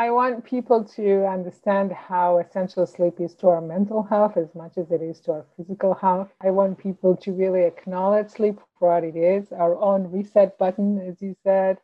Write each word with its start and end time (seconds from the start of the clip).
I 0.00 0.12
want 0.12 0.44
people 0.44 0.84
to 0.94 1.26
understand 1.26 1.90
how 1.90 2.38
essential 2.38 2.86
sleep 2.86 3.20
is 3.20 3.34
to 3.36 3.48
our 3.48 3.60
mental 3.60 4.04
health 4.04 4.36
as 4.36 4.54
much 4.54 4.78
as 4.78 4.92
it 4.92 5.02
is 5.02 5.18
to 5.22 5.32
our 5.32 5.46
physical 5.56 5.92
health. 5.92 6.32
I 6.40 6.50
want 6.50 6.78
people 6.78 7.16
to 7.16 7.32
really 7.32 7.64
acknowledge 7.64 8.30
sleep 8.30 8.60
for 8.78 8.94
what 8.94 9.02
it 9.02 9.16
is, 9.16 9.50
our 9.50 9.76
own 9.76 10.12
reset 10.12 10.56
button, 10.56 11.00
as 11.00 11.20
you 11.20 11.34
said, 11.42 11.78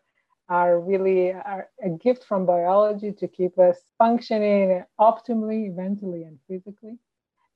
are 0.48 0.78
really 0.78 1.32
are 1.32 1.68
a 1.82 1.88
gift 1.88 2.22
from 2.22 2.46
biology 2.46 3.10
to 3.10 3.26
keep 3.26 3.58
us 3.58 3.78
functioning 3.98 4.84
optimally, 5.00 5.74
mentally 5.74 6.22
and 6.22 6.38
physically. 6.46 6.96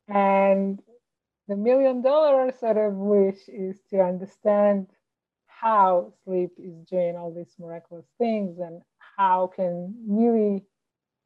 And 0.09 0.82
the 1.46 1.54
million 1.54 2.02
dollar 2.02 2.50
sort 2.59 2.79
of 2.79 2.95
wish 2.95 3.48
is 3.48 3.79
to 3.90 4.00
understand 4.00 4.88
how 5.46 6.14
sleep 6.25 6.50
is 6.59 6.84
doing 6.90 7.14
all 7.14 7.32
these 7.32 7.54
miraculous 7.61 8.06
things 8.18 8.59
and 8.59 8.82
how 9.19 9.50
can 9.55 9.95
really, 10.07 10.64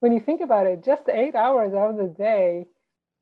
when 0.00 0.12
you 0.12 0.20
think 0.20 0.40
about 0.40 0.66
it, 0.66 0.82
just 0.82 1.08
eight 1.08 1.35
hours 1.35 1.75
out 1.75 1.90
of 1.90 1.96
the 1.99 2.08
day 2.08 2.66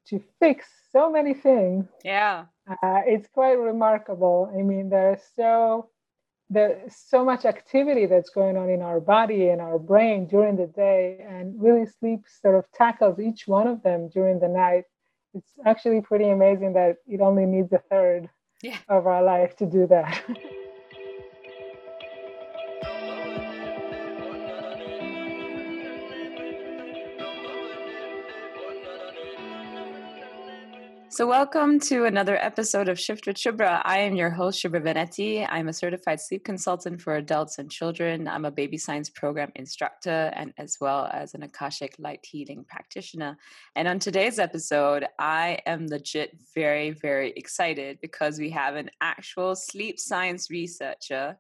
to 0.07 0.23
fix 0.39 0.67
so 0.93 1.11
many 1.11 1.35
things. 1.35 1.87
Yeah. 2.05 2.47
Uh, 2.69 3.03
it's 3.05 3.29
quite 3.29 3.59
remarkable. 3.59 4.51
I 4.57 4.63
mean, 4.63 4.89
there's 4.89 5.21
so 5.35 5.91
there's 6.53 6.97
so 6.97 7.25
much 7.25 7.45
activity 7.45 8.07
that's 8.07 8.31
going 8.31 8.57
on 8.57 8.69
in 8.69 8.83
our 8.83 8.99
body 9.01 9.51
and 9.51 9.61
our 9.61 9.79
brain 9.79 10.27
during 10.27 10.57
the 10.57 10.67
day, 10.67 11.25
and 11.29 11.61
really 11.63 11.87
sleep 11.87 12.25
sort 12.43 12.57
of 12.57 12.65
tackles 12.73 13.21
each 13.21 13.47
one 13.47 13.69
of 13.69 13.83
them 13.83 14.09
during 14.09 14.41
the 14.41 14.49
night. 14.49 14.85
It's 15.33 15.53
actually 15.65 16.01
pretty 16.01 16.29
amazing 16.29 16.73
that 16.73 16.97
it 17.07 17.21
only 17.21 17.47
needs 17.47 17.73
a 17.73 17.79
third 17.79 18.29
yeah. 18.63 18.79
of 18.89 19.07
our 19.07 19.23
life 19.23 19.57
to 19.59 19.67
do 19.67 19.87
that. 19.89 20.23
So, 31.13 31.27
welcome 31.27 31.81
to 31.81 32.05
another 32.05 32.37
episode 32.37 32.89
of 32.89 32.97
Shift 32.97 33.27
with 33.27 33.37
Shubra. 33.37 33.83
I 33.85 33.99
am 33.99 34.15
your 34.15 34.31
host, 34.31 34.63
Shubra 34.63 34.81
Venetti. 34.81 35.45
I'm 35.51 35.67
a 35.67 35.73
certified 35.73 36.21
sleep 36.21 36.45
consultant 36.45 37.03
for 37.03 37.17
adults 37.17 37.59
and 37.59 37.69
children. 37.69 38.29
I'm 38.29 38.45
a 38.45 38.51
baby 38.53 38.79
science 38.79 39.11
program 39.11 39.51
instructor 39.57 40.31
and 40.37 40.55
as 40.57 40.77
well 40.81 41.11
as 41.13 41.35
an 41.35 41.43
Akashic 41.43 41.97
light 41.99 42.25
healing 42.25 42.65
practitioner. 42.65 43.37
And 43.75 43.89
on 43.89 43.99
today's 43.99 44.39
episode, 44.39 45.05
I 45.19 45.59
am 45.67 45.89
legit 45.89 46.39
very, 46.55 46.93
very 46.93 47.33
excited 47.35 47.99
because 48.01 48.39
we 48.39 48.51
have 48.51 48.77
an 48.77 48.89
actual 49.01 49.57
sleep 49.57 49.99
science 49.99 50.49
researcher 50.49 51.37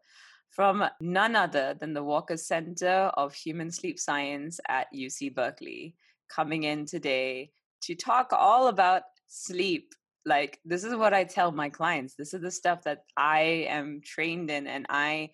from 0.48 0.84
none 1.00 1.36
other 1.36 1.76
than 1.78 1.94
the 1.94 2.02
Walker 2.02 2.36
Center 2.36 3.12
of 3.14 3.34
Human 3.34 3.70
Sleep 3.70 4.00
Science 4.00 4.58
at 4.68 4.88
UC 4.92 5.32
Berkeley 5.32 5.94
coming 6.28 6.64
in 6.64 6.86
today 6.86 7.52
to 7.82 7.94
talk 7.94 8.32
all 8.32 8.66
about 8.66 9.02
sleep. 9.30 9.94
Like 10.26 10.60
this 10.66 10.84
is 10.84 10.94
what 10.94 11.14
i 11.14 11.24
tell 11.24 11.50
my 11.50 11.70
clients 11.70 12.14
this 12.14 12.34
is 12.34 12.42
the 12.42 12.50
stuff 12.50 12.82
that 12.84 13.04
i 13.16 13.64
am 13.70 14.02
trained 14.04 14.50
in 14.50 14.66
and 14.66 14.84
i 14.90 15.30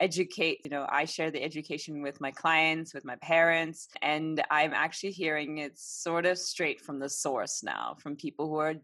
educate 0.00 0.58
you 0.64 0.70
know 0.72 0.86
i 0.88 1.04
share 1.04 1.30
the 1.30 1.42
education 1.42 2.02
with 2.02 2.20
my 2.20 2.32
clients 2.32 2.92
with 2.92 3.04
my 3.04 3.14
parents 3.22 3.88
and 4.02 4.42
i'm 4.50 4.74
actually 4.74 5.12
hearing 5.12 5.58
it 5.58 5.78
sort 5.78 6.26
of 6.26 6.36
straight 6.36 6.80
from 6.80 6.98
the 6.98 7.08
source 7.08 7.62
now 7.62 7.94
from 8.00 8.16
people 8.16 8.48
who 8.48 8.56
are 8.56 8.74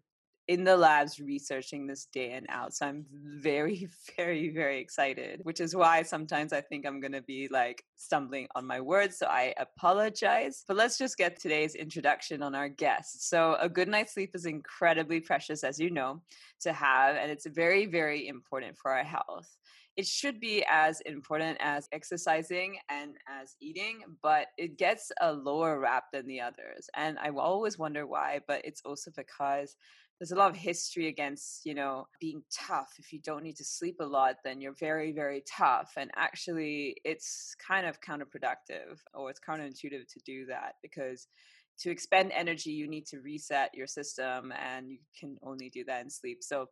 in 0.51 0.65
the 0.65 0.77
labs 0.77 1.20
researching 1.20 1.87
this 1.87 2.06
day 2.06 2.33
and 2.33 2.45
out. 2.48 2.75
So 2.75 2.84
I'm 2.84 3.06
very, 3.12 3.89
very, 4.17 4.48
very 4.48 4.81
excited, 4.81 5.39
which 5.45 5.61
is 5.61 5.77
why 5.77 6.03
sometimes 6.03 6.53
I 6.53 6.61
think 6.61 6.84
I'm 6.84 6.98
going 6.98 7.12
to 7.12 7.23
be 7.23 7.47
like 7.47 7.84
stumbling 7.95 8.48
on 8.57 8.67
my 8.67 8.81
words. 8.81 9.17
So 9.17 9.27
I 9.27 9.55
apologize. 9.59 10.65
But 10.67 10.77
let's 10.77 10.98
just 10.98 11.17
get 11.17 11.39
today's 11.39 11.77
introduction 11.77 12.42
on 12.42 12.57
our 12.57 12.69
guest. 12.69 13.29
So 13.31 13.59
a 13.61 13.69
good 13.69 13.87
night's 13.87 14.15
sleep 14.15 14.33
is 14.34 14.45
incredibly 14.45 15.20
precious, 15.20 15.62
as 15.62 15.79
you 15.79 15.89
know, 15.89 16.20
to 16.62 16.73
have, 16.73 17.14
and 17.14 17.31
it's 17.31 17.47
very, 17.47 17.86
very 17.86 18.27
important 18.27 18.77
for 18.77 18.91
our 18.91 19.05
health 19.05 19.57
it 19.97 20.07
should 20.07 20.41
be 20.41 20.64
as 20.70 21.01
important 21.03 21.58
as 21.61 21.89
exercising 21.92 22.79
and 22.89 23.17
as 23.29 23.57
eating, 23.61 24.03
but 24.23 24.47
it 24.57 24.79
gets 24.79 25.11
a 25.20 25.33
lower 25.33 25.79
rap 25.79 26.05
than 26.13 26.27
the 26.27 26.41
others. 26.41 26.89
And 26.97 27.19
I 27.19 27.29
always 27.30 27.79
wonder 27.79 28.07
why, 28.07 28.41
but 28.47 28.63
it's 28.64 28.80
also 28.85 29.11
because 29.14 29.77
there's 30.20 30.33
a 30.33 30.36
lot 30.36 30.51
of 30.51 30.57
history 30.57 31.08
against 31.08 31.64
you 31.64 31.75
know 31.75 32.07
being 32.20 32.42
tough 32.53 32.92
if 32.98 33.13
you 33.13 33.19
don't 33.25 33.42
need 33.42 33.57
to 33.57 33.64
sleep 33.64 33.97
a 34.01 34.05
lot 34.05 34.36
then 34.45 34.61
you're 34.61 34.75
very 34.79 35.13
very 35.13 35.42
tough 35.48 35.92
and 35.97 36.11
actually 36.14 36.95
it's 37.05 37.55
kind 37.67 37.86
of 37.86 38.01
counterproductive 38.01 38.98
or 39.14 39.30
it's 39.30 39.41
counterintuitive 39.41 40.07
to 40.07 40.20
do 40.25 40.45
that 40.47 40.75
because 40.83 41.27
to 41.79 41.91
expend 41.91 42.30
energy 42.33 42.70
you 42.70 42.86
need 42.86 43.07
to 43.07 43.20
reset 43.20 43.70
your 43.75 43.86
system 43.86 44.53
and 44.53 44.91
you 44.91 44.98
can 45.19 45.36
only 45.42 45.70
do 45.70 45.83
that 45.85 46.03
in 46.03 46.11
sleep 46.11 46.39
so 46.42 46.69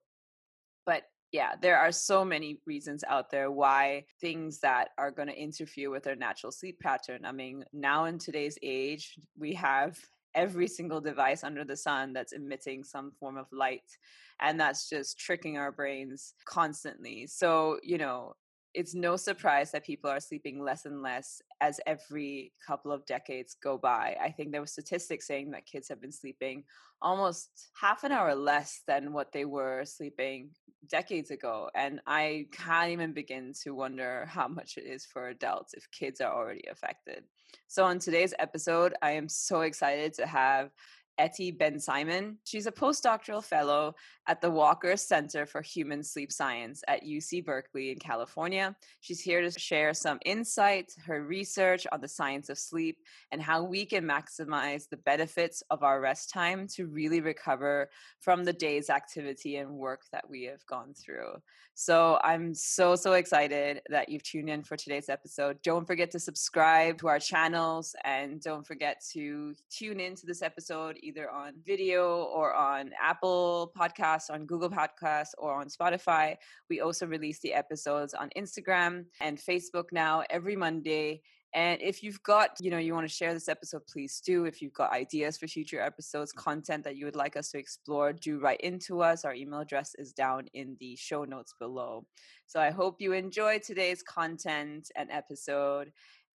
but 0.85 1.03
yeah, 1.33 1.53
there 1.61 1.79
are 1.79 1.93
so 1.93 2.25
many 2.25 2.59
reasons 2.67 3.05
out 3.07 3.31
there 3.31 3.51
why 3.51 4.05
things 4.21 4.61
that 4.61 4.89
are 4.97 5.11
going 5.11 5.29
to 5.29 5.39
interfere 5.39 5.91
with 5.91 6.07
our 6.07 6.17
natural 6.17 6.51
sleep 6.51 6.81
pattern. 6.81 7.27
I 7.27 7.33
mean, 7.33 7.65
now 7.73 8.07
in 8.07 8.19
today's 8.19 8.59
age, 8.63 9.15
we 9.39 9.53
have 9.55 9.99
every 10.35 10.69
single 10.69 11.01
device 11.01 11.45
under 11.45 11.65
the 11.65 11.77
sun 11.77 12.13
that's 12.13 12.33
emitting 12.33 12.85
some 12.85 13.13
form 13.19 13.37
of 13.37 13.47
light 13.53 13.97
and 14.41 14.59
that's 14.61 14.89
just 14.89 15.19
tricking 15.19 15.59
our 15.59 15.73
brains 15.73 16.35
constantly. 16.45 17.27
So 17.27 17.79
you 17.83 17.99
know 17.99 18.35
it's 18.79 18.95
no 18.95 19.17
surprise 19.17 19.73
that 19.73 19.85
people 19.85 20.09
are 20.09 20.21
sleeping 20.21 20.63
less 20.63 20.87
and 20.87 21.03
less 21.03 21.43
as 21.61 21.81
every 21.85 22.53
couple 22.65 22.93
of 22.93 23.05
decades 23.07 23.57
go 23.61 23.77
by. 23.77 24.17
I 24.23 24.31
think 24.31 24.53
there 24.53 24.61
were 24.61 24.69
statistics 24.69 25.27
saying 25.27 25.51
that 25.51 25.67
kids 25.67 25.89
have 25.89 26.01
been 26.01 26.13
sleeping 26.13 26.63
almost 27.03 27.71
half 27.75 28.05
an 28.05 28.13
hour 28.13 28.37
less 28.37 28.83
than 28.87 29.13
what 29.13 29.33
they 29.33 29.45
were 29.45 29.85
sleeping 29.85 30.51
decades 30.89 31.33
ago. 31.33 31.69
And 31.75 32.01
I 32.07 32.47
can't 32.53 32.93
even 32.93 33.13
begin 33.13 33.53
to 33.65 33.75
wonder 33.75 34.27
how 34.27 34.47
much 34.47 34.77
it 34.77 34.87
is 34.87 35.05
for 35.05 35.27
adults 35.27 35.75
if 35.75 35.91
kids 35.91 36.21
are 36.21 36.33
already 36.33 36.69
affected. 36.71 37.25
So, 37.67 37.85
on 37.85 37.99
today's 37.99 38.35
episode, 38.39 38.95
I 39.03 39.11
am 39.13 39.29
so 39.29 39.63
excited 39.63 40.15
to 40.15 40.27
have 40.27 40.71
Eti 41.19 41.51
Ben 41.51 41.79
Simon. 41.81 42.39
She's 42.45 42.67
a 42.67 42.73
postdoctoral 42.73 43.43
fellow 43.43 43.95
at 44.27 44.41
the 44.41 44.51
Walker 44.51 44.97
Center 44.97 45.47
for 45.47 45.63
Human 45.63 46.03
Sleep 46.03 46.31
Science 46.31 46.83
at 46.87 47.05
UC 47.05 47.45
Berkeley 47.45 47.91
in 47.91 47.99
California. 47.99 48.77
She's 49.01 49.21
here 49.21 49.41
to 49.41 49.51
share 49.59 49.95
some 49.95 50.19
insights, 50.25 50.97
her 51.07 51.25
research 51.25 51.87
on 51.93 52.01
the 52.01 52.09
science 52.09 52.49
of 52.49 52.59
sleep, 52.59 52.99
and 53.33 53.43
how 53.43 53.63
we 53.63 53.85
can 53.85 54.05
maximize 54.05 54.89
the 54.89 54.99
benefits 54.99 55.63
of 55.71 55.83
our 55.83 56.01
rest 56.01 56.31
time 56.31 56.67
to 56.75 56.87
really 56.87 57.21
recover 57.21 57.89
from 58.21 58.45
the 58.45 58.53
day's 58.53 58.91
activity 58.91 59.57
and 59.57 59.71
work 59.71 60.03
that 60.13 60.29
we 60.29 60.45
have 60.45 60.65
gone 60.67 60.95
through. 60.95 61.33
So 61.75 62.19
I'm 62.25 62.55
so, 62.55 62.97
so 62.97 63.13
excited 63.13 63.83
that 63.89 64.09
you've 64.09 64.25
tuned 64.25 64.51
in 64.51 64.65
for 64.65 64.77
today's 64.77 65.09
episode. 65.09 65.63
Don't 65.63 65.87
forget 65.87 66.11
to 66.11 66.19
subscribe 66.19 66.99
to 66.99 67.09
our 67.09 67.21
channels 67.21 67.95
and 68.05 68.41
don't 68.41 68.67
forget 68.67 69.01
to 69.13 69.55
tune 69.71 70.01
into 70.01 70.27
this 70.27 70.43
episode 70.43 70.99
either 71.09 71.31
on 71.31 71.55
video 71.65 72.23
or 72.25 72.55
on 72.55 72.93
Apple 73.01 73.73
Podcasts, 73.77 74.31
on 74.31 74.45
Google 74.45 74.71
Podcasts, 74.71 75.33
or 75.39 75.55
on 75.55 75.69
Spotify. 75.69 76.37
We 76.69 76.81
also 76.81 77.07
release 77.07 77.41
the 77.41 77.55
episodes 77.55 78.13
on 78.15 78.29
Instagram 78.37 79.07
and 79.21 79.39
Facebook 79.39 79.87
now 79.91 80.23
every 80.29 80.55
Monday. 80.55 81.23
And 81.55 81.81
if 81.81 82.03
you've 82.03 82.23
got, 82.23 82.51
you 82.61 82.71
know, 82.71 82.77
you 82.77 82.93
want 82.93 83.09
to 83.09 83.15
share 83.15 83.33
this 83.33 83.49
episode, 83.49 83.87
please 83.87 84.21
do. 84.21 84.45
If 84.45 84.61
you've 84.61 84.75
got 84.75 84.93
ideas 84.93 85.39
for 85.39 85.49
future 85.49 85.81
episodes, 85.81 86.31
content 86.31 86.85
that 86.85 86.97
you 86.97 87.07
would 87.07 87.17
like 87.17 87.39
us 87.39 87.51
to 87.53 87.59
explore, 87.59 88.13
do 88.13 88.39
write 88.39 88.61
into 88.61 89.01
us. 89.01 89.25
Our 89.25 89.35
email 89.35 89.61
address 89.61 89.95
is 89.99 90.13
down 90.13 90.47
in 90.53 90.77
the 90.79 90.95
show 90.97 91.25
notes 91.25 91.55
below. 91.59 92.07
So 92.47 92.61
I 92.61 92.71
hope 92.71 93.01
you 93.01 93.15
enjoy 93.15 93.61
today's 93.61 94.03
content 94.03 94.91
and 94.95 95.11
episode. 95.11 95.91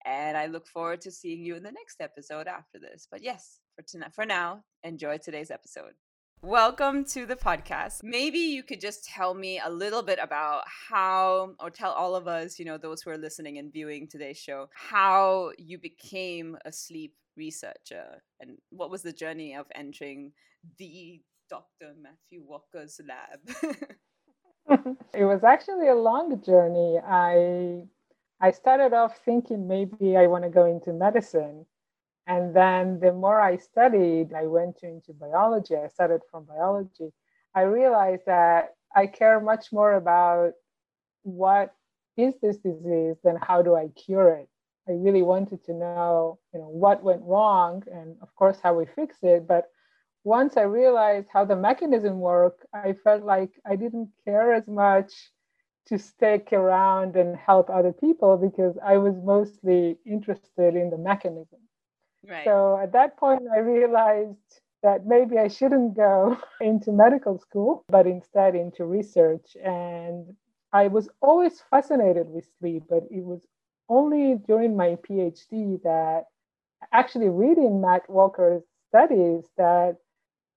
And 0.05 0.35
I 0.35 0.47
look 0.47 0.67
forward 0.67 1.01
to 1.01 1.11
seeing 1.11 1.45
you 1.45 1.55
in 1.55 1.63
the 1.63 1.71
next 1.71 2.01
episode 2.01 2.47
after 2.47 2.79
this. 2.79 3.07
But 3.09 3.23
yes, 3.23 3.59
for 3.75 3.81
tonight, 3.81 4.13
for 4.13 4.25
now, 4.25 4.63
enjoy 4.83 5.17
today's 5.17 5.49
episode. 5.49 5.93
Welcome 6.43 7.05
to 7.05 7.25
the 7.25 7.35
podcast. 7.35 8.03
Maybe 8.03 8.37
you 8.37 8.61
could 8.61 8.81
just 8.81 9.05
tell 9.05 9.33
me 9.33 9.59
a 9.63 9.69
little 9.69 10.03
bit 10.03 10.19
about 10.21 10.63
how, 10.89 11.55
or 11.59 11.69
tell 11.69 11.91
all 11.91 12.15
of 12.15 12.27
us, 12.27 12.59
you 12.59 12.65
know, 12.65 12.77
those 12.77 13.01
who 13.01 13.09
are 13.09 13.17
listening 13.17 13.57
and 13.57 13.71
viewing 13.71 14.07
today's 14.07 14.37
show, 14.37 14.69
how 14.73 15.51
you 15.57 15.79
became 15.79 16.57
a 16.65 16.71
sleep 16.71 17.15
researcher 17.35 18.21
and 18.39 18.57
what 18.69 18.91
was 18.91 19.01
the 19.01 19.13
journey 19.13 19.55
of 19.55 19.65
entering 19.73 20.33
the 20.77 21.21
Dr. 21.49 21.93
Matthew 21.99 22.43
Walker's 22.45 22.99
lab? 23.07 23.75
it 25.13 25.23
was 25.23 25.43
actually 25.43 25.87
a 25.87 25.95
long 25.95 26.41
journey. 26.43 26.99
I 27.03 27.83
I 28.39 28.51
started 28.51 28.93
off 28.93 29.17
thinking 29.23 29.67
maybe 29.67 30.17
I 30.17 30.27
want 30.27 30.43
to 30.43 30.49
go 30.49 30.65
into 30.65 30.91
medicine. 30.91 31.65
And 32.27 32.55
then 32.55 32.99
the 32.99 33.11
more 33.11 33.39
I 33.39 33.57
studied, 33.57 34.33
I 34.33 34.47
went 34.47 34.79
into 34.83 35.13
biology. 35.13 35.75
I 35.75 35.87
started 35.87 36.21
from 36.31 36.45
biology. 36.45 37.11
I 37.53 37.61
realized 37.63 38.23
that 38.27 38.75
I 38.95 39.07
care 39.07 39.39
much 39.39 39.73
more 39.73 39.93
about 39.93 40.53
what 41.23 41.73
is 42.17 42.33
this 42.41 42.57
disease 42.57 43.17
than 43.23 43.37
how 43.41 43.61
do 43.61 43.75
I 43.75 43.89
cure 43.89 44.35
it. 44.35 44.49
I 44.87 44.93
really 44.93 45.21
wanted 45.23 45.63
to 45.65 45.73
know, 45.73 46.39
you 46.53 46.59
know, 46.59 46.69
what 46.69 47.03
went 47.03 47.21
wrong 47.23 47.83
and 47.91 48.15
of 48.21 48.33
course 48.35 48.59
how 48.61 48.73
we 48.73 48.85
fix 48.85 49.17
it. 49.21 49.47
But 49.47 49.65
once 50.23 50.57
I 50.57 50.63
realized 50.63 51.27
how 51.31 51.45
the 51.45 51.55
mechanism 51.55 52.19
worked, 52.19 52.65
I 52.73 52.93
felt 53.03 53.23
like 53.23 53.51
I 53.65 53.75
didn't 53.75 54.09
care 54.25 54.53
as 54.53 54.67
much 54.67 55.11
to 55.87 55.97
stick 55.97 56.49
around 56.53 57.15
and 57.15 57.35
help 57.35 57.69
other 57.69 57.91
people 57.91 58.37
because 58.37 58.77
I 58.83 58.97
was 58.97 59.15
mostly 59.23 59.97
interested 60.05 60.75
in 60.75 60.89
the 60.89 60.97
mechanism. 60.97 61.59
So 62.45 62.77
at 62.81 62.91
that 62.93 63.17
point, 63.17 63.43
I 63.53 63.59
realized 63.59 64.61
that 64.81 65.05
maybe 65.05 65.37
I 65.37 65.47
shouldn't 65.47 65.95
go 65.95 66.37
into 66.61 66.91
medical 66.91 67.39
school, 67.39 67.85
but 67.87 68.05
instead 68.05 68.55
into 68.55 68.85
research. 68.85 69.55
And 69.63 70.35
I 70.71 70.87
was 70.87 71.09
always 71.21 71.63
fascinated 71.69 72.29
with 72.29 72.47
sleep, 72.59 72.83
but 72.89 73.03
it 73.09 73.23
was 73.23 73.45
only 73.89 74.35
during 74.47 74.75
my 74.75 74.97
PhD 75.07 75.81
that 75.83 76.25
actually 76.91 77.29
reading 77.29 77.81
Matt 77.81 78.09
Walker's 78.09 78.63
studies 78.89 79.45
that 79.57 79.97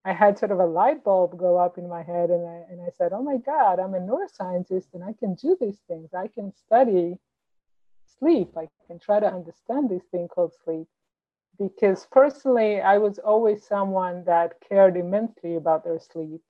I 0.04 0.12
had 0.12 0.38
sort 0.38 0.52
of 0.52 0.60
a 0.60 0.66
light 0.66 1.02
bulb 1.02 1.36
go 1.36 1.56
up 1.56 1.78
in 1.78 1.88
my 1.88 2.02
head 2.02 2.30
and 2.30 2.46
I, 2.46 2.62
and 2.70 2.80
I 2.80 2.90
said, 2.96 3.12
oh 3.12 3.22
my 3.22 3.38
God, 3.38 3.80
I'm 3.80 3.94
a 3.94 3.98
neuroscientist 3.98 4.94
and 4.94 5.02
I 5.02 5.12
can 5.18 5.34
do 5.34 5.56
these 5.60 5.78
things. 5.88 6.14
I 6.14 6.28
can 6.28 6.52
study 6.52 7.18
sleep. 8.18 8.56
I 8.56 8.68
can 8.86 8.98
try 8.98 9.20
to 9.20 9.26
understand 9.26 9.90
this 9.90 10.04
thing 10.12 10.28
called 10.28 10.52
sleep. 10.64 10.86
Because 11.58 12.06
personally, 12.10 12.80
I 12.80 12.98
was 12.98 13.18
always 13.18 13.66
someone 13.66 14.24
that 14.24 14.54
cared 14.68 14.96
immensely 14.96 15.56
about 15.56 15.84
their 15.84 15.98
sleep. 15.98 16.42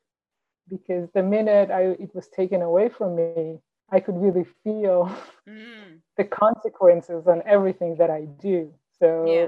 Because 0.68 1.08
the 1.14 1.22
minute 1.22 1.70
I, 1.70 1.96
it 2.00 2.14
was 2.14 2.28
taken 2.28 2.60
away 2.62 2.88
from 2.88 3.14
me, 3.14 3.58
I 3.90 4.00
could 4.00 4.16
really 4.16 4.46
feel 4.64 5.14
mm. 5.48 5.98
the 6.16 6.24
consequences 6.24 7.26
on 7.28 7.42
everything 7.46 7.96
that 7.98 8.10
I 8.10 8.22
do. 8.40 8.72
So 8.98 9.24
yeah 9.26 9.46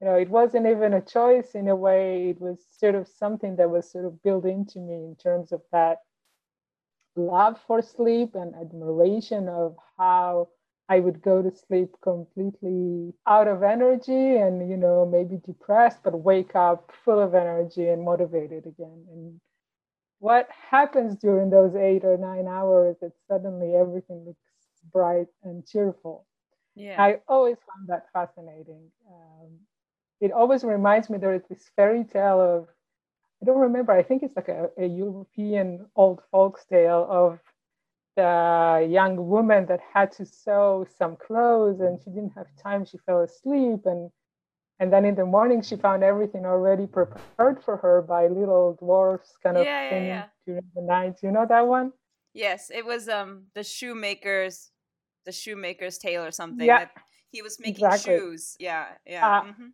you 0.00 0.10
know, 0.10 0.16
it 0.16 0.28
wasn't 0.28 0.66
even 0.66 0.94
a 0.94 1.00
choice 1.00 1.54
in 1.54 1.68
a 1.68 1.76
way. 1.76 2.28
It 2.30 2.40
was 2.40 2.58
sort 2.78 2.94
of 2.94 3.08
something 3.08 3.56
that 3.56 3.70
was 3.70 3.90
sort 3.90 4.04
of 4.04 4.22
built 4.22 4.44
into 4.44 4.78
me 4.78 4.96
in 4.96 5.16
terms 5.16 5.52
of 5.52 5.62
that 5.72 5.98
love 7.16 7.60
for 7.66 7.80
sleep 7.80 8.34
and 8.34 8.54
admiration 8.54 9.48
of 9.48 9.76
how 9.96 10.48
I 10.88 11.00
would 11.00 11.22
go 11.22 11.42
to 11.42 11.50
sleep 11.50 11.94
completely 12.02 13.14
out 13.26 13.48
of 13.48 13.62
energy 13.62 14.36
and, 14.36 14.68
you 14.68 14.76
know, 14.76 15.06
maybe 15.06 15.40
depressed, 15.46 16.02
but 16.02 16.18
wake 16.18 16.54
up 16.54 16.92
full 17.04 17.20
of 17.20 17.34
energy 17.34 17.88
and 17.88 18.04
motivated 18.04 18.66
again. 18.66 19.04
And 19.10 19.40
what 20.18 20.48
happens 20.70 21.16
during 21.16 21.50
those 21.50 21.74
eight 21.74 22.04
or 22.04 22.16
nine 22.18 22.46
hours 22.46 22.96
that 23.00 23.12
suddenly 23.28 23.74
everything 23.74 24.24
looks 24.26 24.38
bright 24.92 25.28
and 25.42 25.66
cheerful. 25.66 26.26
Yeah. 26.74 27.00
I 27.00 27.20
always 27.28 27.56
found 27.68 27.88
that 27.88 28.06
fascinating. 28.12 28.90
Um, 29.10 29.50
it 30.20 30.32
always 30.32 30.64
reminds 30.64 31.08
me 31.08 31.18
there 31.18 31.34
is 31.34 31.44
this 31.48 31.70
fairy 31.76 32.04
tale 32.04 32.40
of 32.40 32.68
I 33.42 33.46
don't 33.46 33.60
remember. 33.60 33.92
I 33.92 34.02
think 34.02 34.22
it's 34.22 34.36
like 34.36 34.48
a, 34.48 34.70
a 34.78 34.86
European 34.86 35.86
old 35.96 36.22
folks 36.30 36.64
tale 36.64 37.06
of 37.10 37.38
the 38.16 38.86
young 38.90 39.28
woman 39.28 39.66
that 39.66 39.80
had 39.92 40.12
to 40.12 40.26
sew 40.26 40.86
some 40.98 41.16
clothes 41.16 41.80
and 41.80 41.98
she 42.02 42.10
didn't 42.10 42.32
have 42.36 42.46
time. 42.62 42.84
She 42.84 42.98
fell 42.98 43.20
asleep 43.20 43.80
and 43.84 44.10
and 44.80 44.92
then 44.92 45.04
in 45.04 45.14
the 45.14 45.24
morning 45.24 45.62
she 45.62 45.76
found 45.76 46.02
everything 46.02 46.44
already 46.44 46.86
prepared 46.86 47.62
for 47.62 47.76
her 47.76 48.02
by 48.02 48.26
little 48.26 48.76
dwarfs 48.80 49.32
kind 49.42 49.56
of 49.56 49.64
yeah, 49.64 49.88
thing 49.88 50.06
yeah, 50.06 50.08
yeah. 50.08 50.24
during 50.46 50.64
the 50.74 50.82
night. 50.82 51.14
You 51.22 51.30
know 51.30 51.46
that 51.48 51.66
one? 51.66 51.92
Yes, 52.32 52.70
it 52.74 52.84
was 52.84 53.08
um 53.08 53.44
the 53.54 53.62
shoemaker's 53.62 54.70
the 55.24 55.32
shoemaker's 55.32 55.98
tale 55.98 56.22
or 56.24 56.32
something. 56.32 56.66
Yeah. 56.66 56.86
he 57.30 57.42
was 57.42 57.58
making 57.58 57.84
exactly. 57.84 58.18
shoes. 58.18 58.56
Yeah, 58.58 58.86
yeah. 59.06 59.26
Uh, 59.26 59.42
mm-hmm 59.42 59.66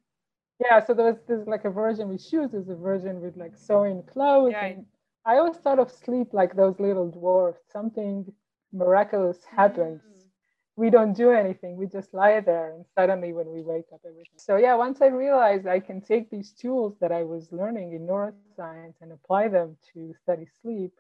yeah 0.60 0.84
so 0.84 0.94
there 0.94 1.06
was 1.06 1.16
there's 1.26 1.46
like 1.46 1.64
a 1.64 1.70
version 1.70 2.08
with 2.08 2.22
shoes 2.22 2.50
there's 2.52 2.68
a 2.68 2.74
version 2.74 3.20
with 3.20 3.36
like 3.36 3.56
sewing 3.56 4.02
clothes 4.02 4.54
right. 4.54 4.76
and 4.76 4.86
i 5.26 5.36
always 5.36 5.56
thought 5.58 5.78
of 5.78 5.90
sleep 5.90 6.28
like 6.32 6.54
those 6.56 6.78
little 6.80 7.10
dwarfs. 7.10 7.60
Something 7.72 8.32
miraculous 8.72 9.38
happens. 9.44 10.02
Mm. 10.02 10.26
we 10.76 10.90
don't 10.90 11.12
do 11.14 11.30
anything. 11.32 11.76
We 11.76 11.86
just 11.86 12.14
lie 12.14 12.40
there 12.40 12.72
and 12.74 12.84
suddenly 12.96 13.32
when 13.32 13.48
we 13.50 13.62
wake 13.62 13.86
up 13.92 14.00
everything. 14.06 14.38
So 14.38 14.56
yeah 14.56 14.74
once 14.74 15.00
i 15.02 15.06
realized 15.06 15.66
i 15.66 15.80
can 15.80 16.00
take 16.00 16.30
these 16.30 16.52
tools 16.52 16.94
that 17.00 17.12
i 17.12 17.22
was 17.22 17.52
learning 17.52 17.92
in 17.94 18.06
neuroscience 18.06 18.94
and 19.02 19.12
apply 19.12 19.48
them 19.48 19.76
to 19.92 20.14
study 20.22 20.46
sleep 20.62 20.92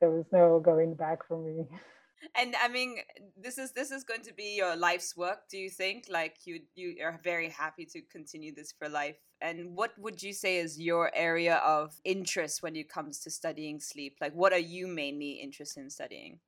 there 0.00 0.10
was 0.10 0.26
no 0.32 0.60
going 0.60 0.94
back 0.94 1.26
for 1.26 1.38
me 1.38 1.66
and 2.34 2.54
i 2.62 2.68
mean 2.68 2.96
this 3.36 3.58
is 3.58 3.72
this 3.72 3.90
is 3.90 4.04
going 4.04 4.22
to 4.22 4.32
be 4.34 4.56
your 4.56 4.74
life's 4.76 5.16
work 5.16 5.46
do 5.48 5.58
you 5.58 5.70
think? 5.70 6.06
Like 6.08 6.36
you 6.44 6.60
you 6.74 6.96
are 7.04 7.20
very 7.22 7.48
happy 7.48 7.84
to 7.86 8.00
continue 8.02 8.54
this 8.54 8.72
for 8.72 8.88
life. 8.88 9.16
And 9.40 9.76
what 9.76 9.92
would 9.98 10.22
you 10.22 10.32
say 10.32 10.58
is 10.58 10.80
your 10.80 11.10
area 11.14 11.56
of 11.56 11.94
interest 12.04 12.62
when 12.62 12.74
it 12.76 12.88
comes 12.88 13.20
to 13.20 13.30
studying 13.30 13.80
sleep? 13.80 14.16
Like 14.20 14.34
what 14.34 14.52
are 14.52 14.66
you 14.76 14.86
mainly 14.86 15.32
interested 15.32 15.80
in 15.80 15.90
studying? 15.90 16.40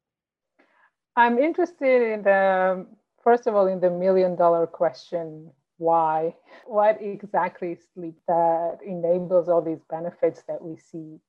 I'm 1.16 1.38
interested 1.38 2.12
in 2.12 2.22
the 2.22 2.86
first 3.22 3.46
of 3.46 3.54
all 3.54 3.66
in 3.66 3.80
the 3.80 3.90
million 3.90 4.36
dollar 4.36 4.66
question 4.66 5.50
why? 5.76 6.34
What 6.66 6.98
exactly 7.00 7.78
sleep 7.94 8.16
that 8.26 8.78
enables 8.84 9.48
all 9.48 9.62
these 9.62 9.84
benefits 9.88 10.42
that 10.48 10.60
we 10.60 10.76
see? 10.76 11.20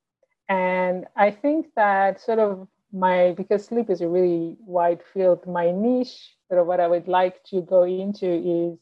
And 0.47 1.05
i 1.15 1.29
think 1.29 1.67
that 1.75 2.19
sort 2.19 2.39
of 2.39 2.67
my 2.91 3.33
because 3.37 3.65
sleep 3.65 3.89
is 3.89 4.01
a 4.01 4.07
really 4.07 4.57
wide 4.65 5.01
field 5.13 5.45
my 5.45 5.71
niche 5.71 6.35
sort 6.47 6.59
of 6.59 6.67
what 6.67 6.79
i 6.79 6.87
would 6.87 7.07
like 7.07 7.43
to 7.43 7.61
go 7.61 7.83
into 7.83 8.27
is 8.27 8.79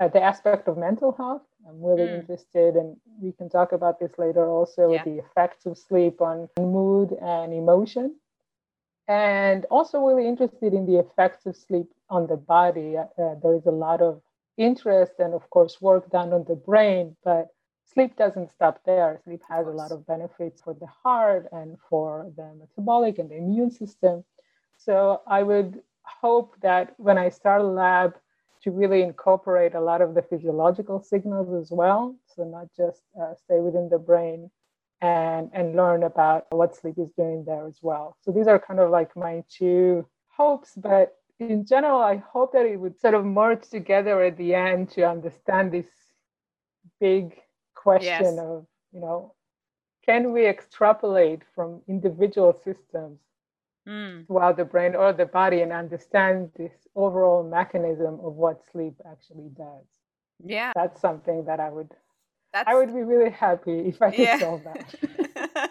uh, 0.00 0.08
the 0.08 0.20
aspect 0.20 0.68
of 0.68 0.78
mental 0.78 1.12
health 1.12 1.42
i'm 1.68 1.82
really 1.82 2.08
mm. 2.08 2.20
interested 2.20 2.74
and 2.76 2.96
we 3.20 3.32
can 3.32 3.48
talk 3.48 3.72
about 3.72 4.00
this 4.00 4.12
later 4.18 4.48
also 4.48 4.92
yeah. 4.92 5.04
the 5.04 5.18
effects 5.18 5.66
of 5.66 5.76
sleep 5.76 6.20
on 6.20 6.48
mood 6.58 7.14
and 7.20 7.52
emotion 7.52 8.14
and 9.08 9.66
also 9.66 10.00
really 10.00 10.26
interested 10.26 10.72
in 10.72 10.86
the 10.86 10.98
effects 10.98 11.44
of 11.44 11.54
sleep 11.54 11.88
on 12.08 12.26
the 12.26 12.36
body 12.36 12.96
uh, 12.96 13.34
there 13.42 13.54
is 13.54 13.66
a 13.66 13.70
lot 13.70 14.00
of 14.00 14.22
interest 14.56 15.12
and 15.18 15.34
of 15.34 15.48
course 15.50 15.80
work 15.80 16.08
done 16.10 16.32
on 16.32 16.44
the 16.48 16.54
brain 16.54 17.16
but 17.22 17.48
sleep 17.84 18.16
doesn't 18.16 18.50
stop 18.50 18.80
there. 18.84 19.20
Sleep 19.24 19.42
has 19.48 19.66
a 19.66 19.70
lot 19.70 19.92
of 19.92 20.06
benefits 20.06 20.62
for 20.62 20.74
the 20.74 20.86
heart 20.86 21.46
and 21.52 21.76
for 21.88 22.30
the 22.36 22.54
metabolic 22.58 23.18
and 23.18 23.30
the 23.30 23.36
immune 23.36 23.70
system. 23.70 24.24
So 24.76 25.22
I 25.26 25.42
would 25.42 25.82
hope 26.02 26.56
that 26.62 26.94
when 26.98 27.18
I 27.18 27.28
start 27.28 27.60
a 27.60 27.64
lab, 27.64 28.14
to 28.62 28.70
really 28.70 29.02
incorporate 29.02 29.74
a 29.74 29.80
lot 29.80 30.00
of 30.00 30.14
the 30.14 30.22
physiological 30.22 31.00
signals 31.02 31.52
as 31.52 31.70
well. 31.72 32.16
So 32.34 32.44
not 32.44 32.68
just 32.76 33.02
uh, 33.20 33.34
stay 33.34 33.58
within 33.58 33.88
the 33.88 33.98
brain 33.98 34.50
and 35.00 35.50
and 35.52 35.74
learn 35.74 36.04
about 36.04 36.46
what 36.50 36.76
sleep 36.76 36.94
is 36.96 37.10
doing 37.16 37.44
there 37.44 37.66
as 37.66 37.78
well. 37.82 38.16
So 38.20 38.30
these 38.30 38.46
are 38.46 38.58
kind 38.58 38.78
of 38.78 38.90
like 38.90 39.16
my 39.16 39.42
two 39.48 40.06
hopes, 40.28 40.72
but 40.76 41.16
in 41.40 41.66
general, 41.66 42.00
I 42.00 42.16
hope 42.16 42.52
that 42.52 42.66
it 42.66 42.76
would 42.78 43.00
sort 43.00 43.14
of 43.14 43.24
merge 43.24 43.68
together 43.68 44.22
at 44.22 44.36
the 44.36 44.54
end 44.54 44.90
to 44.90 45.02
understand 45.02 45.72
this 45.72 45.88
big 47.00 47.34
question 47.82 48.36
yes. 48.36 48.38
of, 48.38 48.66
you 48.92 49.00
know, 49.00 49.34
can 50.04 50.32
we 50.32 50.46
extrapolate 50.46 51.42
from 51.54 51.80
individual 51.88 52.52
systems 52.64 53.18
mm. 53.88 54.26
throughout 54.26 54.56
the 54.56 54.64
brain 54.64 54.94
or 54.94 55.12
the 55.12 55.26
body 55.26 55.60
and 55.60 55.72
understand 55.72 56.50
this 56.56 56.72
overall 56.94 57.42
mechanism 57.42 58.20
of 58.22 58.34
what 58.34 58.62
sleep 58.70 58.94
actually 59.10 59.50
does? 59.56 59.86
Yeah. 60.44 60.72
That's 60.74 61.00
something 61.00 61.44
that 61.46 61.60
I 61.60 61.70
would 61.70 61.90
That's... 62.52 62.68
I 62.68 62.74
would 62.74 62.92
be 62.92 63.02
really 63.02 63.30
happy 63.30 63.80
if 63.80 64.02
I 64.02 64.10
could 64.10 64.20
yeah. 64.20 64.38
solve 64.38 64.64
that. 64.64 65.70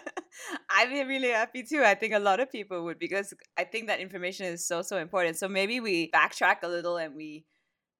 I'd 0.70 0.88
be 0.88 1.04
really 1.04 1.30
happy 1.30 1.62
too. 1.62 1.82
I 1.84 1.94
think 1.94 2.14
a 2.14 2.18
lot 2.18 2.40
of 2.40 2.50
people 2.50 2.84
would 2.84 2.98
because 2.98 3.34
I 3.58 3.64
think 3.64 3.86
that 3.88 4.00
information 4.00 4.46
is 4.46 4.66
so 4.66 4.82
so 4.82 4.96
important. 4.96 5.36
So 5.36 5.48
maybe 5.48 5.80
we 5.80 6.10
backtrack 6.10 6.62
a 6.62 6.68
little 6.68 6.96
and 6.96 7.14
we 7.14 7.44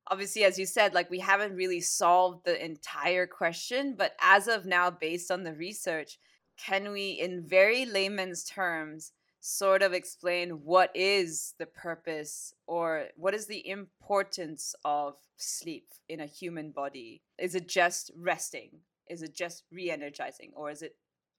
obviously 0.08 0.44
as 0.44 0.58
you 0.58 0.66
said 0.66 0.94
like 0.94 1.10
we 1.10 1.20
haven't 1.20 1.54
really 1.54 1.80
solved 1.80 2.44
the 2.44 2.64
entire 2.64 3.26
question 3.26 3.94
but 3.96 4.12
as 4.20 4.48
of 4.48 4.66
now 4.66 4.90
based 4.90 5.30
on 5.30 5.42
the 5.42 5.54
research 5.54 6.18
can 6.56 6.90
we 6.90 7.10
in 7.12 7.42
very 7.46 7.84
layman's 7.84 8.44
terms 8.44 9.12
sort 9.44 9.82
of 9.82 9.92
explain 9.92 10.50
what 10.64 10.90
is 10.94 11.54
the 11.58 11.66
purpose 11.66 12.54
or 12.68 13.06
what 13.16 13.34
is 13.34 13.46
the 13.46 13.68
importance 13.68 14.72
of 14.84 15.16
sleep 15.36 15.88
in 16.08 16.20
a 16.20 16.26
human 16.26 16.70
body? 16.70 17.22
Is 17.38 17.56
it 17.56 17.68
just 17.68 18.12
resting? 18.16 18.70
Is 19.10 19.22
it 19.22 19.34
just 19.34 19.64
re-energizing? 19.72 20.52
Or 20.54 20.70
is 20.70 20.82
it 20.82 20.94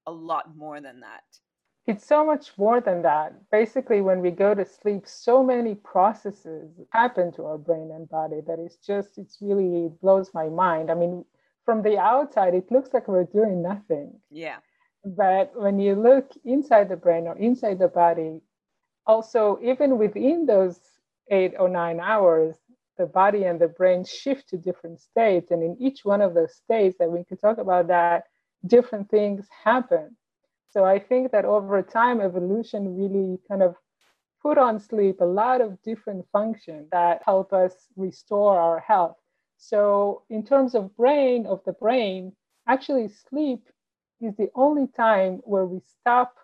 a 0.06 0.12
lot 0.12 0.56
more 0.56 0.82
than 0.82 1.00
that 1.00 1.24
it's 1.86 2.06
so 2.06 2.26
much 2.26 2.52
more 2.58 2.80
than 2.80 3.02
that. 3.02 3.34
Basically, 3.52 4.02
when 4.02 4.22
we 4.22 4.32
go 4.32 4.56
to 4.56 4.66
sleep, 4.66 5.04
so 5.06 5.44
many 5.44 5.76
processes 5.76 6.72
happen 6.92 7.32
to 7.34 7.46
our 7.46 7.58
brain 7.58 7.92
and 7.94 8.08
body 8.08 8.42
that 8.48 8.60
it's 8.60 8.78
just, 8.78 9.18
it's 9.18 9.40
really 9.42 9.86
it 9.86 10.02
blows 10.02 10.32
my 10.34 10.48
mind. 10.48 10.90
I 10.90 10.96
mean, 10.96 11.26
from 11.66 11.82
the 11.82 11.98
outside, 11.98 12.54
it 12.54 12.72
looks 12.72 12.94
like 12.94 13.08
we're 13.08 13.26
doing 13.26 13.62
nothing. 13.62 14.14
Yeah. 14.32 14.58
But 15.04 15.52
when 15.56 15.80
you 15.80 15.96
look 15.96 16.32
inside 16.46 16.88
the 16.88 16.96
brain 16.96 17.28
or 17.28 17.38
inside 17.38 17.80
the 17.80 17.90
body, 17.90 18.40
also, 19.06 19.60
even 19.62 19.98
within 19.98 20.46
those 20.46 20.80
eight 21.30 21.54
or 21.60 21.68
nine 21.68 22.00
hours, 22.00 22.56
the 22.98 23.06
body 23.06 23.44
and 23.44 23.60
the 23.60 23.68
brain 23.68 24.06
shift 24.06 24.50
to 24.50 24.58
different 24.58 25.02
states. 25.02 25.52
And 25.52 25.62
in 25.62 25.76
each 25.80 26.06
one 26.06 26.22
of 26.22 26.34
those 26.34 26.56
states, 26.56 26.98
that 27.00 27.12
we 27.12 27.26
could 27.26 27.42
talk 27.42 27.58
about 27.58 27.88
that, 27.88 28.24
different 28.66 29.10
things 29.10 29.48
happen. 29.66 30.16
So 30.74 30.86
I 30.86 31.00
think 31.00 31.32
that 31.32 31.46
over 31.46 31.82
time, 31.84 32.22
evolution 32.22 32.98
really 32.98 33.40
kind 33.48 33.62
of 33.62 33.76
put 34.42 34.58
on 34.58 34.80
sleep 34.80 35.22
a 35.22 35.26
lot 35.26 35.62
of 35.62 35.82
different 35.84 36.26
functions 36.32 36.90
that 36.92 37.22
help 37.26 37.54
us 37.54 37.88
restore 37.96 38.60
our 38.60 38.80
health. 38.80 39.18
So 39.58 40.24
in 40.30 40.44
terms 40.44 40.76
of 40.76 40.96
brain, 40.98 41.46
of 41.46 41.64
the 41.66 41.74
brain, 41.74 42.34
actually 42.68 43.08
sleep 43.10 43.70
is 44.20 44.36
the 44.36 44.50
only 44.56 44.88
time 44.88 45.42
where 45.44 45.66
we 45.66 45.80
stop 45.80 46.36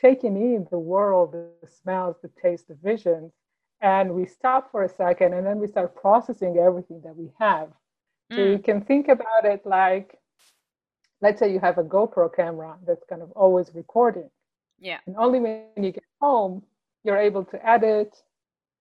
taking 0.00 0.36
in 0.36 0.66
the 0.70 0.78
world, 0.78 1.32
the 1.32 1.48
smells, 1.48 1.96
the 2.00 2.08
taste, 2.28 2.68
the 2.68 2.74
visions, 2.74 3.32
and 3.80 4.14
we 4.14 4.26
stop 4.26 4.70
for 4.70 4.82
a 4.84 4.88
second 4.88 5.34
and 5.34 5.46
then 5.46 5.58
we 5.58 5.66
start 5.66 5.94
processing 5.94 6.58
everything 6.58 7.00
that 7.04 7.16
we 7.16 7.30
have. 7.38 7.68
Mm. 8.32 8.36
So 8.36 8.44
you 8.44 8.58
can 8.58 8.80
think 8.80 9.08
about 9.08 9.44
it 9.44 9.66
like, 9.66 10.18
let's 11.24 11.40
say 11.40 11.50
you 11.50 11.58
have 11.58 11.78
a 11.78 11.82
GoPro 11.82 12.32
camera 12.34 12.76
that's 12.86 13.02
kind 13.08 13.22
of 13.22 13.30
always 13.32 13.70
recording. 13.74 14.30
Yeah. 14.78 14.98
And 15.06 15.16
only 15.16 15.40
when 15.40 15.82
you 15.82 15.90
get 15.90 16.04
home, 16.20 16.62
you're 17.02 17.16
able 17.16 17.44
to 17.46 17.68
edit 17.68 18.14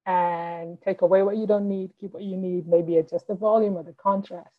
and 0.05 0.77
take 0.81 1.01
away 1.01 1.23
what 1.23 1.37
you 1.37 1.47
don't 1.47 1.69
need, 1.69 1.91
keep 1.99 2.13
what 2.13 2.23
you 2.23 2.35
need, 2.35 2.67
maybe 2.67 2.97
adjust 2.97 3.27
the 3.27 3.35
volume 3.35 3.75
or 3.77 3.83
the 3.83 3.93
contrast. 3.93 4.51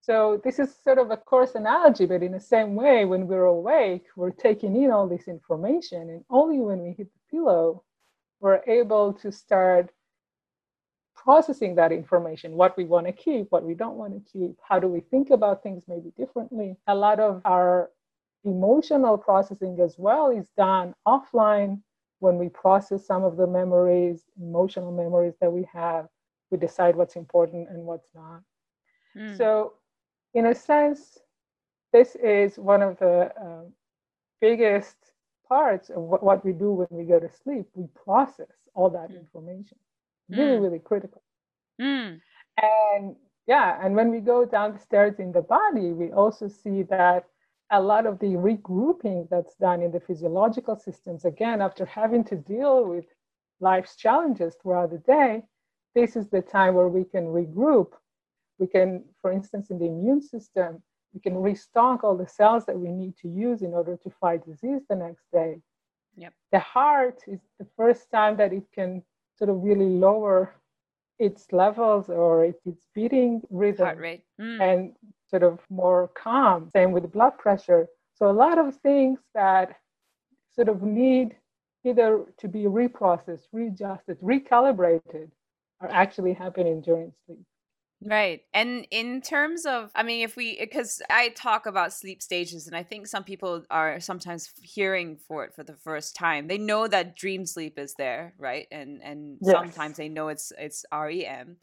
So 0.00 0.40
this 0.42 0.58
is 0.58 0.74
sort 0.82 0.96
of 0.96 1.10
a 1.10 1.18
coarse 1.18 1.54
analogy, 1.54 2.06
but 2.06 2.22
in 2.22 2.32
the 2.32 2.40
same 2.40 2.74
way, 2.74 3.04
when 3.04 3.26
we're 3.26 3.44
awake, 3.44 4.06
we're 4.16 4.30
taking 4.30 4.74
in 4.82 4.90
all 4.90 5.06
this 5.06 5.28
information, 5.28 6.08
and 6.08 6.24
only 6.30 6.60
when 6.60 6.80
we 6.80 6.92
hit 6.92 7.08
the 7.12 7.36
pillow, 7.36 7.82
we're 8.40 8.62
able 8.66 9.12
to 9.14 9.30
start 9.30 9.90
processing 11.28 11.74
that 11.74 11.92
information 11.92 12.52
what 12.52 12.74
we 12.78 12.86
want 12.86 13.06
to 13.06 13.12
keep, 13.12 13.44
what 13.50 13.62
we 13.62 13.74
don't 13.74 13.96
want 13.96 14.14
to 14.14 14.32
keep, 14.32 14.56
how 14.66 14.78
do 14.80 14.88
we 14.88 15.00
think 15.00 15.28
about 15.28 15.62
things 15.62 15.82
maybe 15.86 16.10
differently. 16.16 16.74
A 16.86 16.94
lot 16.94 17.20
of 17.20 17.42
our 17.44 17.90
emotional 18.44 19.18
processing 19.18 19.78
as 19.78 19.96
well 19.98 20.30
is 20.30 20.48
done 20.56 20.94
offline 21.06 21.82
when 22.20 22.38
we 22.38 22.48
process 22.48 23.06
some 23.06 23.24
of 23.24 23.36
the 23.36 23.46
memories, 23.46 24.22
emotional 24.40 24.90
memories 24.90 25.34
that 25.42 25.52
we 25.52 25.68
have. 25.70 26.06
We 26.50 26.56
decide 26.56 26.96
what's 26.96 27.16
important 27.16 27.68
and 27.68 27.84
what's 27.84 28.08
not. 28.14 28.40
Mm. 29.14 29.36
So 29.36 29.74
in 30.32 30.46
a 30.46 30.54
sense, 30.54 31.18
this 31.92 32.16
is 32.16 32.56
one 32.56 32.80
of 32.80 32.98
the 33.00 33.30
uh, 33.38 33.64
biggest 34.40 34.96
parts 35.46 35.90
of 35.90 36.00
what, 36.00 36.22
what 36.22 36.42
we 36.42 36.52
do 36.52 36.72
when 36.72 36.88
we 36.90 37.04
go 37.04 37.20
to 37.20 37.28
sleep. 37.44 37.66
We 37.74 37.86
process 38.02 38.56
all 38.74 38.88
that 38.88 39.10
mm. 39.10 39.20
information. 39.20 39.76
Really, 40.28 40.58
mm. 40.58 40.62
really 40.62 40.78
critical. 40.78 41.22
Mm. 41.80 42.20
And 42.60 43.16
yeah, 43.46 43.78
and 43.84 43.94
when 43.94 44.10
we 44.10 44.20
go 44.20 44.44
down 44.44 44.72
the 44.72 44.78
stairs 44.78 45.18
in 45.18 45.32
the 45.32 45.42
body, 45.42 45.92
we 45.92 46.12
also 46.12 46.48
see 46.48 46.82
that 46.84 47.24
a 47.70 47.80
lot 47.80 48.06
of 48.06 48.18
the 48.18 48.28
regrouping 48.28 49.28
that's 49.30 49.54
done 49.56 49.82
in 49.82 49.90
the 49.92 50.00
physiological 50.00 50.76
systems, 50.76 51.24
again, 51.24 51.60
after 51.60 51.84
having 51.84 52.24
to 52.24 52.36
deal 52.36 52.84
with 52.84 53.04
life's 53.60 53.96
challenges 53.96 54.56
throughout 54.62 54.90
the 54.90 54.98
day, 54.98 55.42
this 55.94 56.16
is 56.16 56.28
the 56.28 56.40
time 56.40 56.74
where 56.74 56.88
we 56.88 57.04
can 57.04 57.26
regroup 57.26 57.92
we 58.58 58.66
can, 58.66 59.04
for 59.20 59.32
instance, 59.32 59.70
in 59.70 59.78
the 59.78 59.86
immune 59.86 60.20
system, 60.20 60.82
we 61.14 61.20
can 61.20 61.36
restock 61.36 62.04
all 62.04 62.16
the 62.16 62.26
cells 62.26 62.66
that 62.66 62.78
we 62.78 62.90
need 62.90 63.16
to 63.18 63.28
use 63.28 63.62
in 63.62 63.72
order 63.72 63.96
to 64.02 64.10
fight 64.20 64.44
disease 64.44 64.82
the 64.88 64.96
next 64.96 65.24
day. 65.32 65.60
Yep. 66.16 66.32
The 66.52 66.58
heart 66.58 67.22
is 67.26 67.40
the 67.58 67.66
first 67.76 68.10
time 68.10 68.36
that 68.36 68.52
it 68.52 68.64
can 68.74 69.02
sort 69.38 69.50
of 69.50 69.62
really 69.62 69.88
lower 69.88 70.54
its 71.18 71.46
levels 71.52 72.08
or 72.08 72.44
its 72.44 72.86
beating 72.94 73.40
rhythm 73.50 73.86
heart 73.86 73.98
rate 73.98 74.24
mm. 74.40 74.60
and 74.60 74.94
sort 75.28 75.42
of 75.42 75.58
more 75.70 76.10
calm. 76.14 76.70
Same 76.74 76.92
with 76.92 77.10
blood 77.12 77.36
pressure. 77.38 77.86
So 78.14 78.30
a 78.30 78.32
lot 78.32 78.58
of 78.58 78.76
things 78.76 79.20
that 79.34 79.76
sort 80.54 80.68
of 80.68 80.82
need 80.82 81.36
either 81.84 82.24
to 82.38 82.48
be 82.48 82.64
reprocessed, 82.64 83.46
readjusted, 83.52 84.20
recalibrated 84.20 85.30
are 85.80 85.90
actually 85.90 86.32
happening 86.32 86.80
during 86.80 87.12
sleep. 87.24 87.44
Right. 88.00 88.42
And 88.54 88.86
in 88.92 89.20
terms 89.22 89.66
of, 89.66 89.90
I 89.94 90.04
mean, 90.04 90.22
if 90.22 90.36
we, 90.36 90.56
eh, 90.58 90.66
because 90.66 91.02
I 91.10 91.30
talk 91.30 91.66
about 91.66 91.92
sleep 91.92 92.22
stages, 92.22 92.68
and 92.68 92.76
I 92.76 92.84
think 92.84 93.08
some 93.08 93.24
people 93.24 93.64
are 93.70 93.98
sometimes 93.98 94.52
hearing 94.62 95.16
for 95.16 95.44
it 95.44 95.52
for 95.52 95.64
the 95.64 95.74
first 95.74 96.14
time. 96.14 96.46
They 96.46 96.58
know 96.58 96.86
that 96.86 97.16
dream 97.16 97.44
sleep 97.44 97.76
is 97.76 97.94
there, 97.94 98.34
right? 98.38 98.68
And 98.70 99.02
and 99.02 99.38
yes. 99.42 99.52
sometimes 99.52 99.96
they 99.96 100.08
know 100.08 100.28
it's 100.28 100.52
it's 100.58 100.84
REM. 100.92 101.56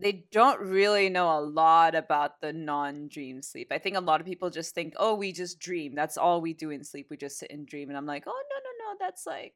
They 0.00 0.24
don't 0.32 0.60
really 0.60 1.10
know 1.10 1.38
a 1.38 1.42
lot 1.42 1.94
about 1.94 2.40
the 2.40 2.52
non-dream 2.52 3.42
sleep. 3.42 3.68
I 3.72 3.78
think 3.78 3.96
a 3.96 4.00
lot 4.00 4.20
of 4.20 4.26
people 4.26 4.48
just 4.48 4.74
think, 4.74 4.94
oh, 4.96 5.14
we 5.16 5.32
just 5.32 5.58
dream. 5.58 5.94
That's 5.94 6.16
all 6.16 6.40
we 6.40 6.54
do 6.54 6.70
in 6.70 6.84
sleep. 6.84 7.08
We 7.10 7.16
just 7.18 7.38
sit 7.38 7.50
and 7.50 7.66
dream. 7.66 7.88
And 7.90 7.98
I'm 7.98 8.06
like, 8.06 8.24
oh 8.26 8.30
no, 8.30 8.56
no, 8.64 8.92
no, 8.92 8.96
that's 9.00 9.26
like 9.26 9.54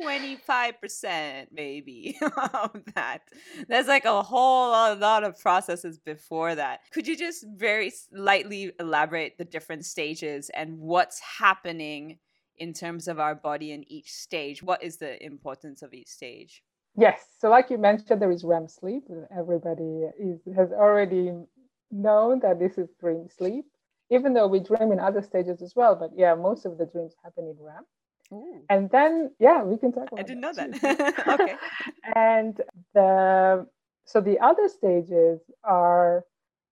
25% 0.00 1.46
maybe 1.52 2.18
of 2.54 2.82
that. 2.94 3.22
There's 3.68 3.88
like 3.88 4.04
a 4.04 4.22
whole 4.22 4.70
lot 4.70 5.24
of 5.24 5.38
processes 5.38 5.98
before 5.98 6.54
that. 6.54 6.80
Could 6.92 7.06
you 7.06 7.16
just 7.16 7.44
very 7.56 7.92
lightly 8.12 8.72
elaborate 8.78 9.38
the 9.38 9.44
different 9.44 9.84
stages 9.84 10.50
and 10.50 10.78
what's 10.78 11.20
happening 11.20 12.18
in 12.56 12.72
terms 12.72 13.08
of 13.08 13.18
our 13.18 13.34
body 13.34 13.72
in 13.72 13.84
each 13.90 14.12
stage? 14.12 14.62
What 14.62 14.82
is 14.82 14.96
the 14.96 15.24
importance 15.24 15.82
of 15.82 15.94
each 15.94 16.08
stage? 16.08 16.62
Yes. 16.96 17.20
So, 17.38 17.48
like 17.48 17.70
you 17.70 17.78
mentioned, 17.78 18.20
there 18.20 18.30
is 18.30 18.44
REM 18.44 18.68
sleep. 18.68 19.04
Everybody 19.36 20.06
is, 20.18 20.40
has 20.56 20.72
already 20.72 21.32
known 21.90 22.40
that 22.40 22.58
this 22.58 22.76
is 22.76 22.88
dream 23.00 23.28
sleep, 23.28 23.66
even 24.10 24.34
though 24.34 24.48
we 24.48 24.60
dream 24.60 24.92
in 24.92 24.98
other 24.98 25.22
stages 25.22 25.62
as 25.62 25.74
well. 25.76 25.94
But 25.94 26.10
yeah, 26.16 26.34
most 26.34 26.66
of 26.66 26.76
the 26.76 26.86
dreams 26.86 27.14
happen 27.22 27.44
in 27.44 27.56
REM. 27.64 27.84
Ooh. 28.32 28.62
And 28.68 28.90
then, 28.90 29.30
yeah, 29.38 29.62
we 29.62 29.78
can 29.78 29.92
talk 29.92 30.08
about. 30.12 30.20
I 30.20 30.22
didn't 30.22 30.40
know 30.40 30.52
that. 30.52 31.18
okay. 31.40 31.54
and 32.14 32.60
the 32.94 33.66
so 34.04 34.20
the 34.22 34.38
other 34.40 34.68
stages 34.68 35.40
are 35.64 36.24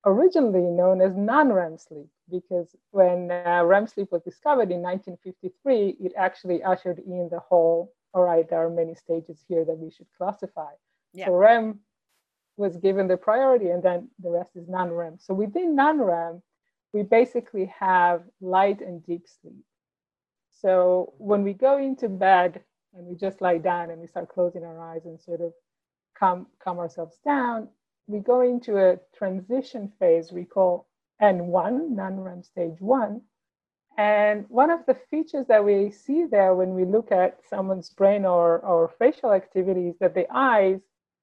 originally 0.06 0.62
known 0.62 1.02
as 1.02 1.14
non-REM 1.16 1.76
sleep 1.76 2.08
because 2.30 2.74
when 2.92 3.30
uh, 3.30 3.62
REM 3.64 3.86
sleep 3.86 4.10
was 4.10 4.22
discovered 4.22 4.70
in 4.70 4.80
1953, 4.80 5.96
it 6.00 6.12
actually 6.16 6.62
ushered 6.62 6.98
in 6.98 7.28
the 7.30 7.40
whole. 7.40 7.92
All 8.14 8.22
right, 8.22 8.48
there 8.48 8.64
are 8.64 8.70
many 8.70 8.94
stages 8.94 9.44
here 9.46 9.64
that 9.66 9.76
we 9.76 9.90
should 9.90 10.06
classify. 10.16 10.70
Yeah. 11.12 11.26
So 11.26 11.34
REM 11.34 11.80
was 12.56 12.78
given 12.78 13.06
the 13.06 13.18
priority, 13.18 13.68
and 13.68 13.82
then 13.82 14.08
the 14.18 14.30
rest 14.30 14.56
is 14.56 14.66
non-REM. 14.68 15.18
So 15.18 15.34
within 15.34 15.76
non-REM, 15.76 16.42
we 16.94 17.02
basically 17.02 17.66
have 17.78 18.22
light 18.40 18.80
and 18.80 19.04
deep 19.04 19.26
sleep. 19.42 19.62
So 20.60 21.12
when 21.18 21.42
we 21.42 21.52
go 21.52 21.78
into 21.78 22.08
bed 22.08 22.62
and 22.94 23.06
we 23.06 23.14
just 23.14 23.40
lie 23.40 23.58
down 23.58 23.90
and 23.90 24.00
we 24.00 24.06
start 24.06 24.28
closing 24.28 24.64
our 24.64 24.80
eyes 24.80 25.04
and 25.04 25.20
sort 25.20 25.40
of 25.40 25.52
calm, 26.18 26.46
calm 26.62 26.78
ourselves 26.78 27.18
down, 27.24 27.68
we 28.06 28.20
go 28.20 28.40
into 28.40 28.78
a 28.78 28.98
transition 29.16 29.92
phase 29.98 30.32
we 30.32 30.44
call 30.44 30.88
N1, 31.20 31.90
non 31.90 32.20
REM 32.20 32.42
stage 32.42 32.80
one. 32.80 33.22
And 33.98 34.44
one 34.48 34.70
of 34.70 34.84
the 34.86 34.96
features 35.10 35.46
that 35.48 35.64
we 35.64 35.90
see 35.90 36.26
there 36.26 36.54
when 36.54 36.74
we 36.74 36.84
look 36.84 37.10
at 37.10 37.40
someone's 37.48 37.88
brain 37.90 38.26
or, 38.26 38.58
or 38.58 38.92
facial 38.98 39.32
activity 39.32 39.88
is 39.88 39.98
that 40.00 40.14
the 40.14 40.26
eyes, 40.30 40.80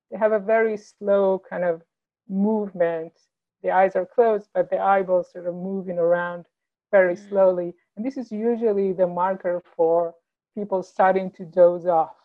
they 0.09 0.17
have 0.17 0.31
a 0.31 0.39
very 0.39 0.77
slow 0.77 1.41
kind 1.47 1.63
of 1.63 1.83
movement. 2.27 3.13
The 3.61 3.71
eyes 3.71 3.95
are 3.95 4.07
closed, 4.07 4.49
but 4.53 4.69
the 4.69 4.79
eyeballs 4.79 5.31
sort 5.31 5.47
of 5.47 5.53
moving 5.53 5.99
around 5.99 6.45
very 6.91 7.15
mm. 7.15 7.29
slowly. 7.29 7.75
And 7.95 8.05
this 8.05 8.17
is 8.17 8.31
usually 8.31 8.93
the 8.93 9.07
marker 9.07 9.63
for 9.75 10.15
people 10.55 10.83
starting 10.83 11.31
to 11.31 11.45
doze 11.45 11.85
off. 11.85 12.15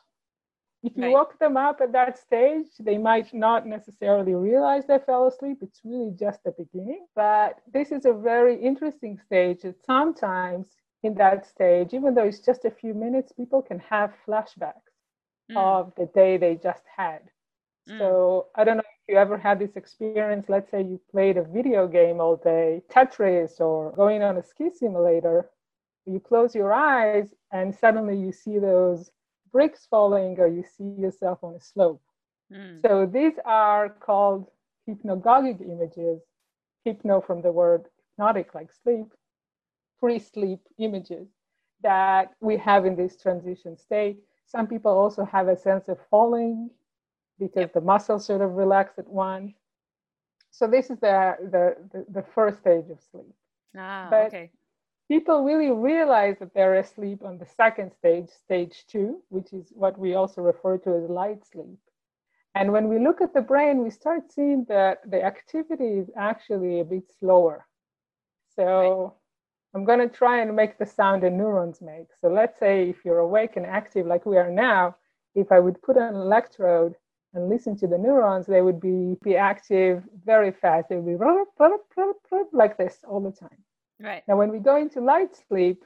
If 0.83 0.97
you 0.97 1.05
right. 1.05 1.13
woke 1.13 1.39
them 1.39 1.57
up 1.57 1.81
at 1.81 1.93
that 1.93 2.19
stage, 2.19 2.67
they 2.79 2.99
might 2.99 3.35
not 3.35 3.67
necessarily 3.67 4.35
realize 4.35 4.87
they 4.87 4.99
fell 4.99 5.27
asleep. 5.27 5.59
It's 5.61 5.81
really 5.85 6.13
just 6.13 6.45
the 6.45 6.53
beginning. 6.53 7.07
But 7.17 7.61
this 7.73 7.91
is 7.91 8.05
a 8.05 8.13
very 8.13 8.57
interesting 8.57 9.19
stage 9.27 9.63
that 9.63 9.85
sometimes 9.85 10.69
in 11.03 11.15
that 11.15 11.47
stage, 11.47 11.93
even 11.93 12.15
though 12.15 12.25
it's 12.25 12.41
just 12.41 12.65
a 12.65 12.71
few 12.71 12.95
minutes, 12.95 13.33
people 13.33 13.61
can 13.61 13.81
have 13.81 14.13
flashbacks 14.27 14.95
mm. 15.51 15.57
of 15.57 15.93
the 15.97 16.07
day 16.07 16.37
they 16.37 16.55
just 16.55 16.85
had. 16.97 17.23
Mm. 17.89 17.99
So 17.99 18.47
I 18.55 18.63
don't 18.63 18.77
know 18.77 18.83
if 18.83 19.13
you 19.13 19.17
ever 19.17 19.37
had 19.37 19.59
this 19.59 19.75
experience. 19.75 20.47
Let's 20.49 20.71
say 20.71 20.83
you 20.83 21.01
played 21.11 21.39
a 21.39 21.43
video 21.43 21.89
game 21.89 22.21
all 22.21 22.37
day, 22.37 22.83
Tetris, 22.89 23.61
or 23.61 23.93
going 23.93 24.23
on 24.23 24.37
a 24.37 24.45
ski 24.45 24.71
simulator, 24.71 25.51
you 26.09 26.21
close 26.21 26.55
your 26.55 26.73
eyes 26.73 27.35
and 27.53 27.75
suddenly 27.75 28.17
you 28.17 28.33
see 28.33 28.59
those 28.59 29.11
bricks 29.53 29.87
falling 29.89 30.39
or 30.39 30.47
you 30.47 30.65
see 30.77 30.95
yourself 31.01 31.43
on 31.43 31.55
a 31.55 31.61
slope. 31.61 32.03
Mm. 32.53 32.81
So 32.83 33.07
these 33.07 33.35
are 33.45 33.89
called 33.89 34.51
hypnagogic 34.89 35.61
images, 35.61 36.23
hypno 36.85 37.21
from 37.21 37.43
the 37.43 37.53
word 37.53 37.87
hypnotic, 38.17 38.55
like 38.55 38.69
sleep, 38.83 39.07
pre 40.01 40.19
sleep 40.19 40.61
images 40.79 41.29
that 41.83 42.33
we 42.41 42.57
have 42.57 42.87
in 42.87 42.97
this 42.97 43.17
transition 43.17 43.77
state. 43.77 44.19
Some 44.47 44.67
people 44.67 44.93
also 44.93 45.25
have 45.25 45.49
a 45.49 45.57
sense 45.57 45.89
of 45.89 45.99
falling 46.11 46.71
because 47.39 47.63
yep. 47.63 47.75
the 47.75 47.81
muscles 47.81 48.27
sort 48.27 48.41
of 48.41 48.53
relax 48.53 48.99
at 48.99 49.09
once. 49.09 49.53
So 50.51 50.67
this 50.67 50.91
is 50.91 50.99
the, 50.99 51.37
the, 51.53 51.77
the, 51.93 52.07
the 52.21 52.25
first 52.35 52.61
stage 52.61 52.91
of 52.91 52.99
sleep. 53.11 53.33
Ah, 53.77 54.09
but 54.11 54.27
okay. 54.27 54.51
People 55.09 55.43
really 55.43 55.71
realize 55.71 56.37
that 56.39 56.53
they're 56.53 56.75
asleep 56.75 57.25
on 57.25 57.39
the 57.39 57.47
second 57.47 57.93
stage, 57.93 58.29
stage 58.29 58.85
two, 58.87 59.23
which 59.31 59.55
is 59.55 59.73
what 59.75 59.99
we 59.99 60.15
also 60.15 60.43
refer 60.43 60.77
to 60.79 60.95
as 60.97 61.09
light 61.09 61.47
sleep. 61.51 61.79
And 62.55 62.73
when 62.73 62.89
we 62.89 62.99
look 62.99 63.23
at 63.23 63.33
the 63.33 63.41
brain, 63.41 63.83
we 63.83 63.91
start 63.91 64.31
seeing 64.31 64.67
that 64.69 64.99
the 65.11 65.23
activity 65.23 65.99
is 65.99 66.11
actually 66.17 66.81
a 66.81 66.85
bit 66.85 67.05
slower. 67.19 67.67
So 68.55 68.65
right. 68.65 69.13
I'm 69.75 69.85
going 69.85 70.01
to 70.01 70.15
try 70.15 70.43
and 70.43 70.55
make 70.55 70.77
the 70.77 70.85
sound 70.85 71.23
the 71.23 71.31
neurons 71.31 71.81
make. 71.81 72.09
So 72.21 72.29
let's 72.29 72.59
say 72.59 72.91
if 72.91 73.05
you're 73.05 73.21
awake 73.21 73.57
and 73.57 73.65
active 73.65 74.07
like 74.07 74.27
we 74.27 74.37
are 74.37 74.51
now, 74.51 74.97
if 75.35 75.53
I 75.53 75.61
would 75.61 75.81
put 75.81 75.97
an 75.97 76.15
electrode 76.15 76.95
and 77.33 77.49
listen 77.49 77.77
to 77.79 77.87
the 77.87 77.99
neurons, 77.99 78.47
they 78.47 78.61
would 78.61 78.81
be, 78.81 79.17
be 79.23 79.37
active 79.37 80.03
very 80.25 80.51
fast. 80.51 80.89
They 80.89 80.97
would 80.97 81.07
be 81.07 81.25
like 82.53 82.77
this 82.77 82.99
all 83.09 83.21
the 83.21 83.31
time. 83.31 83.65
Right. 84.01 84.23
Now, 84.29 84.37
when 84.37 84.51
we 84.51 84.59
go 84.59 84.77
into 84.77 85.01
light 85.01 85.37
sleep, 85.49 85.85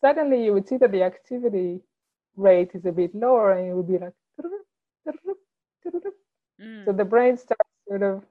suddenly 0.00 0.44
you 0.44 0.52
would 0.52 0.68
see 0.68 0.76
that 0.78 0.92
the 0.92 1.02
activity 1.02 1.80
rate 2.36 2.70
is 2.74 2.84
a 2.84 2.92
bit 2.92 3.14
lower 3.14 3.52
and 3.52 3.68
it 3.70 3.74
would 3.74 3.88
be 3.88 3.98
like. 3.98 4.12
Mm. 6.60 6.84
So 6.84 6.92
the 6.92 7.04
brain 7.04 7.36
starts 7.36 7.68
sort 7.88 8.02
of 8.02 8.24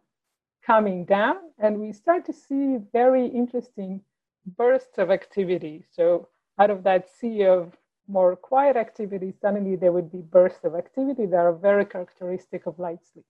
coming 0.65 1.05
down 1.05 1.35
and 1.59 1.79
we 1.79 1.91
start 1.91 2.25
to 2.25 2.33
see 2.33 2.77
very 2.93 3.27
interesting 3.27 4.01
bursts 4.57 4.97
of 4.97 5.11
activity. 5.11 5.83
So 5.91 6.29
out 6.59 6.69
of 6.69 6.83
that 6.83 7.09
sea 7.09 7.45
of 7.45 7.75
more 8.07 8.35
quiet 8.35 8.75
activity, 8.77 9.33
suddenly 9.41 9.75
there 9.75 9.91
would 9.91 10.11
be 10.11 10.21
bursts 10.21 10.63
of 10.63 10.75
activity 10.75 11.25
that 11.27 11.37
are 11.37 11.53
very 11.53 11.85
characteristic 11.85 12.65
of 12.65 12.79
light 12.79 12.99
sleep. 13.11 13.25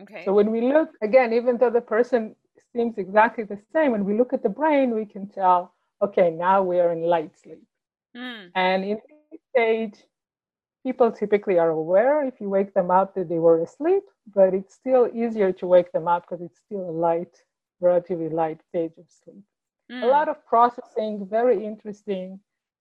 Okay. 0.00 0.24
So 0.24 0.32
when 0.32 0.50
we 0.50 0.60
look, 0.60 0.90
again, 1.02 1.32
even 1.32 1.58
though 1.58 1.70
the 1.70 1.80
person 1.80 2.34
seems 2.74 2.98
exactly 2.98 3.44
the 3.44 3.58
same, 3.72 3.92
when 3.92 4.04
we 4.04 4.16
look 4.16 4.32
at 4.32 4.42
the 4.42 4.48
brain, 4.48 4.94
we 4.94 5.06
can 5.06 5.28
tell, 5.28 5.74
okay, 6.02 6.30
now 6.30 6.62
we 6.62 6.80
are 6.80 6.92
in 6.92 7.02
light 7.02 7.32
sleep. 7.40 7.62
Mm. 8.16 8.50
And 8.54 8.84
in 8.84 8.98
this 9.30 9.40
stage, 9.50 10.04
people 10.84 11.10
typically 11.12 11.58
are 11.58 11.70
aware 11.70 12.24
if 12.26 12.40
you 12.40 12.48
wake 12.48 12.74
them 12.74 12.90
up 12.90 13.14
that 13.14 13.28
they 13.28 13.38
were 13.38 13.62
asleep, 13.62 14.02
but 14.34 14.54
it's 14.54 14.74
still 14.74 15.08
easier 15.14 15.52
to 15.52 15.66
wake 15.66 15.92
them 15.92 16.08
up 16.08 16.26
because 16.28 16.44
it's 16.44 16.60
still 16.66 16.88
a 16.88 16.96
light, 17.08 17.42
relatively 17.80 18.28
light 18.28 18.60
stage 18.68 18.92
of 18.98 19.06
sleep. 19.24 19.42
Mm. 19.90 20.02
A 20.04 20.06
lot 20.06 20.28
of 20.28 20.44
processing, 20.46 21.26
very 21.28 21.64
interesting 21.64 22.40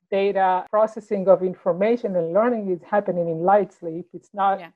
data 0.10 0.66
processing 0.70 1.28
of 1.28 1.44
information 1.44 2.16
and 2.16 2.34
learning 2.34 2.72
is 2.72 2.82
happening 2.82 3.28
in 3.28 3.40
light 3.40 3.74
sleep. 3.74 4.06
It's 4.14 4.30
not 4.34 4.60
yeah. 4.60 4.70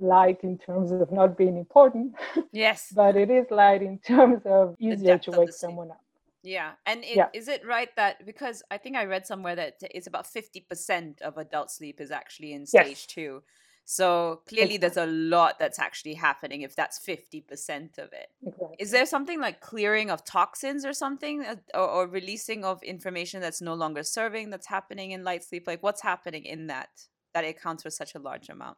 Light 0.00 0.40
in 0.42 0.58
terms 0.58 0.90
of 0.92 1.10
not 1.12 1.36
being 1.36 1.56
important. 1.56 2.14
Yes. 2.52 2.92
but 2.94 3.16
it 3.16 3.30
is 3.30 3.46
light 3.50 3.82
in 3.82 3.98
terms 3.98 4.42
of 4.44 4.76
easier 4.78 5.18
to 5.18 5.30
wake 5.32 5.52
someone 5.52 5.90
up. 5.90 6.00
Yeah. 6.42 6.72
And 6.86 7.04
it, 7.04 7.16
yeah. 7.16 7.28
is 7.34 7.48
it 7.48 7.66
right 7.66 7.94
that 7.96 8.24
because 8.24 8.62
I 8.70 8.78
think 8.78 8.96
I 8.96 9.04
read 9.04 9.26
somewhere 9.26 9.56
that 9.56 9.74
it's 9.82 10.06
about 10.06 10.26
50% 10.26 11.20
of 11.22 11.36
adult 11.36 11.70
sleep 11.70 12.00
is 12.00 12.10
actually 12.10 12.52
in 12.52 12.66
stage 12.66 12.86
yes. 12.86 13.06
two. 13.06 13.42
So 13.90 14.42
clearly, 14.46 14.76
there's 14.76 14.98
a 14.98 15.06
lot 15.06 15.58
that's 15.58 15.78
actually 15.78 16.12
happening 16.12 16.60
if 16.60 16.76
that's 16.76 16.98
50% 16.98 17.96
of 17.96 18.12
it. 18.12 18.28
Exactly. 18.46 18.76
Is 18.78 18.90
there 18.90 19.06
something 19.06 19.40
like 19.40 19.62
clearing 19.62 20.10
of 20.10 20.26
toxins 20.26 20.84
or 20.84 20.92
something, 20.92 21.42
uh, 21.42 21.56
or, 21.72 21.88
or, 21.88 22.06
releasing 22.06 22.66
of 22.66 22.82
information 22.82 23.40
that's 23.40 23.62
no 23.62 23.72
longer 23.72 24.02
serving 24.02 24.50
that's 24.50 24.66
happening 24.66 25.12
in 25.12 25.24
light 25.24 25.42
sleep? 25.42 25.66
Like, 25.66 25.82
what's 25.82 26.02
happening 26.02 26.44
in 26.44 26.66
that 26.66 26.90
that 27.32 27.44
it 27.44 27.56
accounts 27.56 27.82
for 27.82 27.88
such 27.88 28.14
a 28.14 28.18
large 28.18 28.50
amount? 28.50 28.76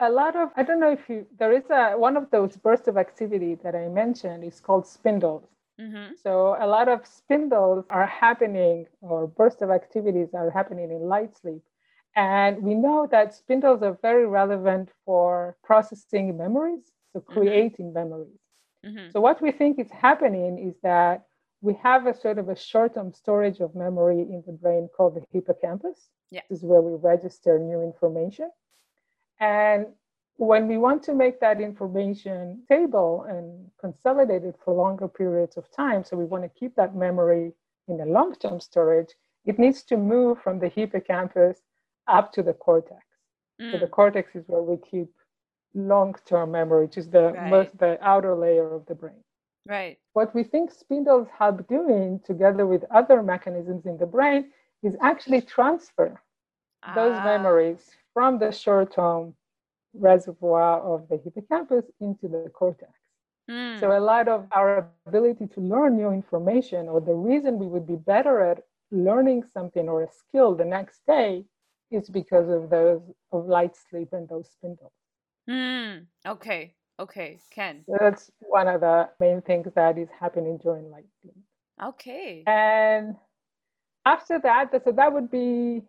A 0.00 0.10
lot 0.10 0.34
of, 0.34 0.50
I 0.56 0.62
don't 0.62 0.80
know 0.80 0.90
if 0.90 1.08
you, 1.08 1.26
there 1.38 1.52
is 1.52 1.64
a, 1.70 1.92
one 1.92 2.16
of 2.16 2.30
those 2.30 2.56
bursts 2.56 2.88
of 2.88 2.96
activity 2.96 3.56
that 3.62 3.74
I 3.74 3.88
mentioned 3.88 4.44
is 4.44 4.60
called 4.60 4.86
spindles. 4.86 5.44
Mm-hmm. 5.80 6.14
So 6.22 6.56
a 6.60 6.66
lot 6.66 6.88
of 6.88 7.06
spindles 7.06 7.84
are 7.90 8.06
happening, 8.06 8.86
or 9.00 9.26
bursts 9.26 9.62
of 9.62 9.70
activities 9.70 10.28
are 10.34 10.50
happening 10.50 10.90
in 10.90 11.08
light 11.08 11.36
sleep. 11.36 11.62
And 12.16 12.62
we 12.62 12.74
know 12.74 13.08
that 13.10 13.34
spindles 13.34 13.82
are 13.82 13.98
very 14.00 14.26
relevant 14.26 14.90
for 15.04 15.56
processing 15.64 16.36
memories, 16.36 16.92
so 17.12 17.20
mm-hmm. 17.20 17.32
creating 17.32 17.86
mm-hmm. 17.86 17.94
memories. 17.94 18.38
Mm-hmm. 18.86 19.10
So, 19.10 19.20
what 19.20 19.42
we 19.42 19.50
think 19.50 19.80
is 19.80 19.90
happening 19.90 20.58
is 20.58 20.76
that 20.82 21.24
we 21.60 21.74
have 21.82 22.06
a 22.06 22.14
sort 22.14 22.38
of 22.38 22.48
a 22.48 22.56
short 22.56 22.94
term 22.94 23.12
storage 23.12 23.58
of 23.60 23.74
memory 23.74 24.20
in 24.20 24.44
the 24.46 24.52
brain 24.52 24.88
called 24.96 25.16
the 25.16 25.24
hippocampus. 25.32 26.08
Yeah. 26.30 26.42
This 26.48 26.58
is 26.58 26.64
where 26.64 26.82
we 26.82 26.96
register 27.00 27.58
new 27.58 27.82
information. 27.82 28.50
And 29.40 29.86
when 30.36 30.66
we 30.68 30.78
want 30.78 31.02
to 31.04 31.14
make 31.14 31.40
that 31.40 31.60
information 31.60 32.62
stable 32.64 33.24
and 33.28 33.70
consolidate 33.80 34.44
it 34.44 34.56
for 34.64 34.74
longer 34.74 35.08
periods 35.08 35.56
of 35.56 35.70
time, 35.70 36.04
so 36.04 36.16
we 36.16 36.24
want 36.24 36.44
to 36.44 36.50
keep 36.58 36.74
that 36.76 36.96
memory 36.96 37.52
in 37.88 38.00
a 38.00 38.06
long 38.06 38.34
term 38.34 38.60
storage, 38.60 39.14
it 39.44 39.58
needs 39.58 39.82
to 39.84 39.96
move 39.96 40.40
from 40.42 40.58
the 40.58 40.68
hippocampus 40.68 41.58
up 42.08 42.32
to 42.32 42.42
the 42.42 42.52
cortex. 42.52 43.04
Mm. 43.60 43.72
So 43.72 43.78
the 43.78 43.86
mm. 43.86 43.90
cortex 43.90 44.34
is 44.34 44.44
where 44.46 44.62
we 44.62 44.76
keep 44.90 45.08
long-term 45.74 46.52
memory, 46.52 46.86
which 46.86 46.96
is 46.96 47.10
the 47.10 47.32
right. 47.32 47.50
most 47.50 47.78
the 47.78 47.98
outer 48.02 48.34
layer 48.34 48.74
of 48.74 48.86
the 48.86 48.94
brain. 48.94 49.22
Right. 49.66 49.98
What 50.12 50.34
we 50.34 50.44
think 50.44 50.70
spindles 50.70 51.26
help 51.36 51.66
doing 51.68 52.20
together 52.24 52.66
with 52.66 52.84
other 52.90 53.22
mechanisms 53.22 53.86
in 53.86 53.96
the 53.96 54.06
brain 54.06 54.50
is 54.82 54.96
actually 55.00 55.40
transfer 55.40 56.20
ah. 56.82 56.94
those 56.94 57.16
memories 57.24 57.90
from 58.14 58.38
the 58.38 58.52
short-term 58.52 59.34
reservoir 59.94 60.80
of 60.82 61.08
the 61.08 61.18
hippocampus 61.18 61.86
into 62.00 62.28
the 62.28 62.48
cortex. 62.50 62.92
Mm. 63.50 63.78
So 63.80 63.96
a 63.96 64.00
lot 64.00 64.28
of 64.28 64.48
our 64.54 64.78
ability 65.06 65.46
to 65.48 65.60
learn 65.60 65.96
new 65.96 66.10
information 66.10 66.88
or 66.88 67.00
the 67.00 67.14
reason 67.14 67.58
we 67.58 67.66
would 67.66 67.86
be 67.86 67.96
better 67.96 68.40
at 68.40 68.62
learning 68.90 69.44
something 69.52 69.88
or 69.88 70.02
a 70.02 70.08
skill 70.08 70.54
the 70.54 70.64
next 70.64 71.02
day 71.06 71.44
is 71.90 72.08
because 72.08 72.48
of 72.48 72.70
those 72.70 73.02
of 73.32 73.46
light 73.46 73.76
sleep 73.76 74.12
and 74.12 74.28
those 74.28 74.50
spindles. 74.50 74.92
Mm, 75.48 76.06
okay, 76.26 76.74
okay, 76.98 77.38
Ken. 77.50 77.84
So 77.86 77.96
that's 78.00 78.30
one 78.40 78.68
of 78.68 78.80
the 78.80 79.10
main 79.20 79.42
things 79.42 79.68
that 79.74 79.98
is 79.98 80.08
happening 80.18 80.58
during 80.58 80.90
light 80.90 81.08
sleep. 81.22 81.36
Okay. 81.82 82.42
And 82.46 83.16
after 84.04 84.38
that, 84.40 84.70
so 84.84 84.92
that 84.92 85.12
would 85.12 85.30
be 85.30 85.82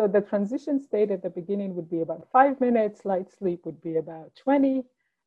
so 0.00 0.08
the 0.08 0.22
transition 0.22 0.80
state 0.80 1.10
at 1.10 1.22
the 1.22 1.28
beginning 1.28 1.74
would 1.74 1.90
be 1.90 2.00
about 2.00 2.26
five 2.32 2.58
minutes, 2.58 3.04
light 3.04 3.30
sleep 3.30 3.66
would 3.66 3.82
be 3.82 3.98
about 3.98 4.34
20. 4.34 4.82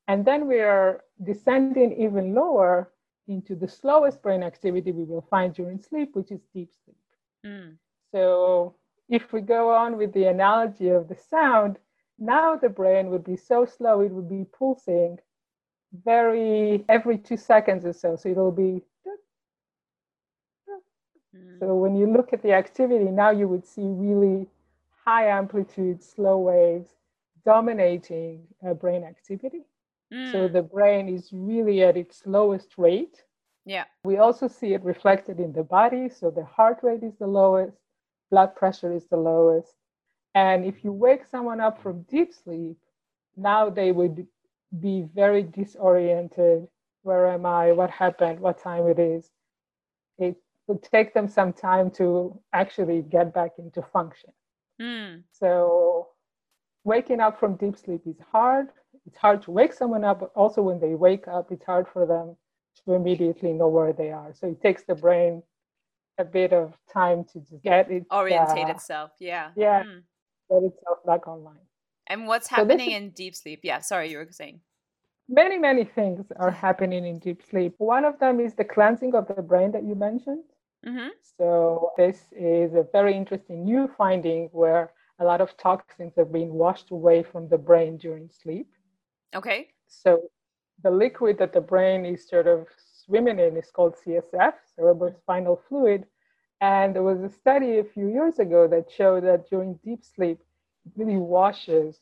And 0.07 0.25
then 0.25 0.47
we 0.47 0.61
are 0.61 1.03
descending 1.23 1.93
even 2.01 2.33
lower 2.33 2.91
into 3.27 3.55
the 3.55 3.67
slowest 3.67 4.23
brain 4.23 4.41
activity 4.41 4.91
we 4.91 5.03
will 5.03 5.21
find 5.29 5.53
during 5.53 5.79
sleep, 5.79 6.15
which 6.15 6.31
is 6.31 6.41
deep 6.55 6.71
sleep. 6.83 6.97
Mm. 7.45 7.75
So 8.11 8.73
if 9.09 9.31
we 9.31 9.41
go 9.41 9.69
on 9.75 9.95
with 9.95 10.11
the 10.11 10.25
analogy 10.25 10.89
of 10.89 11.07
the 11.07 11.15
sound, 11.15 11.77
now 12.17 12.55
the 12.55 12.69
brain 12.69 13.11
would 13.11 13.23
be 13.23 13.35
so 13.35 13.65
slow 13.65 14.01
it 14.01 14.11
would 14.11 14.29
be 14.29 14.45
pulsing 14.57 15.19
very 16.03 16.83
every 16.89 17.19
two 17.19 17.37
seconds 17.37 17.85
or 17.85 17.93
so. 17.93 18.15
So 18.15 18.27
it'll 18.27 18.51
be. 18.51 18.81
Mm. 21.35 21.59
So 21.59 21.75
when 21.75 21.95
you 21.95 22.07
look 22.11 22.33
at 22.33 22.41
the 22.41 22.53
activity, 22.53 23.05
now 23.05 23.29
you 23.29 23.47
would 23.47 23.67
see 23.67 23.85
really 23.85 24.47
high 25.05 25.27
amplitude, 25.27 26.01
slow 26.03 26.37
waves 26.37 26.89
dominating 27.45 28.47
uh, 28.65 28.73
brain 28.73 29.03
activity. 29.03 29.61
Mm. 30.13 30.31
So 30.31 30.47
the 30.47 30.61
brain 30.61 31.09
is 31.09 31.29
really 31.33 31.83
at 31.83 31.97
its 31.97 32.23
lowest 32.25 32.77
rate. 32.77 33.23
Yeah. 33.65 33.85
We 34.03 34.17
also 34.17 34.47
see 34.47 34.73
it 34.73 34.83
reflected 34.83 35.39
in 35.39 35.53
the 35.53 35.63
body. 35.63 36.09
So 36.09 36.31
the 36.31 36.45
heart 36.45 36.79
rate 36.83 37.03
is 37.03 37.15
the 37.17 37.27
lowest, 37.27 37.77
blood 38.31 38.55
pressure 38.55 38.93
is 38.93 39.07
the 39.07 39.17
lowest. 39.17 39.73
And 40.35 40.65
if 40.65 40.83
you 40.83 40.91
wake 40.91 41.25
someone 41.25 41.59
up 41.59 41.81
from 41.81 42.03
deep 42.03 42.33
sleep, 42.33 42.77
now 43.35 43.69
they 43.69 43.91
would 43.91 44.25
be 44.79 45.05
very 45.13 45.43
disoriented. 45.43 46.67
Where 47.03 47.27
am 47.27 47.45
I? 47.45 47.71
What 47.71 47.91
happened? 47.91 48.39
What 48.39 48.57
time 48.57 48.87
it 48.87 48.99
is? 48.99 49.29
It 50.17 50.37
would 50.67 50.81
take 50.81 51.13
them 51.13 51.27
some 51.27 51.53
time 51.53 51.91
to 51.91 52.39
actually 52.53 53.01
get 53.01 53.33
back 53.33 53.51
into 53.57 53.81
function. 53.81 54.31
Mm. 54.83 55.23
So, 55.31 56.09
waking 56.83 57.21
up 57.21 57.39
from 57.39 57.55
deep 57.55 57.77
sleep 57.77 58.01
is 58.05 58.17
hard. 58.31 58.67
It's 59.07 59.17
hard 59.17 59.41
to 59.43 59.51
wake 59.51 59.73
someone 59.73 60.03
up, 60.03 60.19
but 60.19 60.31
also 60.35 60.61
when 60.61 60.79
they 60.79 60.95
wake 60.95 61.27
up, 61.27 61.51
it's 61.51 61.65
hard 61.65 61.87
for 61.87 62.05
them 62.05 62.35
to 62.85 62.93
immediately 62.93 63.53
know 63.53 63.69
where 63.69 63.93
they 63.93 64.11
are. 64.11 64.33
So, 64.33 64.47
it 64.47 64.61
takes 64.61 64.83
the 64.83 64.95
brain 64.95 65.41
a 66.17 66.25
bit 66.25 66.53
of 66.53 66.73
time 66.91 67.23
to 67.33 67.39
just 67.39 67.63
get 67.63 67.89
it 67.89 68.05
orientate 68.11 68.67
uh, 68.67 68.71
itself. 68.71 69.11
Yeah. 69.19 69.51
Yeah. 69.55 69.83
Mm. 69.83 70.03
Get 70.49 70.63
itself 70.63 70.99
back 71.05 71.27
online. 71.27 71.65
And 72.07 72.27
what's 72.27 72.47
happening 72.47 72.91
so 72.91 72.97
in 72.97 73.09
deep 73.11 73.35
sleep? 73.35 73.61
Yeah, 73.63 73.79
sorry, 73.79 74.11
you 74.11 74.17
were 74.17 74.27
saying. 74.29 74.59
Many, 75.29 75.57
many 75.57 75.85
things 75.85 76.25
are 76.35 76.51
happening 76.51 77.05
in 77.05 77.19
deep 77.19 77.41
sleep. 77.49 77.75
One 77.77 78.03
of 78.03 78.19
them 78.19 78.41
is 78.41 78.53
the 78.55 78.65
cleansing 78.65 79.15
of 79.15 79.27
the 79.33 79.41
brain 79.41 79.71
that 79.71 79.83
you 79.83 79.95
mentioned. 79.95 80.43
Mm-hmm. 80.85 81.09
So, 81.37 81.91
this 81.97 82.25
is 82.31 82.73
a 82.73 82.85
very 82.91 83.15
interesting 83.15 83.63
new 83.63 83.89
finding 83.97 84.49
where 84.51 84.91
a 85.19 85.25
lot 85.25 85.41
of 85.41 85.55
toxins 85.57 86.17
are 86.17 86.25
being 86.25 86.53
washed 86.53 86.91
away 86.91 87.23
from 87.23 87.47
the 87.47 87.57
brain 87.57 87.97
during 87.97 88.29
sleep. 88.29 88.67
Okay. 89.35 89.69
So 89.87 90.29
the 90.83 90.91
liquid 90.91 91.37
that 91.39 91.53
the 91.53 91.61
brain 91.61 92.05
is 92.05 92.27
sort 92.27 92.47
of 92.47 92.67
swimming 93.05 93.39
in 93.39 93.57
is 93.57 93.71
called 93.71 93.95
CSF, 94.05 94.53
cerebrospinal 94.77 95.59
fluid. 95.67 96.05
And 96.61 96.95
there 96.95 97.03
was 97.03 97.21
a 97.21 97.29
study 97.29 97.79
a 97.79 97.83
few 97.83 98.07
years 98.07 98.39
ago 98.39 98.67
that 98.67 98.91
showed 98.91 99.23
that 99.25 99.49
during 99.49 99.79
deep 99.83 100.03
sleep, 100.03 100.39
it 100.85 100.91
really 100.95 101.17
washes 101.17 101.99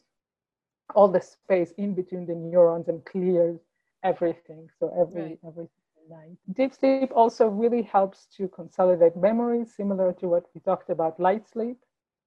all 0.96 1.08
the 1.08 1.22
space 1.22 1.72
in 1.78 1.94
between 1.94 2.26
the 2.26 2.36
neurons 2.36 2.88
and 2.88 3.04
clears 3.06 3.60
everything. 4.04 4.70
So 4.80 4.94
every 5.00 5.22
right. 5.22 5.40
every 5.48 5.68
night. 6.12 6.40
Deep 6.54 6.76
sleep 6.76 7.12
also 7.16 7.48
really 7.48 7.84
helps 7.84 8.28
to 8.38 8.48
consolidate 8.50 9.16
memory, 9.18 9.66
similar 9.66 10.14
to 10.14 10.28
what 10.28 10.46
we 10.54 10.62
talked 10.62 10.90
about 10.90 11.20
light 11.20 11.48
sleep. 11.48 11.78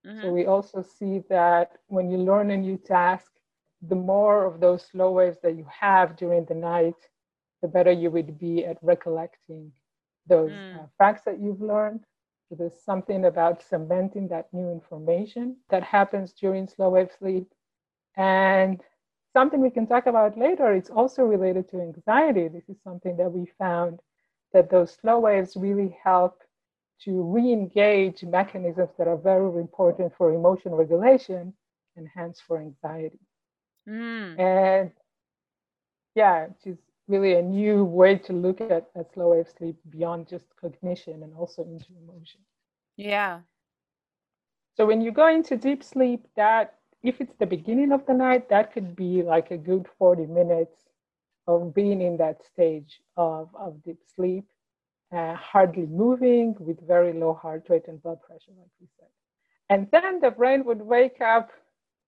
Mm-hmm. 0.07 0.20
So 0.23 0.33
we 0.33 0.47
also 0.47 0.83
see 0.83 1.20
that 1.31 1.79
when 1.88 2.11
you 2.11 2.18
learn 2.18 2.51
a 2.51 2.57
new 2.57 2.79
task, 2.79 3.33
the 3.83 3.97
more 3.97 4.44
of 4.44 4.61
those 4.61 4.83
slow 4.85 5.12
waves 5.12 5.38
that 5.42 5.57
you 5.57 5.66
have 5.81 6.16
during 6.16 6.44
the 6.47 6.55
night, 6.55 6.97
the 7.62 7.68
better 7.68 7.92
you 7.92 8.11
would 8.11 8.38
be 8.38 8.64
at 8.64 8.79
recollecting 8.83 9.73
those 10.27 10.53
mm. 10.53 10.83
uh, 10.83 10.87
facts 10.99 11.23
that 11.25 11.40
you've 11.40 11.61
learned. 11.62 12.01
So 12.49 12.57
there's 12.57 12.83
something 12.83 13.25
about 13.27 13.62
cementing 13.62 14.29
that 14.29 14.53
new 14.53 14.70
information 14.70 15.57
that 15.70 15.83
happens 15.83 16.33
during 16.33 16.66
slow 16.68 16.90
wave 16.90 17.11
sleep. 17.18 17.53
And 18.16 18.83
something 19.35 19.61
we 19.61 19.70
can 19.70 19.87
talk 19.87 20.07
about 20.07 20.38
later, 20.38 20.73
it's 20.73 20.90
also 20.90 21.25
related 21.25 21.68
to 21.70 21.83
anxiety. 21.83 22.49
This 22.49 22.68
is 22.70 22.79
something 22.83 23.16
that 23.18 23.31
we 23.33 23.47
found 23.59 24.01
that 24.55 24.70
those 24.70 24.92
slow 24.94 25.20
waves 25.20 25.57
really 25.57 25.97
help 26.03 26.42
to 27.05 27.23
re-engage 27.23 28.25
mechanisms 28.25 28.90
that 28.99 29.09
are 29.09 29.16
very 29.18 29.61
important 29.61 30.14
for 30.16 30.33
emotion 30.33 30.73
regulation 30.73 31.55
and 31.97 32.09
hence 32.14 32.40
for 32.40 32.59
anxiety. 32.59 33.20
Mm. 33.88 34.38
And 34.38 34.92
yeah, 36.14 36.47
which 36.47 36.66
is 36.66 36.79
really 37.09 37.35
a 37.35 37.42
new 37.42 37.85
way 37.85 38.16
to 38.18 38.33
look 38.33 38.61
at, 38.61 38.83
at 38.97 39.12
slow 39.12 39.31
wave 39.31 39.49
sleep 39.49 39.77
beyond 39.90 40.29
just 40.29 40.47
cognition 40.57 41.23
and 41.23 41.35
also 41.35 41.62
into 41.62 41.88
emotion. 42.03 42.40
Yeah. 42.97 43.40
So 44.77 44.87
when 44.87 45.01
you 45.03 45.12
go 45.12 45.29
into 45.29 45.57
deep 45.57 45.83
sleep, 45.83 46.27
that 46.37 46.79
if 47.04 47.20
it's 47.20 47.36
the 47.38 47.46
beginning 47.46 47.92
of 47.92 48.04
the 48.06 48.14
night, 48.14 48.48
that 48.48 48.72
could 48.72 48.96
be 48.96 49.22
like 49.22 49.50
a 49.50 49.58
good 49.58 49.86
40 49.98 50.26
minutes 50.26 50.76
of 51.46 51.74
being 51.74 52.00
in 52.00 52.16
that 52.16 52.44
stage 52.44 53.00
of, 53.16 53.50
of 53.54 53.82
deep 53.84 54.00
sleep, 54.16 54.46
uh, 55.14 55.34
hardly 55.34 55.86
moving 55.86 56.56
with 56.58 56.84
very 56.86 57.12
low 57.12 57.34
heart 57.34 57.66
rate 57.68 57.86
and 57.86 58.02
blood 58.02 58.20
pressure, 58.22 58.52
like 58.58 58.70
we 58.80 58.88
said. 58.98 59.08
And 59.68 59.86
then 59.92 60.20
the 60.20 60.30
brain 60.30 60.64
would 60.64 60.80
wake 60.80 61.20
up 61.20 61.50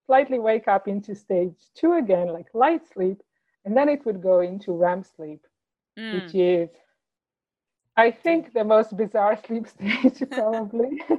slightly 0.07 0.39
wake 0.39 0.69
up 0.69 0.89
into 0.89 1.15
stage 1.15 1.57
two 1.75 1.95
again, 1.95 2.29
like 2.29 2.47
light 2.55 2.87
sleep, 2.93 3.23
and 3.65 3.77
then 3.77 3.89
it 3.89 4.07
would 4.07 4.23
go 4.23 4.41
into 4.41 4.73
REM 4.73 5.03
sleep, 5.03 5.41
mm. 5.99 6.15
which 6.15 6.35
is, 6.35 6.71
I 7.97 8.13
think, 8.13 8.55
the 8.55 8.65
most 8.65 8.97
bizarre 8.97 9.39
sleep 9.47 9.67
stage, 9.67 10.23
probably. 10.31 11.03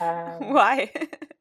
um, 0.00 0.52
Why? 0.52 0.92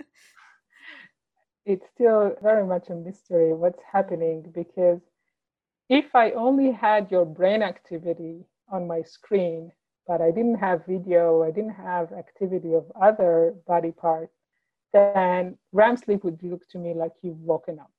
it's 1.66 1.88
still 1.94 2.36
very 2.42 2.66
much 2.66 2.90
a 2.90 2.96
mystery 2.96 3.54
what's 3.54 3.82
happening 3.92 4.52
because 4.54 5.00
if 5.90 6.16
I 6.16 6.32
only 6.32 6.72
had 6.72 7.12
your 7.12 7.26
brain 7.26 7.62
activity 7.62 8.46
on 8.72 8.88
my 8.88 9.02
screen, 9.02 9.72
but 10.08 10.22
I 10.22 10.32
didn't 10.32 10.56
have 10.56 10.86
video, 10.86 11.44
I 11.44 11.52
didn't 11.52 11.76
have 11.76 12.12
activity 12.12 12.74
of 12.74 12.92
other 13.00 13.56
body 13.68 13.92
parts, 13.92 14.34
then 14.94 15.58
REM 15.72 15.98
sleep 15.98 16.24
would 16.24 16.42
look 16.44 16.68
to 16.70 16.78
me 16.78 16.94
like 16.94 17.14
you've 17.22 17.40
woken 17.40 17.80
up. 17.80 17.92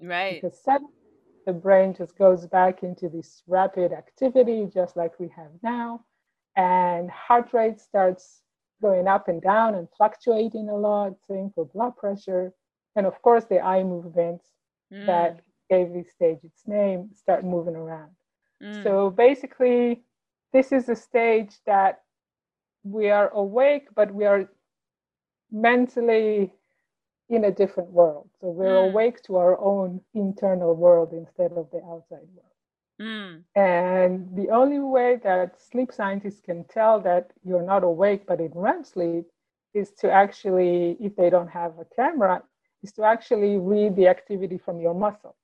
Right. 0.00 0.40
Because 0.40 0.58
suddenly 0.62 0.92
the 1.46 1.52
brain 1.52 1.94
just 1.94 2.16
goes 2.16 2.46
back 2.46 2.82
into 2.82 3.08
this 3.08 3.42
rapid 3.46 3.92
activity, 3.92 4.68
just 4.72 4.96
like 4.96 5.18
we 5.18 5.28
have 5.28 5.50
now. 5.62 6.04
And 6.56 7.10
heart 7.10 7.52
rate 7.52 7.80
starts 7.80 8.42
going 8.80 9.08
up 9.08 9.28
and 9.28 9.40
down 9.42 9.74
and 9.74 9.88
fluctuating 9.96 10.68
a 10.68 10.76
lot, 10.76 11.14
same 11.28 11.50
for 11.54 11.64
blood 11.64 11.96
pressure. 11.96 12.52
And 12.96 13.06
of 13.06 13.20
course, 13.22 13.44
the 13.44 13.60
eye 13.60 13.82
movements 13.82 14.46
mm. 14.92 15.06
that 15.06 15.40
gave 15.70 15.92
this 15.92 16.10
stage 16.12 16.38
its 16.44 16.62
name 16.66 17.10
start 17.14 17.44
moving 17.44 17.76
around. 17.76 18.10
Mm. 18.62 18.82
So 18.82 19.10
basically, 19.10 20.02
this 20.52 20.72
is 20.72 20.88
a 20.88 20.96
stage 20.96 21.56
that 21.66 22.02
we 22.84 23.10
are 23.10 23.30
awake, 23.30 23.88
but 23.94 24.12
we 24.14 24.24
are 24.24 24.48
mentally 25.50 26.52
in 27.28 27.44
a 27.44 27.50
different 27.50 27.90
world. 27.90 28.28
So 28.40 28.48
we're 28.48 28.82
mm. 28.82 28.90
awake 28.90 29.22
to 29.24 29.36
our 29.36 29.58
own 29.58 30.00
internal 30.14 30.74
world 30.74 31.12
instead 31.12 31.52
of 31.52 31.70
the 31.70 31.78
outside 31.78 32.28
world. 32.36 32.54
Mm. 33.00 33.42
And 33.56 34.36
the 34.36 34.50
only 34.50 34.78
way 34.78 35.18
that 35.24 35.60
sleep 35.60 35.92
scientists 35.92 36.40
can 36.40 36.64
tell 36.64 37.00
that 37.00 37.32
you're 37.44 37.62
not 37.62 37.82
awake 37.82 38.26
but 38.26 38.40
in 38.40 38.52
REM 38.54 38.84
sleep 38.84 39.24
is 39.72 39.90
to 39.98 40.10
actually, 40.10 40.96
if 41.00 41.16
they 41.16 41.30
don't 41.30 41.48
have 41.48 41.72
a 41.80 41.86
camera, 41.96 42.42
is 42.84 42.92
to 42.92 43.02
actually 43.02 43.56
read 43.56 43.96
the 43.96 44.06
activity 44.06 44.58
from 44.58 44.78
your 44.80 44.94
muscles. 44.94 45.34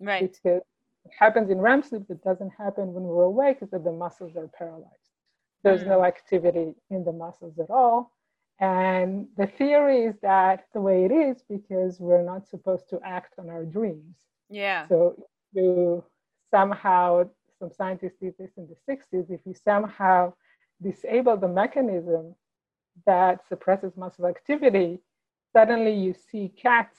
Right. 0.00 0.22
Because 0.22 0.62
what 1.02 1.14
happens 1.18 1.50
in 1.50 1.58
REM 1.58 1.82
sleep 1.82 2.08
that 2.08 2.24
doesn't 2.24 2.52
happen 2.58 2.94
when 2.94 3.04
we're 3.04 3.24
awake 3.24 3.58
is 3.60 3.70
that 3.70 3.84
the 3.84 3.92
muscles 3.92 4.34
are 4.36 4.48
paralyzed. 4.48 4.88
There's 5.62 5.82
mm. 5.82 5.88
no 5.88 6.04
activity 6.04 6.74
in 6.88 7.04
the 7.04 7.12
muscles 7.12 7.58
at 7.58 7.70
all. 7.70 8.12
And 8.60 9.28
the 9.36 9.46
theory 9.46 10.04
is 10.04 10.16
that 10.22 10.66
the 10.74 10.80
way 10.80 11.04
it 11.04 11.12
is 11.12 11.42
because 11.48 12.00
we're 12.00 12.24
not 12.24 12.48
supposed 12.48 12.88
to 12.90 13.00
act 13.04 13.34
on 13.38 13.48
our 13.50 13.64
dreams. 13.64 14.16
Yeah. 14.48 14.88
So 14.88 15.16
you 15.52 16.02
somehow, 16.50 17.28
some 17.58 17.70
scientists 17.76 18.16
did 18.20 18.34
this 18.38 18.50
in 18.56 18.68
the 18.68 18.92
60s, 18.92 19.30
if 19.30 19.40
you 19.44 19.54
somehow 19.54 20.32
disable 20.82 21.36
the 21.36 21.48
mechanism 21.48 22.34
that 23.06 23.46
suppresses 23.48 23.96
muscle 23.96 24.26
activity, 24.26 24.98
suddenly 25.52 25.92
you 25.92 26.14
see 26.30 26.52
cats 26.60 26.96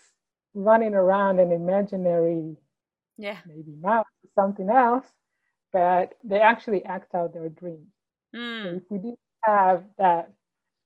running 0.54 0.94
around 0.94 1.40
an 1.40 1.52
imaginary, 1.52 2.58
yeah, 3.18 3.38
maybe 3.46 3.76
mouse 3.82 4.06
or 4.24 4.30
something 4.36 4.70
else, 4.70 5.06
but 5.72 6.16
they 6.24 6.40
actually 6.40 6.84
act 6.86 7.16
out 7.16 7.34
their 7.34 7.50
dreams. 7.50 7.88
Mm. 8.36 8.64
So 8.64 8.70
if 8.78 8.84
we 8.90 8.98
didn't 8.98 9.20
have 9.44 9.84
that 9.98 10.32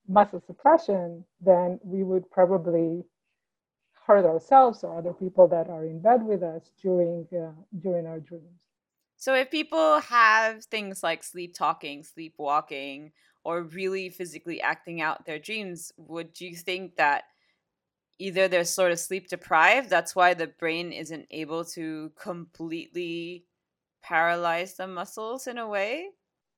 muscle 0.08 0.42
suppression, 0.46 1.24
then 1.40 1.80
we 1.82 2.04
would 2.04 2.30
probably 2.30 3.04
hurt 4.06 4.24
ourselves 4.24 4.84
or 4.84 4.96
other 4.96 5.12
people 5.12 5.48
that 5.48 5.68
are 5.68 5.84
in 5.84 6.00
bed 6.00 6.22
with 6.24 6.42
us 6.42 6.70
during 6.80 7.26
uh, 7.32 7.52
during 7.80 8.06
our 8.06 8.20
dreams. 8.20 8.62
So 9.16 9.34
if 9.34 9.50
people 9.50 10.00
have 10.00 10.64
things 10.66 11.02
like 11.02 11.24
sleep 11.24 11.54
talking, 11.54 12.04
sleepwalking, 12.04 13.12
or 13.44 13.62
really 13.62 14.10
physically 14.10 14.60
acting 14.60 15.00
out 15.00 15.24
their 15.24 15.38
dreams, 15.38 15.90
would 15.96 16.40
you 16.40 16.54
think 16.54 16.96
that 16.96 17.24
either 18.18 18.48
they're 18.48 18.64
sort 18.64 18.92
of 18.92 18.98
sleep 18.98 19.28
deprived, 19.28 19.90
that's 19.90 20.16
why 20.16 20.34
the 20.34 20.46
brain 20.46 20.92
isn't 20.92 21.26
able 21.30 21.64
to 21.64 22.12
completely 22.20 23.44
paralyze 24.02 24.74
the 24.74 24.86
muscles 24.86 25.46
in 25.46 25.58
a 25.58 25.66
way? 25.66 26.10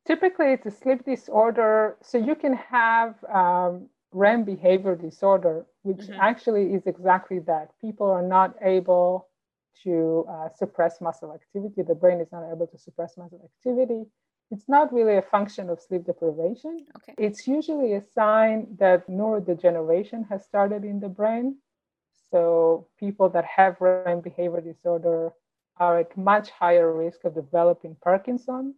typically 0.09 0.47
it's 0.55 0.67
a 0.67 0.71
sleep 0.71 1.05
disorder. 1.05 1.97
So 2.03 2.19
you 2.19 2.35
can 2.35 2.55
have 2.55 3.15
um, 3.33 3.89
REM 4.13 4.45
behavior 4.45 4.97
disorder, 4.97 5.67
which 5.83 5.99
mm-hmm. 5.99 6.21
actually 6.21 6.65
is 6.75 6.87
exactly 6.87 7.39
that. 7.41 7.69
People 7.81 8.11
are 8.11 8.27
not 8.27 8.55
able 8.63 9.29
to 9.85 10.25
uh, 10.29 10.49
suppress 10.57 11.01
muscle 11.01 11.33
activity. 11.33 11.83
The 11.83 11.95
brain 11.95 12.21
is 12.21 12.33
not 12.33 12.51
able 12.51 12.67
to 12.67 12.79
suppress 12.79 13.17
muscle 13.17 13.43
activity. 13.45 14.05
It's 14.51 14.69
not 14.69 14.93
really 14.93 15.17
a 15.17 15.23
function 15.23 15.69
of 15.69 15.81
sleep 15.81 16.05
deprivation. 16.07 16.87
Okay. 16.97 17.15
It's 17.19 17.47
usually 17.47 17.93
a 17.95 18.03
sign 18.15 18.67
that 18.79 19.09
neurodegeneration 19.09 20.29
has 20.29 20.45
started 20.45 20.85
in 20.85 21.01
the 21.01 21.09
brain. 21.09 21.57
So 22.31 22.87
people 22.99 23.29
that 23.31 23.45
have 23.45 23.77
REM 23.81 24.21
behavior 24.21 24.61
disorder 24.61 25.33
are 25.77 25.99
at 26.01 26.17
much 26.17 26.51
higher 26.51 26.93
risk 26.93 27.25
of 27.25 27.35
developing 27.35 27.97
Parkinson 28.03 28.75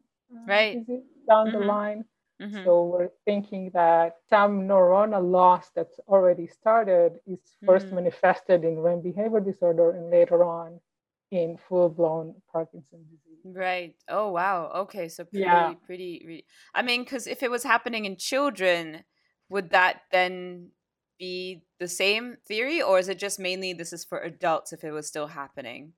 right. 0.47 0.79
disease 0.79 1.05
down 1.29 1.49
mm-hmm. 1.49 1.59
the 1.61 1.65
line. 1.65 2.05
Mm-hmm. 2.41 2.65
So 2.65 2.85
we're 2.85 3.11
thinking 3.25 3.71
that 3.75 4.17
some 4.29 4.67
neuronal 4.67 5.31
loss 5.31 5.71
that's 5.75 6.01
already 6.09 6.47
started 6.47 7.21
is 7.27 7.39
1st 7.65 7.91
mm 7.91 7.93
manifested 7.93 8.65
in 8.65 8.79
REM 8.79 9.03
behavior 9.03 9.41
disorder 9.41 9.91
and 9.91 10.11
later 10.11 10.43
on 10.43 10.81
in 11.31 11.59
full-blown 11.69 12.35
Parkinson's 12.51 13.07
disease. 13.07 13.57
Right. 13.57 13.95
Oh 14.09 14.31
wow. 14.31 14.71
Okay. 14.77 15.09
So 15.09 15.25
pretty, 15.25 15.45
yeah. 15.45 15.73
pretty, 15.87 16.21
pretty. 16.25 16.47
I 16.75 16.83
mean, 16.83 17.05
because 17.05 17.27
if 17.27 17.43
it 17.43 17.51
was 17.51 17.63
happening 17.63 18.05
in 18.05 18.17
children, 18.17 19.05
would 19.49 19.71
that 19.71 20.03
then 20.13 20.71
be 21.19 21.63
the 21.79 21.89
same 21.89 22.37
theory, 22.47 22.83
or 22.83 22.99
is 22.99 23.09
it 23.09 23.19
just 23.19 23.39
mainly 23.39 23.73
this 23.73 23.93
is 23.93 24.05
for 24.05 24.19
adults 24.21 24.73
if 24.73 24.85
it 24.85 24.91
was 24.91 25.07
still 25.07 25.29
happening? 25.29 25.93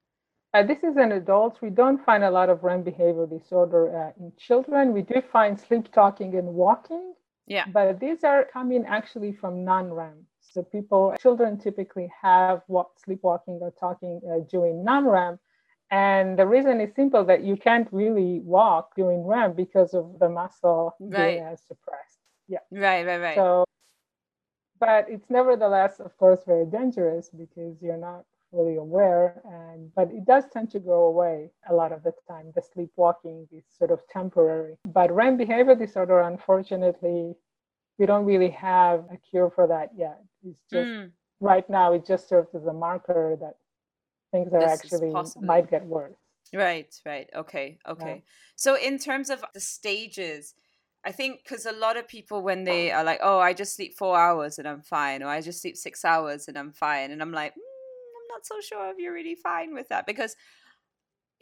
Uh, 0.54 0.62
this 0.62 0.78
is 0.78 0.96
in 0.96 1.12
adults. 1.12 1.62
We 1.62 1.70
don't 1.70 2.04
find 2.04 2.24
a 2.24 2.30
lot 2.30 2.50
of 2.50 2.62
REM 2.62 2.82
behavior 2.82 3.26
disorder 3.26 3.96
uh, 3.96 4.22
in 4.22 4.32
children. 4.38 4.92
We 4.92 5.02
do 5.02 5.22
find 5.32 5.58
sleep 5.58 5.90
talking 5.92 6.36
and 6.36 6.48
walking. 6.48 7.14
Yeah. 7.46 7.64
But 7.72 7.98
these 7.98 8.22
are 8.22 8.44
coming 8.52 8.84
actually 8.86 9.32
from 9.32 9.64
non-REM. 9.64 10.26
So 10.52 10.62
people, 10.62 11.14
children 11.18 11.58
typically 11.58 12.12
have 12.20 12.62
what 12.66 12.88
sleepwalking 13.02 13.58
or 13.62 13.70
talking 13.70 14.20
uh, 14.30 14.44
during 14.50 14.84
non-REM, 14.84 15.38
And 15.90 16.38
the 16.38 16.46
reason 16.46 16.80
is 16.80 16.94
simple 16.94 17.22
that 17.24 17.44
you 17.44 17.56
can't 17.56 17.86
really 17.92 18.40
walk 18.40 18.94
during 18.96 19.26
REM 19.26 19.52
because 19.52 19.92
of 19.92 20.18
the 20.18 20.28
muscle 20.28 20.96
right. 21.00 21.38
being 21.38 21.56
suppressed. 21.56 22.18
Yeah. 22.48 22.58
Right, 22.70 23.06
right, 23.06 23.20
right. 23.20 23.34
So, 23.34 23.64
but 24.80 25.06
it's 25.08 25.28
nevertheless, 25.30 26.00
of 26.00 26.16
course, 26.16 26.40
very 26.46 26.66
dangerous 26.66 27.28
because 27.28 27.76
you're 27.82 27.98
not 27.98 28.24
fully 28.50 28.76
aware. 28.76 29.42
And 29.44 29.94
but 29.94 30.10
it 30.10 30.24
does 30.24 30.44
tend 30.52 30.70
to 30.72 30.80
go 30.80 31.04
away 31.04 31.50
a 31.68 31.74
lot 31.74 31.92
of 31.92 32.02
the 32.02 32.12
time. 32.26 32.52
The 32.54 32.62
sleepwalking 32.62 33.48
is 33.52 33.64
sort 33.78 33.90
of 33.90 34.00
temporary. 34.08 34.76
But 34.88 35.10
REM 35.12 35.36
behavior 35.36 35.74
disorder, 35.74 36.20
unfortunately, 36.20 37.36
we 38.02 38.06
don't 38.06 38.24
really 38.24 38.50
have 38.50 39.04
a 39.12 39.16
cure 39.30 39.48
for 39.48 39.68
that 39.68 39.90
yet. 39.96 40.18
It's 40.44 40.58
just 40.68 40.88
mm. 40.88 41.12
right 41.38 41.68
now 41.70 41.92
it 41.92 42.04
just 42.04 42.28
serves 42.28 42.52
as 42.52 42.66
a 42.66 42.72
marker 42.72 43.36
that 43.40 43.58
things 44.32 44.52
are 44.52 44.58
this 44.58 44.80
actually 44.80 45.14
might 45.40 45.70
get 45.70 45.86
worse. 45.86 46.16
Right, 46.52 46.92
right. 47.06 47.30
Okay, 47.32 47.78
okay. 47.88 48.14
Yeah. 48.16 48.30
So 48.56 48.76
in 48.76 48.98
terms 48.98 49.30
of 49.30 49.44
the 49.54 49.60
stages, 49.60 50.54
I 51.04 51.12
think 51.12 51.44
because 51.44 51.64
a 51.64 51.70
lot 51.70 51.96
of 51.96 52.08
people 52.08 52.42
when 52.42 52.64
they 52.64 52.90
are 52.90 53.04
like, 53.04 53.20
"Oh, 53.22 53.38
I 53.38 53.52
just 53.52 53.76
sleep 53.76 53.94
four 53.96 54.18
hours 54.18 54.58
and 54.58 54.66
I'm 54.66 54.82
fine," 54.82 55.22
or 55.22 55.28
"I 55.28 55.40
just 55.40 55.62
sleep 55.62 55.76
six 55.76 56.04
hours 56.04 56.48
and 56.48 56.58
I'm 56.58 56.72
fine," 56.72 57.12
and 57.12 57.22
I'm 57.22 57.30
like, 57.30 57.52
mm, 57.52 58.18
"I'm 58.18 58.28
not 58.34 58.44
so 58.44 58.60
sure 58.60 58.90
if 58.90 58.98
you're 58.98 59.14
really 59.14 59.36
fine 59.36 59.74
with 59.74 59.88
that," 59.90 60.06
because 60.06 60.34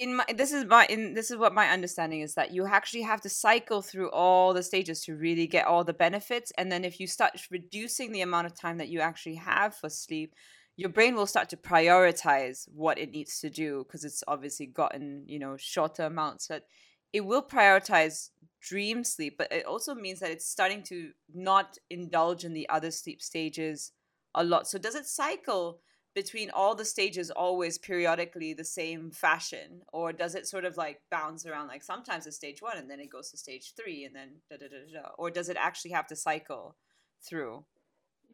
in 0.00 0.16
my 0.16 0.24
this 0.34 0.50
is 0.50 0.64
my 0.64 0.86
in 0.86 1.12
this 1.12 1.30
is 1.30 1.36
what 1.36 1.54
my 1.54 1.68
understanding 1.68 2.22
is 2.22 2.34
that 2.34 2.52
you 2.52 2.66
actually 2.66 3.02
have 3.02 3.20
to 3.20 3.28
cycle 3.28 3.82
through 3.82 4.10
all 4.10 4.54
the 4.54 4.62
stages 4.62 5.04
to 5.04 5.14
really 5.14 5.46
get 5.46 5.66
all 5.66 5.84
the 5.84 5.92
benefits 5.92 6.50
and 6.56 6.72
then 6.72 6.84
if 6.84 6.98
you 6.98 7.06
start 7.06 7.32
reducing 7.50 8.10
the 8.10 8.22
amount 8.22 8.46
of 8.46 8.58
time 8.58 8.78
that 8.78 8.88
you 8.88 9.00
actually 9.00 9.34
have 9.34 9.74
for 9.74 9.90
sleep 9.90 10.34
your 10.76 10.88
brain 10.88 11.14
will 11.14 11.26
start 11.26 11.50
to 11.50 11.56
prioritize 11.56 12.66
what 12.74 12.98
it 12.98 13.10
needs 13.10 13.38
to 13.40 13.50
do 13.50 13.84
because 13.86 14.02
it's 14.02 14.24
obviously 14.26 14.66
gotten 14.66 15.22
you 15.26 15.38
know 15.38 15.54
shorter 15.58 16.04
amounts 16.04 16.48
but 16.48 16.64
it 17.12 17.20
will 17.20 17.42
prioritize 17.42 18.30
dream 18.62 19.04
sleep 19.04 19.36
but 19.36 19.52
it 19.52 19.66
also 19.66 19.94
means 19.94 20.18
that 20.20 20.30
it's 20.30 20.48
starting 20.48 20.82
to 20.82 21.10
not 21.34 21.76
indulge 21.90 22.44
in 22.44 22.54
the 22.54 22.68
other 22.70 22.90
sleep 22.90 23.20
stages 23.20 23.92
a 24.34 24.44
lot. 24.44 24.66
So 24.66 24.78
does 24.78 24.94
it 24.94 25.06
cycle 25.06 25.80
between 26.14 26.50
all 26.50 26.74
the 26.74 26.84
stages 26.84 27.30
always 27.30 27.78
periodically 27.78 28.52
the 28.52 28.64
same 28.64 29.10
fashion 29.10 29.82
or 29.92 30.12
does 30.12 30.34
it 30.34 30.46
sort 30.46 30.64
of 30.64 30.76
like 30.76 31.00
bounce 31.10 31.46
around 31.46 31.68
like 31.68 31.82
sometimes 31.82 32.26
it's 32.26 32.36
stage 32.36 32.60
one 32.60 32.76
and 32.76 32.90
then 32.90 33.00
it 33.00 33.10
goes 33.10 33.30
to 33.30 33.36
stage 33.36 33.74
three 33.76 34.04
and 34.04 34.14
then 34.14 34.30
da 34.50 34.56
da 34.56 34.66
da 34.66 35.00
da 35.00 35.08
or 35.18 35.30
does 35.30 35.48
it 35.48 35.56
actually 35.58 35.92
have 35.92 36.06
to 36.06 36.16
cycle 36.16 36.76
through? 37.22 37.64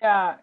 Yeah 0.00 0.36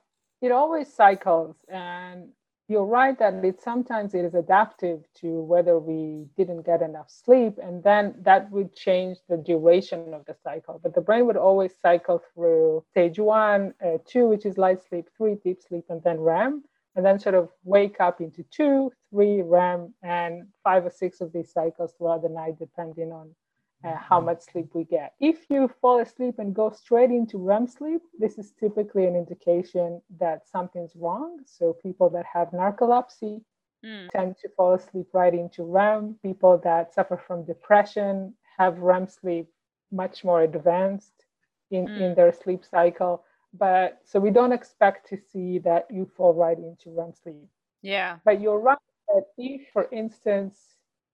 it 0.43 0.51
always 0.51 0.93
cycles 0.93 1.55
and 1.69 2.29
you're 2.67 2.85
right 2.85 3.17
that 3.19 3.33
it 3.45 3.61
sometimes 3.61 4.13
it 4.13 4.25
is 4.25 4.33
adaptive 4.33 5.03
to 5.13 5.41
whether 5.41 5.79
we 5.79 6.25
didn't 6.37 6.65
get 6.65 6.81
enough 6.81 7.09
sleep 7.09 7.57
and 7.61 7.83
then 7.83 8.13
that 8.21 8.49
would 8.51 8.75
change 8.75 9.17
the 9.29 9.37
duration 9.37 10.13
of 10.13 10.25
the 10.25 10.35
cycle 10.43 10.79
but 10.83 10.93
the 10.93 11.01
brain 11.01 11.25
would 11.25 11.37
always 11.37 11.71
cycle 11.81 12.21
through 12.33 12.83
stage 12.91 13.19
one 13.19 13.73
uh, 13.85 13.97
two 14.05 14.27
which 14.27 14.45
is 14.45 14.57
light 14.57 14.81
sleep 14.87 15.07
three 15.17 15.35
deep 15.43 15.61
sleep 15.61 15.85
and 15.89 16.03
then 16.03 16.19
rem 16.19 16.63
and 16.95 17.05
then 17.05 17.19
sort 17.19 17.35
of 17.35 17.49
wake 17.63 17.99
up 17.99 18.21
into 18.21 18.43
two, 18.51 18.91
three 19.09 19.41
REM, 19.41 19.93
and 20.03 20.47
five 20.63 20.85
or 20.85 20.91
six 20.91 21.21
of 21.21 21.33
these 21.33 21.51
cycles 21.51 21.93
throughout 21.97 22.21
the 22.21 22.29
night, 22.29 22.59
depending 22.59 23.11
on 23.11 23.33
uh, 23.83 23.95
how 23.97 24.17
mm-hmm. 24.17 24.27
much 24.27 24.41
sleep 24.41 24.69
we 24.73 24.83
get. 24.83 25.13
If 25.19 25.49
you 25.49 25.69
fall 25.81 25.99
asleep 25.99 26.35
and 26.37 26.53
go 26.53 26.71
straight 26.71 27.09
into 27.11 27.37
REM 27.37 27.67
sleep, 27.67 28.01
this 28.17 28.37
is 28.37 28.53
typically 28.59 29.05
an 29.05 29.15
indication 29.15 30.01
that 30.19 30.47
something's 30.47 30.95
wrong. 30.95 31.39
So 31.45 31.73
people 31.81 32.09
that 32.11 32.25
have 32.31 32.49
narcolepsy 32.51 33.41
mm. 33.85 34.09
tend 34.09 34.37
to 34.37 34.49
fall 34.49 34.73
asleep 34.75 35.07
right 35.13 35.33
into 35.33 35.63
REM. 35.63 36.17
People 36.21 36.59
that 36.63 36.93
suffer 36.93 37.21
from 37.27 37.45
depression 37.45 38.33
have 38.57 38.79
REM 38.79 39.07
sleep 39.07 39.47
much 39.91 40.23
more 40.23 40.43
advanced 40.43 41.25
in, 41.71 41.87
mm. 41.87 42.01
in 42.01 42.15
their 42.15 42.31
sleep 42.31 42.63
cycle 42.69 43.23
but 43.53 43.99
so 44.03 44.19
we 44.19 44.31
don't 44.31 44.51
expect 44.51 45.07
to 45.09 45.17
see 45.17 45.59
that 45.59 45.87
you 45.89 46.09
fall 46.17 46.33
right 46.33 46.57
into 46.57 46.89
REM 46.89 47.13
sleep. 47.13 47.47
Yeah. 47.81 48.17
But 48.25 48.41
you're 48.41 48.59
right 48.59 48.77
that 49.09 49.25
if, 49.37 49.61
for 49.71 49.87
instance, 49.91 50.59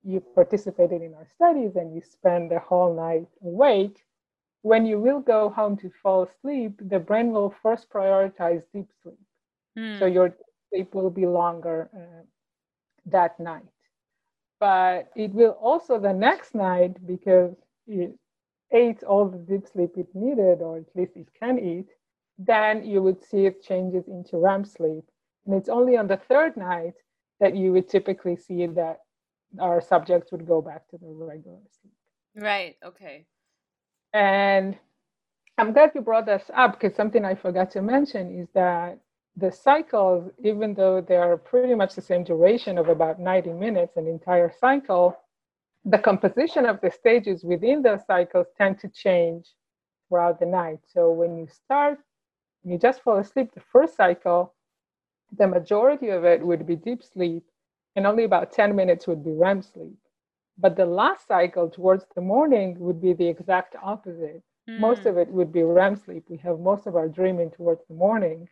you 0.04 0.22
participated 0.22 1.02
in 1.02 1.14
our 1.14 1.28
studies 1.28 1.76
and 1.76 1.94
you 1.94 2.02
spend 2.02 2.52
the 2.52 2.60
whole 2.60 2.96
night 2.96 3.28
awake, 3.44 4.06
when 4.62 4.86
you 4.86 5.00
will 5.00 5.20
go 5.20 5.50
home 5.50 5.76
to 5.78 5.92
fall 6.02 6.24
asleep, 6.24 6.80
the 6.80 7.00
brain 7.00 7.32
will 7.32 7.54
first 7.62 7.90
prioritize 7.90 8.64
deep 8.74 8.88
sleep. 9.04 9.20
Mm. 9.78 10.00
So 10.00 10.06
your 10.06 10.36
sleep 10.70 10.94
will 10.94 11.10
be 11.10 11.26
longer 11.26 11.90
uh, 11.94 12.24
that 13.06 13.40
night. 13.40 13.64
But 14.60 15.10
it 15.16 15.34
will 15.34 15.58
also 15.62 16.00
the 16.00 16.14
next 16.14 16.54
night, 16.54 17.06
because 17.06 17.56
it 17.88 18.14
ate 18.72 19.04
all 19.04 19.28
the 19.28 19.38
deep 19.38 19.68
sleep 19.68 19.92
it 19.98 20.14
needed, 20.14 20.62
or 20.62 20.78
at 20.78 20.96
least 20.96 21.14
it 21.16 21.28
can 21.40 21.58
eat, 21.58 21.88
then 22.40 22.86
you 22.86 23.04
would 23.04 23.22
see 23.24 23.46
it 23.46 23.62
changes 23.62 24.08
into 24.08 24.38
REM 24.38 24.64
sleep. 24.64 25.04
And 25.46 25.56
it's 25.56 25.70
only 25.70 25.98
on 25.98 26.08
the 26.08 26.18
third 26.30 26.56
night 26.56 26.94
that 27.40 27.56
you 27.56 27.74
would 27.74 27.90
typically 27.90 28.38
see 28.38 28.66
that 28.66 29.02
our 29.60 29.82
subjects 29.82 30.32
would 30.32 30.48
go 30.48 30.62
back 30.62 30.88
to 30.90 30.98
the 30.98 31.08
regular 31.08 31.60
sleep. 31.82 31.94
Right. 32.36 32.78
Okay. 32.84 33.26
And 34.14 34.78
I'm 35.58 35.74
glad 35.74 35.92
you 35.94 36.02
brought 36.02 36.26
this 36.26 36.50
up 36.56 36.80
because 36.80 36.96
something 36.96 37.26
I 37.26 37.36
forgot 37.36 37.72
to 37.72 37.82
mention 37.82 38.40
is 38.40 38.48
that 38.54 39.00
the 39.36 39.52
cycles, 39.52 40.32
even 40.44 40.74
though 40.74 41.02
they 41.02 41.16
are 41.16 41.38
pretty 41.38 41.76
much 41.76 41.96
the 41.96 42.02
same 42.02 42.24
duration 42.24 42.78
of 42.78 42.88
about 42.88 43.20
90 43.20 43.54
minutes, 43.54 43.98
an 43.98 44.08
entire 44.08 44.52
cycle, 44.60 45.18
the 45.86 45.98
composition 45.98 46.66
of 46.66 46.80
the 46.82 46.92
stages 46.92 47.44
within 47.44 47.82
those 47.82 48.06
cycles 48.06 48.48
tend 48.58 48.80
to 48.80 48.90
change 48.90 49.48
throughout 50.08 50.40
the 50.40 50.46
night. 50.46 50.80
So 50.88 51.12
when 51.12 51.38
you 51.38 51.48
start 51.48 52.00
you 52.64 52.78
just 52.78 53.02
fall 53.02 53.18
asleep 53.18 53.54
the 53.54 53.62
first 53.62 53.96
cycle, 53.96 54.54
the 55.38 55.48
majority 55.48 56.10
of 56.10 56.26
it 56.26 56.46
would 56.46 56.66
be 56.66 56.76
deep 56.76 57.04
sleep, 57.04 57.44
and 57.96 58.06
only 58.06 58.24
about 58.24 58.52
10 58.52 58.76
minutes 58.76 59.08
would 59.08 59.24
be 59.24 59.32
REM 59.32 59.62
sleep. 59.62 59.98
But 60.58 60.76
the 60.76 60.86
last 60.86 61.28
cycle 61.28 61.70
towards 61.70 62.06
the 62.16 62.22
morning 62.22 62.78
would 62.80 63.02
be 63.02 63.14
the 63.14 63.28
exact 63.28 63.76
opposite. 63.82 64.44
Mm. 64.70 64.80
Most 64.80 65.06
of 65.06 65.18
it 65.18 65.30
would 65.30 65.52
be 65.52 65.64
REM 65.64 65.96
sleep. 65.96 66.26
We 66.30 66.38
have 66.38 66.60
most 66.60 66.88
of 66.88 66.96
our 66.96 67.08
dreaming 67.08 67.52
towards 67.52 67.82
the 67.88 67.94
morning, 67.96 68.50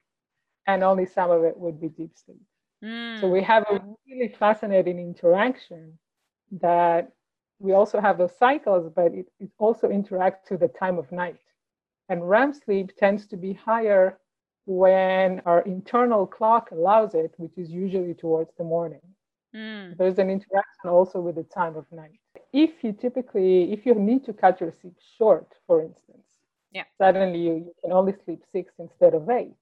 and 0.68 0.84
only 0.84 1.06
some 1.06 1.32
of 1.32 1.44
it 1.44 1.58
would 1.58 1.80
be 1.80 1.90
deep 1.90 2.12
sleep. 2.16 2.42
Mm. 2.84 3.20
So 3.20 3.28
we 3.28 3.42
have 3.44 3.64
a 3.70 3.82
really 4.08 4.30
fascinating 4.30 5.00
interaction 5.00 5.98
that 6.62 7.12
we 7.60 7.74
also 7.74 8.00
have 8.00 8.18
those 8.18 8.38
cycles, 8.38 8.92
but 8.96 9.14
it, 9.14 9.28
it 9.40 9.50
also 9.58 9.90
interacts 9.90 10.44
to 10.48 10.58
the 10.58 10.68
time 10.68 10.98
of 10.98 11.12
night. 11.12 11.40
And 12.10 12.28
REM 12.28 12.54
sleep 12.54 12.96
tends 12.98 13.28
to 13.28 13.38
be 13.38 13.54
higher 13.54 14.18
when 14.66 15.42
our 15.46 15.62
internal 15.62 16.26
clock 16.28 16.72
allows 16.72 17.16
it, 17.16 17.34
which 17.38 17.58
is 17.58 17.70
usually 17.70 18.14
towards 18.14 18.52
the 18.58 18.64
morning. 18.64 19.02
Mm. 19.56 19.98
There's 19.98 20.20
an 20.20 20.30
interaction 20.30 20.90
also 20.90 21.20
with 21.20 21.36
the 21.36 21.44
time 21.44 21.76
of 21.76 21.86
night. 21.92 22.20
If 22.54 22.84
you 22.84 22.94
typically, 22.94 23.72
if 23.72 23.86
you 23.86 23.96
need 23.96 24.26
to 24.26 24.34
cut 24.34 24.60
your 24.62 24.74
sleep 24.82 24.98
short, 25.18 25.48
for 25.66 25.82
instance, 25.82 26.28
yeah. 26.72 26.84
suddenly 26.98 27.40
you, 27.40 27.54
you 27.56 27.74
can 27.82 27.92
only 27.92 28.14
sleep 28.26 28.44
six 28.52 28.74
instead 28.78 29.14
of 29.14 29.30
eight. 29.30 29.56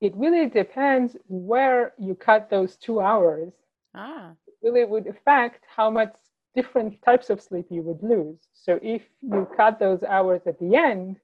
It 0.00 0.16
really 0.16 0.48
depends 0.48 1.16
where 1.28 1.92
you 1.98 2.14
cut 2.14 2.50
those 2.50 2.76
two 2.76 3.00
hours. 3.00 3.52
Ah. 3.94 4.32
It 4.46 4.54
really 4.62 4.84
would 4.84 5.06
affect 5.06 5.64
how 5.76 5.90
much 5.90 6.14
different 6.54 7.00
types 7.02 7.30
of 7.30 7.40
sleep 7.40 7.66
you 7.70 7.82
would 7.82 8.02
lose. 8.02 8.38
So 8.52 8.78
if 8.82 9.02
you 9.22 9.48
cut 9.56 9.78
those 9.78 10.02
hours 10.02 10.42
at 10.46 10.58
the 10.58 10.76
end, 10.76 11.16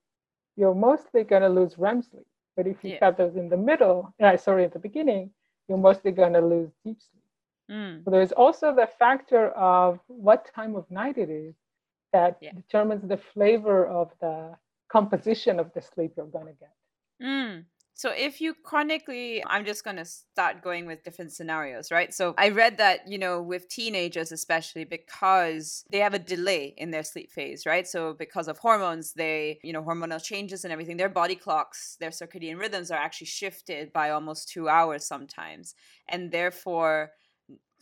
you're 0.57 0.75
mostly 0.75 1.25
going 1.25 1.43
to 1.43 1.49
lose 1.49 1.79
REM 1.79 2.03
sleep. 2.03 2.27
But 2.57 2.67
if 2.67 2.83
you 2.83 2.93
yeah. 2.93 2.99
cut 2.99 3.17
those 3.17 3.37
in 3.37 3.49
the 3.49 3.57
middle, 3.57 4.13
uh, 4.21 4.37
sorry, 4.37 4.65
at 4.65 4.73
the 4.73 4.79
beginning, 4.79 5.31
you're 5.69 5.79
mostly 5.79 6.11
going 6.11 6.33
to 6.33 6.41
lose 6.41 6.71
deep 6.85 6.99
sleep. 7.01 7.23
Mm. 7.71 8.05
So 8.05 8.11
there's 8.11 8.33
also 8.33 8.75
the 8.75 8.89
factor 8.99 9.51
of 9.51 10.01
what 10.09 10.51
time 10.55 10.75
of 10.75 10.91
night 10.91 11.19
it 11.19 11.31
is 11.31 11.55
that 12.13 12.39
yeah. 12.41 12.53
determines 12.53 13.07
the 13.07 13.19
flavor 13.19 13.87
of 13.87 14.11
the 14.21 14.55
composition 14.89 15.61
of 15.61 15.73
the 15.75 15.83
sleep 15.83 16.15
you're 16.17 16.27
going 16.27 16.47
to 16.47 16.53
get. 16.53 16.75
Mm. 17.23 17.65
So 17.99 18.13
if 18.17 18.41
you 18.41 18.55
chronically, 18.55 19.43
I'm 19.45 19.65
just 19.65 19.83
going 19.83 19.97
to 19.97 20.05
start 20.05 20.63
going 20.63 20.87
with 20.87 21.03
different 21.03 21.33
scenarios, 21.33 21.91
right? 21.91 22.15
So 22.15 22.33
I 22.39 22.51
read 22.51 22.79
that, 22.79 23.09
you 23.09 23.19
know, 23.19 23.43
with 23.43 23.69
teenagers, 23.69 24.31
especially 24.31 24.85
because 24.85 25.85
they 25.91 25.99
have 25.99 26.15
a 26.15 26.21
delay 26.21 26.75
in 26.77 26.93
their 26.93 27.03
sleep 27.03 27.33
phase, 27.33 27.67
right? 27.67 27.89
So 27.89 28.15
because 28.15 28.47
of 28.47 28.57
hormones, 28.59 29.15
they, 29.15 29.59
you 29.65 29.73
know, 29.73 29.83
hormonal 29.83 30.23
changes 30.23 30.63
and 30.63 30.73
everything, 30.73 30.97
their 30.97 31.09
body 31.09 31.35
clocks, 31.35 31.97
their 31.99 32.11
circadian 32.11 32.61
rhythms 32.61 32.93
are 32.93 33.01
actually 33.01 33.27
shifted 33.27 33.93
by 33.93 34.11
almost 34.11 34.49
two 34.49 34.69
hours 34.69 35.05
sometimes. 35.05 35.75
And 36.09 36.31
therefore, 36.31 37.11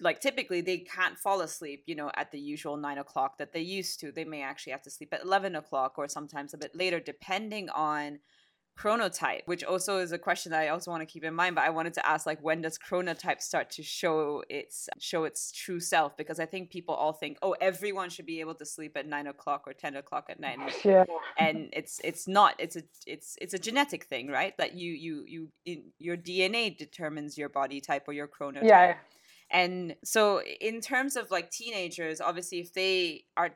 like 0.01 0.21
typically 0.21 0.63
they 0.63 0.79
can't 0.79 1.19
fall 1.19 1.41
asleep 1.41 1.83
you 1.87 1.95
know 1.95 2.11
at 2.17 2.31
the 2.31 2.39
usual 2.39 2.77
nine 2.77 2.99
o'clock 2.99 3.39
that 3.39 3.55
they 3.55 3.63
used 3.63 3.99
to 3.99 4.13
they 4.13 4.25
may 4.25 4.43
actually 4.43 4.71
have 4.71 4.83
to 4.83 4.91
sleep 4.91 5.09
at 5.11 5.25
11 5.25 5.57
o'clock 5.57 5.95
or 5.97 6.07
sometimes 6.07 6.53
a 6.53 6.59
bit 6.59 6.77
later 6.77 7.01
depending 7.01 7.71
on 7.71 8.19
chronotype, 8.79 9.43
which 9.47 9.65
also 9.65 9.99
is 9.99 10.13
a 10.13 10.19
question 10.19 10.53
that 10.53 10.61
I 10.61 10.69
also 10.69 10.91
want 10.91 11.01
to 11.01 11.07
keep 11.07 11.25
in 11.25 11.35
mind. 11.35 11.55
But 11.55 11.65
I 11.65 11.71
wanted 11.71 11.95
to 11.95 12.07
ask, 12.07 12.27
like, 12.27 12.43
when 12.43 12.61
does 12.61 12.79
chronotype 12.79 13.41
start 13.41 13.71
to 13.71 13.83
show 13.83 14.45
its 14.49 14.89
show 14.99 15.25
its 15.25 15.51
true 15.53 15.81
self? 15.81 16.17
Because 16.17 16.39
I 16.39 16.47
think 16.47 16.71
people 16.71 16.95
all 16.95 17.13
think, 17.13 17.39
oh, 17.43 17.57
everyone 17.61 18.11
should 18.11 18.27
be 18.27 18.41
able 18.41 18.55
to 18.57 18.67
sleep 18.67 18.97
at 18.97 19.07
nine 19.07 19.27
o'clock 19.27 19.65
or 19.67 19.73
ten 19.73 19.97
o'clock 19.97 20.27
at 20.29 20.41
night. 20.41 20.59
Yeah. 20.85 21.05
And 21.39 21.69
it's 21.73 22.01
it's 22.05 22.29
not. 22.29 22.55
It's 22.59 22.77
a 22.77 22.83
it's 23.07 23.37
it's 23.41 23.55
a 23.55 23.59
genetic 23.59 24.05
thing, 24.05 24.29
right? 24.29 24.57
That 24.59 24.75
you 24.75 24.93
you 24.93 25.25
you 25.27 25.49
in, 25.65 25.85
your 25.99 26.17
DNA 26.17 26.77
determines 26.77 27.37
your 27.37 27.49
body 27.49 27.81
type 27.81 28.05
or 28.07 28.13
your 28.13 28.29
chronotype. 28.29 28.69
Yeah. 28.69 28.95
And 29.51 29.95
so, 30.05 30.43
in 30.43 30.81
terms 30.81 31.17
of 31.17 31.31
like 31.31 31.51
teenagers, 31.51 32.21
obviously, 32.21 32.61
if 32.61 32.73
they 32.73 33.25
are 33.37 33.51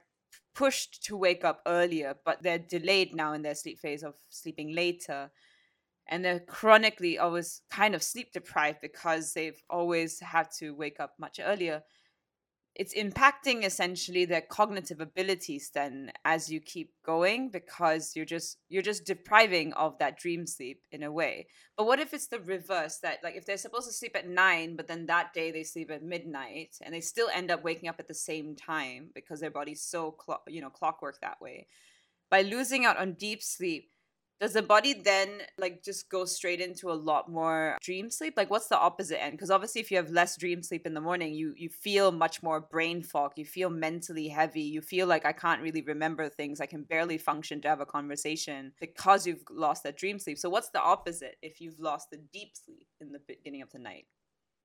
pushed 0.54 1.04
to 1.04 1.16
wake 1.16 1.44
up 1.44 1.60
earlier, 1.66 2.14
but 2.24 2.42
they're 2.42 2.58
delayed 2.58 3.14
now 3.14 3.32
in 3.32 3.42
their 3.42 3.54
sleep 3.54 3.78
phase 3.78 4.02
of 4.02 4.14
sleeping 4.28 4.74
later. 4.74 5.30
And 6.08 6.24
they're 6.24 6.40
chronically 6.40 7.18
always 7.18 7.62
kind 7.70 7.94
of 7.94 8.02
sleep 8.02 8.32
deprived 8.32 8.80
because 8.80 9.32
they've 9.32 9.62
always 9.70 10.20
had 10.20 10.48
to 10.58 10.74
wake 10.74 10.98
up 10.98 11.14
much 11.18 11.38
earlier 11.42 11.82
it's 12.80 12.94
impacting 12.94 13.62
essentially 13.62 14.24
their 14.24 14.40
cognitive 14.40 15.02
abilities 15.02 15.70
then 15.74 16.10
as 16.24 16.50
you 16.50 16.60
keep 16.60 16.94
going 17.04 17.50
because 17.50 18.16
you're 18.16 18.24
just 18.24 18.56
you're 18.70 18.80
just 18.80 19.04
depriving 19.04 19.74
of 19.74 19.98
that 19.98 20.18
dream 20.18 20.46
sleep 20.46 20.80
in 20.90 21.02
a 21.02 21.12
way. 21.12 21.46
But 21.76 21.86
what 21.86 22.00
if 22.00 22.14
it's 22.14 22.28
the 22.28 22.40
reverse 22.40 22.96
that 23.02 23.18
like 23.22 23.36
if 23.36 23.44
they're 23.44 23.58
supposed 23.58 23.86
to 23.86 23.92
sleep 23.92 24.16
at 24.16 24.26
9 24.26 24.76
but 24.76 24.88
then 24.88 25.04
that 25.06 25.34
day 25.34 25.50
they 25.52 25.62
sleep 25.62 25.90
at 25.90 26.02
midnight 26.02 26.78
and 26.80 26.94
they 26.94 27.02
still 27.02 27.28
end 27.34 27.50
up 27.50 27.62
waking 27.62 27.90
up 27.90 27.96
at 28.00 28.08
the 28.08 28.14
same 28.14 28.56
time 28.56 29.10
because 29.14 29.40
their 29.40 29.50
body's 29.50 29.82
so 29.82 30.10
clock 30.12 30.44
you 30.48 30.62
know 30.62 30.70
clockwork 30.70 31.20
that 31.20 31.38
way. 31.38 31.66
By 32.30 32.40
losing 32.40 32.86
out 32.86 32.96
on 32.96 33.12
deep 33.12 33.42
sleep 33.42 33.90
does 34.40 34.54
the 34.54 34.62
body 34.62 34.94
then 34.94 35.28
like 35.58 35.82
just 35.82 36.08
go 36.08 36.24
straight 36.24 36.60
into 36.60 36.90
a 36.90 36.94
lot 36.94 37.30
more 37.30 37.76
dream 37.82 38.10
sleep? 38.10 38.34
Like 38.38 38.50
what's 38.50 38.68
the 38.68 38.78
opposite 38.78 39.22
end? 39.22 39.32
Because 39.32 39.50
obviously 39.50 39.82
if 39.82 39.90
you 39.90 39.98
have 39.98 40.10
less 40.10 40.36
dream 40.36 40.62
sleep 40.62 40.86
in 40.86 40.94
the 40.94 41.00
morning 41.00 41.34
you 41.34 41.52
you 41.56 41.68
feel 41.68 42.10
much 42.10 42.42
more 42.42 42.60
brain 42.60 43.02
fog. 43.02 43.32
You 43.36 43.44
feel 43.44 43.68
mentally 43.68 44.28
heavy. 44.28 44.62
You 44.62 44.80
feel 44.80 45.06
like 45.06 45.26
i 45.26 45.32
can't 45.32 45.60
really 45.60 45.82
remember 45.82 46.28
things. 46.30 46.60
I 46.60 46.66
can 46.66 46.84
barely 46.84 47.18
function 47.18 47.60
to 47.60 47.68
have 47.68 47.80
a 47.80 47.86
conversation 47.86 48.72
because 48.80 49.26
you've 49.26 49.44
lost 49.50 49.82
that 49.82 49.98
dream 49.98 50.18
sleep. 50.18 50.38
So 50.38 50.48
what's 50.48 50.70
the 50.70 50.80
opposite 50.80 51.36
if 51.42 51.60
you've 51.60 51.78
lost 51.78 52.10
the 52.10 52.18
deep 52.32 52.52
sleep 52.64 52.88
in 53.00 53.12
the 53.12 53.20
beginning 53.28 53.60
of 53.60 53.70
the 53.70 53.78
night? 53.78 54.06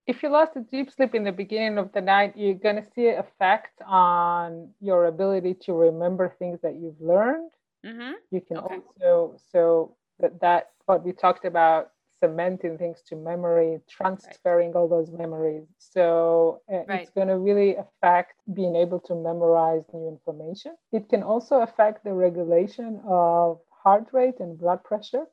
If 0.07 0.23
you 0.23 0.29
lost 0.29 0.53
the 0.53 0.61
deep 0.61 0.91
sleep 0.91 1.15
in 1.15 1.23
the 1.23 1.31
beginning 1.31 1.79
of 1.79 1.91
the 1.91 2.01
night, 2.01 2.33
you're 2.37 2.53
going 2.53 2.75
to 2.75 2.85
see 2.95 3.07
an 3.09 3.17
effect 3.17 3.81
on 3.85 4.69
your 4.79 5.07
ability 5.07 5.55
to 5.65 5.73
remember 5.73 6.33
things 6.37 6.59
that 6.61 6.75
you've 6.75 7.01
learned 7.01 7.51
Mm-hmm. 7.85 8.11
You 8.31 8.41
can 8.41 8.57
okay. 8.57 8.75
also 8.75 9.37
so 9.51 9.95
that 10.19 10.39
that 10.41 10.71
what 10.85 11.03
we 11.03 11.11
talked 11.11 11.45
about 11.45 11.91
cementing 12.19 12.77
things 12.77 13.01
to 13.09 13.15
memory, 13.15 13.79
transferring 13.89 14.71
right. 14.71 14.79
all 14.79 14.87
those 14.87 15.11
memories. 15.11 15.65
So 15.77 16.61
uh, 16.71 16.77
right. 16.87 17.01
it's 17.01 17.11
going 17.11 17.27
to 17.27 17.37
really 17.37 17.75
affect 17.75 18.33
being 18.53 18.75
able 18.75 18.99
to 19.01 19.15
memorize 19.15 19.83
new 19.93 20.07
information. 20.07 20.75
It 20.91 21.09
can 21.09 21.23
also 21.23 21.61
affect 21.61 22.03
the 22.03 22.13
regulation 22.13 23.01
of 23.07 23.59
heart 23.69 24.07
rate 24.13 24.39
and 24.39 24.57
blood 24.57 24.83
pressure. 24.83 25.25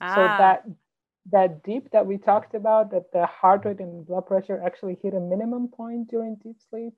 Ah. 0.00 0.14
So 0.14 0.20
that 0.22 0.64
that 1.30 1.62
deep 1.62 1.90
that 1.92 2.06
we 2.06 2.18
talked 2.18 2.54
about, 2.54 2.90
that 2.90 3.10
the 3.12 3.26
heart 3.26 3.64
rate 3.64 3.80
and 3.80 4.06
blood 4.06 4.26
pressure 4.26 4.60
actually 4.64 4.98
hit 5.02 5.14
a 5.14 5.20
minimum 5.20 5.68
point 5.68 6.10
during 6.10 6.36
deep 6.42 6.56
sleep. 6.68 6.92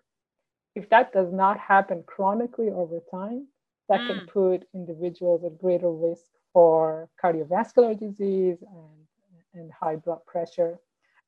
If 0.75 0.91
that 0.91 1.13
does 1.13 1.33
not 1.33 1.59
happen 1.59 2.03
chronically 2.07 2.71
over 2.71 3.01
time, 3.11 3.47
that 3.89 4.01
mm. 4.01 4.07
can 4.07 4.27
put 4.27 4.69
individuals 4.75 5.45
at 5.45 5.59
greater 5.59 5.91
risk 5.91 6.25
for 6.53 7.09
cardiovascular 7.23 7.99
disease 7.99 8.59
and, 8.63 9.61
and 9.61 9.71
high 9.73 9.97
blood 9.97 10.25
pressure. 10.27 10.79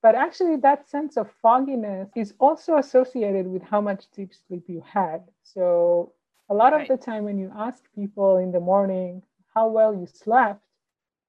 But 0.01 0.15
actually, 0.15 0.57
that 0.57 0.89
sense 0.89 1.17
of 1.17 1.29
fogginess 1.43 2.09
is 2.15 2.33
also 2.39 2.77
associated 2.77 3.47
with 3.47 3.63
how 3.63 3.81
much 3.81 4.05
deep 4.15 4.31
sleep 4.47 4.65
you 4.69 4.83
had. 4.87 5.23
So, 5.43 6.13
a 6.49 6.55
lot 6.55 6.73
right. 6.73 6.89
of 6.89 6.89
the 6.89 7.05
time, 7.05 7.25
when 7.25 7.39
you 7.39 7.53
ask 7.57 7.83
people 7.95 8.37
in 8.37 8.53
the 8.53 8.61
morning 8.61 9.23
how 9.55 9.69
well 9.69 9.93
you 9.93 10.07
slept, 10.07 10.63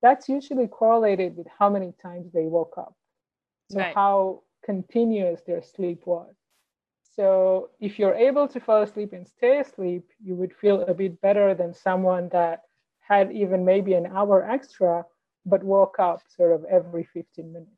that's 0.02 0.30
usually 0.30 0.68
correlated 0.68 1.36
with 1.36 1.48
how 1.58 1.70
many 1.70 1.94
times 2.02 2.32
they 2.32 2.46
woke 2.46 2.76
up. 2.78 2.96
So, 3.72 3.80
right. 3.80 3.96
how 3.96 4.44
continuous 4.64 5.42
their 5.42 5.64
sleep 5.64 6.06
was. 6.06 6.34
So 7.10 7.70
if 7.80 8.00
you're 8.00 8.16
able 8.16 8.48
to 8.48 8.60
fall 8.60 8.82
asleep 8.84 9.14
and 9.14 9.28
stay 9.28 9.60
asleep, 9.60 10.10
you 10.24 10.36
would 10.36 10.54
feel 10.54 10.82
a 10.82 10.94
bit 10.94 11.20
better 11.22 11.54
than 11.54 11.74
someone 11.74 12.30
that 12.30 12.64
had 13.00 13.32
even 13.32 13.66
maybe 13.66 13.94
an 13.94 14.08
hour 14.08 14.44
extra, 14.50 15.06
but 15.46 15.64
woke 15.64 16.00
up 16.00 16.22
sort 16.28 16.54
of 16.54 16.66
every 16.66 17.04
15 17.04 17.52
minutes. 17.54 17.72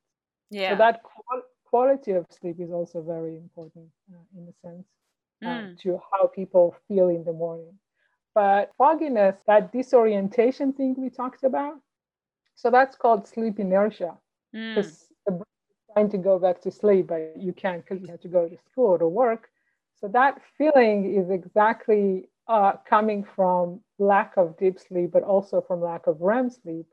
Yeah. 0.50 0.72
So 0.72 0.78
that 0.78 1.04
qual- 1.04 1.44
quality 1.66 2.12
of 2.12 2.26
sleep 2.30 2.60
is 2.60 2.72
also 2.72 3.02
very 3.02 3.38
important 3.38 3.90
uh, 4.14 4.24
in 4.38 4.48
a 4.48 4.54
sense 4.68 4.88
uh, 5.46 5.48
mm. 5.48 5.78
to 5.80 6.00
how 6.12 6.28
people 6.28 6.76
feel 6.88 7.10
in 7.10 7.24
the 7.24 7.34
morning. 7.34 7.78
But 8.34 8.72
fogginess, 8.78 9.38
that 9.48 9.72
disorientation 9.72 10.74
thing 10.74 10.96
we 10.98 11.10
talked 11.10 11.44
about, 11.44 11.80
so 12.56 12.70
that's 12.70 12.96
called 12.96 13.28
sleep 13.28 13.60
inertia. 13.60 14.18
Mm 14.54 14.96
trying 15.94 16.10
to 16.10 16.18
go 16.18 16.40
back 16.40 16.62
to 16.62 16.72
sleep, 16.72 17.08
but 17.08 17.34
you 17.38 17.54
can't 17.54 17.84
because 17.84 18.02
you 18.02 18.10
have 18.10 18.22
to 18.22 18.28
go 18.28 18.48
to 18.48 18.58
school 18.72 18.88
or 18.88 18.98
to 18.98 19.08
work. 19.08 19.50
So 20.00 20.08
that 20.10 20.42
feeling 20.58 21.14
is 21.14 21.30
exactly 21.30 22.30
uh, 22.48 22.74
coming 22.90 23.24
from 23.24 23.82
lack 24.00 24.36
of 24.38 24.58
deep 24.58 24.80
sleep, 24.80 25.12
but 25.12 25.24
also 25.24 25.62
from 25.62 25.82
lack 25.82 26.08
of 26.08 26.22
REM 26.22 26.50
sleep. 26.50 26.86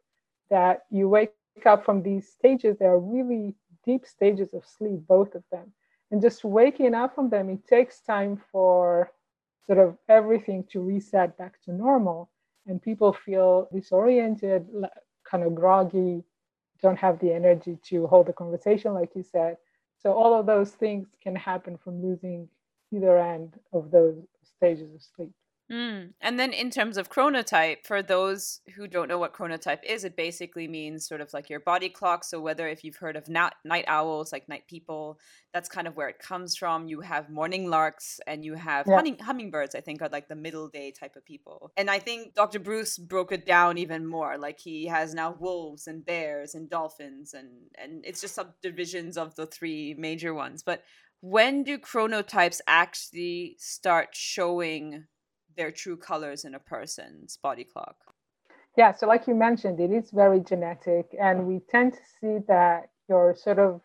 That 0.51 0.85
you 0.91 1.09
wake 1.09 1.33
up 1.67 1.85
from 1.85 2.03
these 2.03 2.29
stages, 2.29 2.77
they 2.79 2.87
are 2.87 2.99
really 2.99 3.55
deep 3.85 4.07
stages 4.07 4.55
of 4.55 4.65
sleep, 4.65 5.01
both 5.07 5.35
of 5.35 5.43
them. 5.51 5.73
And 6.11 6.23
just 6.23 6.45
waking 6.45 6.95
up 6.95 7.15
from 7.15 7.29
them, 7.29 7.51
it 7.51 7.67
takes 7.67 8.01
time 8.01 8.41
for 8.51 9.13
sort 9.67 9.79
of 9.79 9.97
everything 10.09 10.65
to 10.73 10.81
reset 10.81 11.37
back 11.37 11.61
to 11.63 11.73
normal. 11.73 12.31
And 12.67 12.83
people 12.83 13.13
feel 13.13 13.69
disoriented, 13.73 14.67
kind 15.31 15.45
of 15.45 15.55
groggy, 15.55 16.25
don't 16.83 16.99
have 16.99 17.19
the 17.19 17.33
energy 17.33 17.79
to 17.85 18.07
hold 18.07 18.29
a 18.29 18.33
conversation, 18.33 18.95
like 18.95 19.14
you 19.14 19.23
said. 19.23 19.57
So 19.99 20.12
all 20.12 20.38
of 20.38 20.47
those 20.47 20.71
things 20.71 21.09
can 21.23 21.35
happen 21.35 21.77
from 21.77 22.03
losing 22.03 22.49
either 22.93 23.19
end 23.19 23.55
of 23.73 23.91
those 23.91 24.17
stages 24.57 24.95
of 24.95 25.03
sleep. 25.03 25.33
Mm. 25.71 26.15
And 26.21 26.41
then 26.41 26.53
in 26.53 26.71
terms 26.71 26.97
of 26.97 27.11
chronotype, 27.11 27.85
for 27.85 28.03
those 28.03 28.61
who 28.75 28.87
don't 28.87 29.09
know 29.09 29.19
what 29.19 29.35
chronotype 29.35 29.85
is, 29.85 30.05
it 30.05 30.17
basically 30.17 30.67
means 30.67 31.07
sort 31.07 31.21
of 31.21 31.33
like 31.33 31.51
your 31.51 31.61
body 31.61 31.89
clock. 31.89 32.25
So 32.25 32.41
whether 32.41 32.67
if 32.67 32.85
you've 32.85 32.97
heard 32.97 33.17
of 33.17 33.29
na- 33.29 33.51
night 33.65 33.85
owls, 33.87 34.33
like 34.33 34.49
night 34.49 34.67
people, 34.67 35.19
that's 35.53 35.69
kind 35.69 35.87
of 35.87 35.97
where 35.97 36.09
it 36.09 36.19
comes 36.19 36.57
from. 36.57 36.89
You 36.89 37.01
have 37.03 37.29
morning 37.29 37.69
larks 37.69 38.19
and 38.27 38.45
you 38.45 38.55
have 38.55 38.87
yeah. 38.87 38.97
humming- 38.97 39.19
hummingbirds, 39.19 39.75
I 39.75 39.81
think 39.81 40.01
are 40.01 40.09
like 40.09 40.29
the 40.29 40.35
middle 40.35 40.69
day 40.69 40.91
type 40.91 41.17
of 41.17 41.25
people. 41.25 41.71
And 41.77 41.91
I 41.91 41.99
think 41.99 42.35
Dr. 42.35 42.61
Breus 42.61 42.99
broke 42.99 43.33
it 43.33 43.45
down 43.45 43.77
even 43.77 44.07
more. 44.07 44.39
Like 44.39 44.59
he 44.59 44.87
has 44.87 45.15
now 45.15 45.37
wolves 45.39 45.87
and 45.87 46.05
bears 46.05 46.55
and 46.55 46.71
dolphins 46.71 47.35
and 47.35 47.49
and 47.77 48.05
it's 48.05 48.21
just 48.21 48.35
subdivisions 48.35 49.17
of 49.17 49.35
the 49.35 49.47
three 49.47 49.95
major 49.99 50.33
ones. 50.33 50.63
But 50.63 50.83
when 51.21 51.65
do 51.65 51.79
chronotypes 51.79 52.61
actually 52.67 53.57
start 53.59 54.11
showing 54.13 55.05
their 55.59 55.71
true 55.73 55.97
colors 55.97 56.44
in 56.44 56.55
a 56.55 56.59
person's 56.59 57.37
body 57.42 57.64
clock? 57.64 57.97
Yeah, 58.77 58.94
so 58.94 59.07
like 59.07 59.27
you 59.27 59.35
mentioned, 59.35 59.81
it 59.81 59.90
is 59.90 60.11
very 60.12 60.40
genetic, 60.40 61.14
and 61.21 61.47
we 61.47 61.59
tend 61.68 61.94
to 61.94 61.99
see 62.21 62.38
that 62.47 62.90
your 63.09 63.35
sort 63.35 63.59
of 63.59 63.83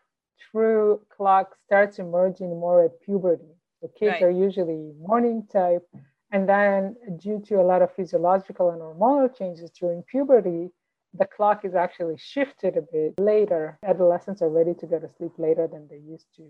true 0.52 1.02
clock 1.10 1.56
starts 1.66 1.98
emerging 1.98 2.52
more 2.52 2.86
at 2.86 3.02
puberty. 3.02 3.56
The 3.82 3.88
kids 3.88 4.22
right. 4.22 4.24
are 4.24 4.32
usually 4.32 4.94
morning 5.00 5.48
type, 5.52 5.86
and 6.32 6.48
then 6.48 6.96
due 7.18 7.42
to 7.48 7.56
a 7.56 7.66
lot 7.72 7.82
of 7.82 7.94
physiological 7.96 8.70
and 8.70 8.82
hormonal 8.82 9.36
changes 9.36 9.72
during 9.72 10.04
puberty, 10.04 10.70
the 11.16 11.26
clock 11.26 11.66
is 11.66 11.76
actually 11.76 12.18
shifted 12.18 12.78
a 12.78 12.82
bit 12.82 13.14
later. 13.20 13.80
Adolescents 13.84 14.42
are 14.42 14.50
ready 14.50 14.74
to 14.76 14.86
go 14.86 15.00
to 15.00 15.10
sleep 15.18 15.34
later 15.38 15.68
than 15.68 15.88
they 15.90 15.98
used 15.98 16.28
to 16.38 16.44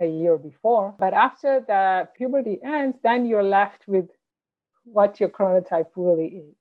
a 0.00 0.06
year 0.06 0.36
before. 0.38 0.94
But 0.98 1.12
after 1.12 1.60
the 1.66 2.08
puberty 2.16 2.58
ends, 2.64 2.96
then 3.02 3.26
you're 3.26 3.42
left 3.42 3.86
with 3.86 4.08
what 4.84 5.20
your 5.20 5.28
chronotype 5.28 5.88
really 5.96 6.26
is. 6.26 6.54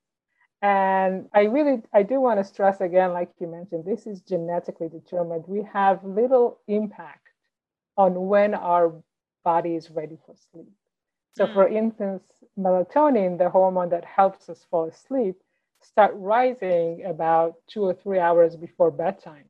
And 0.62 1.28
I 1.34 1.44
really, 1.44 1.82
I 1.94 2.04
do 2.04 2.22
want 2.22 2.40
to 2.40 2.44
stress 2.44 2.82
again, 2.82 3.14
like 3.14 3.30
you 3.40 3.48
mentioned, 3.48 3.84
this 3.86 4.06
is 4.06 4.22
genetically 4.22 4.90
determined. 4.90 5.46
We 5.48 5.68
have 5.74 6.04
little 6.04 6.60
impact 6.68 7.28
on 7.98 8.28
when 8.28 8.54
our 8.54 8.94
body 9.44 9.76
is 9.76 9.90
ready 9.90 10.18
for 10.26 10.36
sleep. 10.52 10.70
So, 11.36 11.48
mm. 11.48 11.54
for 11.54 11.68
instance, 11.68 12.24
melatonin, 12.60 13.38
the 13.38 13.50
hormone 13.50 13.90
that 13.90 14.06
helps 14.06 14.50
us 14.50 14.66
fall 14.70 14.88
asleep, 14.88 15.36
start 15.82 16.14
rising 16.16 17.06
about 17.06 17.56
two 17.68 17.84
or 17.84 17.94
three 17.94 18.20
hours 18.20 18.56
before 18.56 18.92
bedtime. 18.92 19.46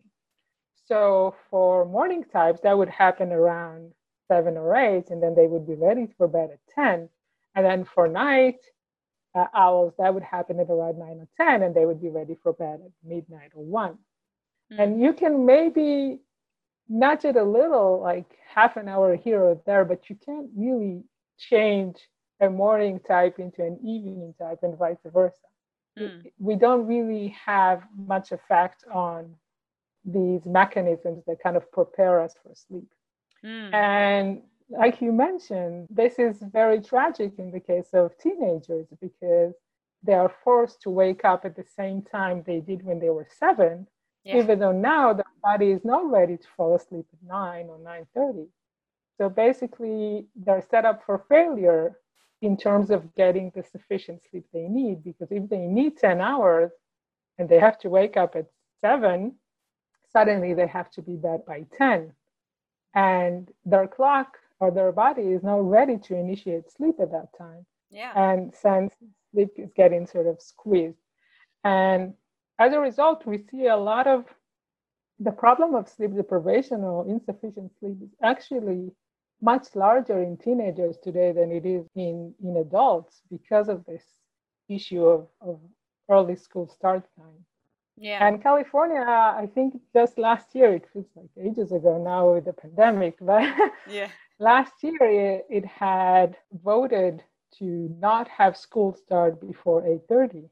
So, 0.85 1.35
for 1.49 1.85
morning 1.85 2.23
types, 2.23 2.61
that 2.61 2.77
would 2.77 2.89
happen 2.89 3.31
around 3.31 3.91
seven 4.27 4.57
or 4.57 4.75
eight, 4.75 5.09
and 5.09 5.21
then 5.21 5.35
they 5.35 5.47
would 5.47 5.67
be 5.67 5.75
ready 5.75 6.07
for 6.17 6.27
bed 6.27 6.51
at 6.51 6.59
10. 6.73 7.09
And 7.55 7.65
then 7.65 7.85
for 7.85 8.07
night, 8.07 8.59
uh, 9.35 9.47
owls, 9.53 9.93
that 9.97 10.13
would 10.13 10.23
happen 10.23 10.59
at 10.59 10.69
around 10.69 10.99
9 10.99 11.07
or 11.09 11.27
10, 11.37 11.63
and 11.63 11.75
they 11.75 11.85
would 11.85 12.01
be 12.01 12.09
ready 12.09 12.37
for 12.41 12.53
bed 12.53 12.79
at 12.85 12.91
midnight 13.03 13.51
or 13.55 13.63
1. 13.63 13.97
Mm. 14.73 14.79
And 14.79 15.01
you 15.01 15.13
can 15.13 15.45
maybe 15.45 16.19
nudge 16.89 17.25
it 17.25 17.35
a 17.37 17.43
little, 17.43 18.01
like 18.01 18.37
half 18.53 18.77
an 18.77 18.87
hour 18.87 19.15
here 19.15 19.41
or 19.41 19.61
there, 19.65 19.85
but 19.85 20.09
you 20.09 20.17
can't 20.25 20.49
really 20.55 21.03
change 21.37 21.97
a 22.41 22.49
morning 22.49 22.99
type 23.07 23.39
into 23.39 23.63
an 23.63 23.77
evening 23.83 24.33
type 24.39 24.59
and 24.63 24.77
vice 24.77 24.97
versa. 25.05 25.35
Mm. 25.97 26.31
We 26.39 26.55
don't 26.55 26.87
really 26.87 27.35
have 27.45 27.83
much 27.95 28.31
effect 28.31 28.83
on 28.91 29.35
these 30.03 30.45
mechanisms 30.45 31.23
that 31.27 31.41
kind 31.41 31.55
of 31.55 31.71
prepare 31.71 32.19
us 32.21 32.33
for 32.43 32.53
sleep. 32.55 32.89
Mm. 33.45 33.73
And 33.73 34.41
like 34.71 35.01
you 35.01 35.11
mentioned, 35.11 35.87
this 35.89 36.17
is 36.17 36.37
very 36.41 36.81
tragic 36.81 37.33
in 37.37 37.51
the 37.51 37.59
case 37.59 37.89
of 37.93 38.17
teenagers 38.17 38.87
because 39.01 39.53
they 40.03 40.13
are 40.13 40.33
forced 40.43 40.81
to 40.81 40.89
wake 40.89 41.25
up 41.25 41.45
at 41.45 41.55
the 41.55 41.65
same 41.75 42.01
time 42.01 42.43
they 42.45 42.59
did 42.59 42.83
when 42.83 42.99
they 42.99 43.09
were 43.09 43.27
seven, 43.37 43.87
yeah. 44.23 44.37
even 44.37 44.59
though 44.59 44.71
now 44.71 45.13
their 45.13 45.25
body 45.43 45.71
is 45.71 45.85
not 45.85 46.09
ready 46.09 46.37
to 46.37 46.47
fall 46.55 46.75
asleep 46.75 47.05
at 47.13 47.27
nine 47.27 47.67
or 47.67 47.77
nine 47.79 48.07
thirty. 48.15 48.47
So 49.17 49.29
basically, 49.29 50.25
they're 50.35 50.65
set 50.67 50.85
up 50.85 51.03
for 51.05 51.25
failure 51.29 51.97
in 52.41 52.57
terms 52.57 52.89
of 52.89 53.13
getting 53.15 53.51
the 53.53 53.63
sufficient 53.63 54.21
sleep 54.29 54.45
they 54.51 54.67
need. 54.67 55.03
Because 55.03 55.27
if 55.31 55.47
they 55.49 55.59
need 55.59 55.97
10 55.97 56.21
hours 56.21 56.71
and 57.37 57.47
they 57.47 57.59
have 57.59 57.77
to 57.79 57.89
wake 57.89 58.17
up 58.17 58.35
at 58.35 58.47
seven, 58.79 59.35
suddenly 60.11 60.53
they 60.53 60.67
have 60.67 60.89
to 60.91 61.01
be 61.01 61.15
bed 61.15 61.45
by 61.45 61.65
10. 61.77 62.13
And 62.95 63.51
their 63.63 63.87
clock 63.87 64.37
or 64.61 64.71
their 64.71 64.91
body 64.91 65.23
is 65.23 65.43
not 65.43 65.67
ready 65.67 65.97
to 65.97 66.15
initiate 66.15 66.71
sleep 66.71 66.95
at 67.01 67.11
that 67.11 67.29
time. 67.37 67.65
Yeah. 67.89 68.11
And 68.15 68.53
since 68.53 68.93
sleep 69.31 69.49
is 69.57 69.71
getting 69.75 70.05
sort 70.05 70.27
of 70.27 70.39
squeezed. 70.39 71.01
And 71.63 72.13
as 72.59 72.71
a 72.71 72.79
result, 72.79 73.25
we 73.25 73.39
see 73.49 73.65
a 73.67 73.75
lot 73.75 74.07
of 74.07 74.25
the 75.19 75.31
problem 75.31 75.75
of 75.75 75.89
sleep 75.89 76.15
deprivation 76.15 76.81
or 76.83 77.07
insufficient 77.07 77.71
sleep 77.79 77.97
is 78.03 78.13
actually 78.23 78.91
much 79.41 79.67
larger 79.75 80.21
in 80.21 80.37
teenagers 80.37 80.97
today 81.03 81.31
than 81.31 81.51
it 81.51 81.65
is 81.65 81.85
in, 81.95 82.33
in 82.43 82.57
adults 82.57 83.21
because 83.31 83.67
of 83.67 83.83
this 83.85 84.03
issue 84.69 85.03
of, 85.05 85.27
of 85.41 85.59
early 86.09 86.35
school 86.35 86.67
start 86.67 87.03
time. 87.17 87.45
Yeah. 88.01 88.27
And 88.27 88.41
California, 88.41 89.05
I 89.07 89.47
think 89.53 89.79
just 89.93 90.17
last 90.17 90.55
year, 90.55 90.73
it 90.73 90.85
feels 90.91 91.05
like 91.15 91.29
ages 91.39 91.71
ago 91.71 92.01
now 92.03 92.33
with 92.33 92.45
the 92.45 92.53
pandemic, 92.53 93.15
but 93.21 93.43
yeah. 93.87 94.07
last 94.39 94.73
year 94.81 94.97
it, 95.01 95.45
it 95.51 95.65
had 95.65 96.35
voted 96.63 97.21
to 97.59 97.95
not 97.99 98.27
have 98.27 98.57
school 98.57 98.95
start 98.95 99.39
before 99.39 99.83
8.30 99.83 100.49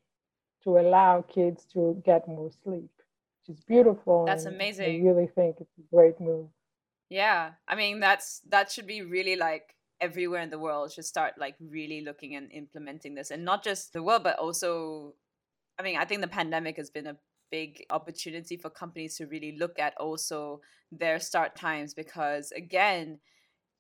to 0.64 0.78
allow 0.78 1.24
kids 1.24 1.66
to 1.74 2.00
get 2.06 2.28
more 2.28 2.52
sleep, 2.64 2.92
which 3.40 3.58
is 3.58 3.64
beautiful. 3.64 4.26
That's 4.26 4.46
amazing. 4.46 5.02
I 5.02 5.10
really 5.10 5.26
think 5.26 5.56
it's 5.60 5.78
a 5.80 5.96
great 5.96 6.22
move. 6.22 6.50
Yeah. 7.10 7.54
I 7.68 7.74
mean, 7.74 8.00
that's 8.00 8.42
that 8.50 8.72
should 8.72 8.86
be 8.86 9.02
really 9.02 9.36
like 9.36 9.74
everywhere 10.00 10.42
in 10.42 10.52
the 10.52 10.60
world 10.60 10.92
should 10.92 11.06
start 11.06 11.34
like 11.40 11.56
really 11.60 12.02
looking 12.02 12.36
and 12.36 12.52
implementing 12.52 13.16
this 13.16 13.32
and 13.32 13.44
not 13.44 13.62
just 13.62 13.92
the 13.92 14.02
world 14.02 14.24
but 14.24 14.40
also 14.40 15.14
I 15.80 15.82
mean, 15.82 15.98
I 15.98 16.04
think 16.04 16.20
the 16.20 16.28
pandemic 16.28 16.76
has 16.76 16.90
been 16.90 17.08
a 17.08 17.16
big 17.52 17.86
opportunity 17.90 18.58
for 18.58 18.70
companies 18.70 19.18
to 19.18 19.28
really 19.28 19.58
look 19.58 19.80
at 19.80 19.96
also 19.98 20.62
their 20.92 21.20
start 21.20 21.56
times 21.56 21.94
because 21.94 22.52
again, 22.52 23.20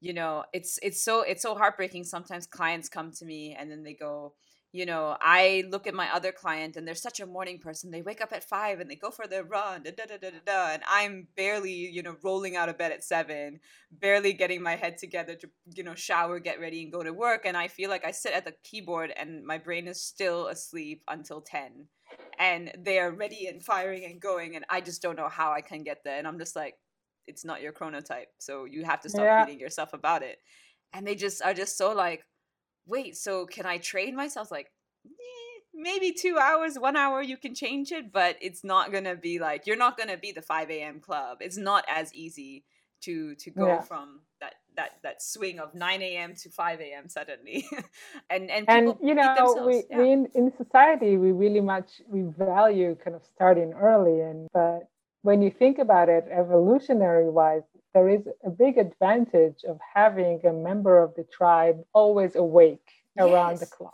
you 0.01 0.13
know, 0.13 0.43
it's 0.53 0.79
it's 0.81 1.03
so 1.03 1.21
it's 1.21 1.41
so 1.41 1.55
heartbreaking 1.55 2.03
sometimes 2.05 2.47
clients 2.47 2.89
come 2.89 3.11
to 3.11 3.25
me 3.25 3.55
and 3.57 3.69
then 3.69 3.83
they 3.83 3.93
go, 3.93 4.33
you 4.71 4.85
know, 4.85 5.17
I 5.19 5.63
look 5.69 5.87
at 5.87 5.95
my 5.95 6.13
other 6.13 6.31
client 6.31 6.77
and 6.77 6.87
they're 6.87 6.93
such 6.93 7.19
a 7.19 7.25
morning 7.25 7.57
person. 7.57 7.89
They 7.89 8.03
wake 8.03 8.21
up 8.21 8.31
at 8.31 8.47
five 8.47 8.79
and 8.79 8.89
they 8.89 8.95
go 8.95 9.09
for 9.09 9.25
their 9.25 9.43
run, 9.43 9.81
da, 9.83 9.91
da, 9.91 10.05
da, 10.05 10.17
da, 10.17 10.29
da, 10.45 10.73
and 10.73 10.83
I'm 10.87 11.27
barely, 11.35 11.73
you 11.73 12.03
know, 12.03 12.15
rolling 12.23 12.55
out 12.55 12.69
of 12.69 12.77
bed 12.77 12.91
at 12.91 13.03
seven, 13.03 13.59
barely 13.91 14.31
getting 14.31 14.61
my 14.61 14.75
head 14.75 14.97
together 14.99 15.33
to, 15.35 15.49
you 15.75 15.83
know, 15.83 15.95
shower, 15.95 16.39
get 16.39 16.59
ready, 16.59 16.83
and 16.83 16.91
go 16.91 17.01
to 17.01 17.11
work. 17.11 17.45
And 17.45 17.57
I 17.57 17.67
feel 17.67 17.89
like 17.89 18.05
I 18.05 18.11
sit 18.11 18.33
at 18.33 18.45
the 18.45 18.53
keyboard 18.63 19.11
and 19.17 19.43
my 19.43 19.57
brain 19.57 19.87
is 19.87 20.03
still 20.03 20.47
asleep 20.47 21.03
until 21.07 21.41
10. 21.41 21.87
And 22.37 22.71
they 22.77 22.99
are 22.99 23.11
ready 23.11 23.47
and 23.47 23.63
firing 23.63 24.05
and 24.05 24.21
going. 24.21 24.55
And 24.55 24.65
I 24.69 24.81
just 24.81 25.01
don't 25.01 25.17
know 25.17 25.29
how 25.29 25.51
I 25.51 25.61
can 25.61 25.83
get 25.83 26.03
there. 26.03 26.17
And 26.17 26.27
I'm 26.27 26.39
just 26.39 26.55
like, 26.55 26.75
it's 27.29 27.45
not 27.45 27.61
your 27.61 27.71
chronotype. 27.71 28.31
So 28.39 28.65
you 28.65 28.83
have 28.83 29.01
to 29.01 29.09
stop 29.09 29.23
yeah. 29.23 29.45
beating 29.45 29.59
yourself 29.59 29.93
about 29.93 30.23
it. 30.23 30.39
And 30.91 31.05
they 31.05 31.15
just 31.15 31.41
are 31.43 31.53
just 31.53 31.77
so 31.77 31.93
like, 31.93 32.25
wait, 32.87 33.15
so 33.15 33.45
can 33.45 33.65
I 33.65 33.77
train 33.77 34.15
myself? 34.15 34.51
Like, 34.51 34.71
eh, 35.05 35.61
maybe 35.73 36.11
two 36.11 36.37
hours, 36.37 36.77
one 36.77 36.97
hour, 36.97 37.21
you 37.21 37.37
can 37.37 37.53
change 37.53 37.91
it, 37.91 38.11
but 38.11 38.35
it's 38.41 38.63
not 38.63 38.91
gonna 38.91 39.15
be 39.15 39.39
like 39.39 39.67
you're 39.67 39.77
not 39.77 39.97
gonna 39.97 40.17
be 40.17 40.31
the 40.31 40.41
5 40.41 40.69
a.m. 40.71 40.99
club. 40.99 41.37
It's 41.41 41.57
not 41.57 41.85
as 41.87 42.13
easy 42.13 42.65
to 43.01 43.35
to 43.35 43.51
go 43.51 43.67
yeah. 43.67 43.81
from 43.81 44.21
that 44.41 44.55
that 44.75 44.91
that 45.03 45.21
swing 45.21 45.59
of 45.59 45.73
9 45.75 46.01
a.m. 46.01 46.33
to 46.35 46.49
5 46.49 46.81
a.m. 46.81 47.07
suddenly, 47.07 47.67
and 48.29 48.49
and 48.49 48.65
and 48.67 48.95
you 49.01 49.13
know 49.13 49.63
we, 49.65 49.83
yeah. 49.89 49.97
we 49.97 50.11
in, 50.11 50.27
in 50.33 50.51
society 50.57 51.17
we 51.17 51.31
really 51.31 51.61
much 51.61 52.01
we 52.07 52.21
value 52.21 52.95
kind 53.03 53.15
of 53.15 53.23
starting 53.25 53.73
early 53.73 54.21
and 54.21 54.47
but 54.53 54.89
when 55.21 55.41
you 55.41 55.51
think 55.51 55.79
about 55.79 56.09
it 56.09 56.25
evolutionary 56.31 57.29
wise 57.29 57.63
there 57.93 58.09
is 58.09 58.27
a 58.45 58.49
big 58.49 58.77
advantage 58.77 59.63
of 59.67 59.79
having 59.93 60.39
a 60.45 60.53
member 60.53 61.01
of 61.01 61.13
the 61.15 61.23
tribe 61.23 61.81
always 61.93 62.35
awake 62.35 62.91
yes. 63.15 63.25
around 63.27 63.59
the 63.59 63.65
clock. 63.65 63.93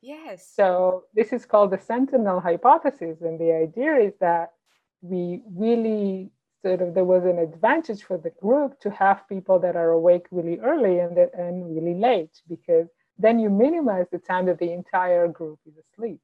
Yes. 0.00 0.48
So 0.54 1.04
this 1.14 1.32
is 1.32 1.44
called 1.44 1.70
the 1.70 1.78
sentinel 1.78 2.40
hypothesis. 2.40 3.20
And 3.20 3.38
the 3.38 3.52
idea 3.52 3.94
is 3.96 4.14
that 4.20 4.52
we 5.00 5.42
really 5.54 6.30
sort 6.62 6.82
of 6.82 6.94
there 6.94 7.04
was 7.04 7.24
an 7.24 7.38
advantage 7.38 8.02
for 8.02 8.18
the 8.18 8.30
group 8.30 8.80
to 8.80 8.90
have 8.90 9.28
people 9.28 9.58
that 9.60 9.76
are 9.76 9.90
awake 9.90 10.26
really 10.30 10.58
early 10.58 10.98
and, 10.98 11.16
and 11.16 11.74
really 11.74 11.94
late 11.94 12.42
because 12.48 12.88
then 13.18 13.38
you 13.38 13.50
minimize 13.50 14.06
the 14.10 14.18
time 14.18 14.46
that 14.46 14.58
the 14.58 14.72
entire 14.72 15.28
group 15.28 15.58
is 15.66 15.74
asleep. 15.76 16.20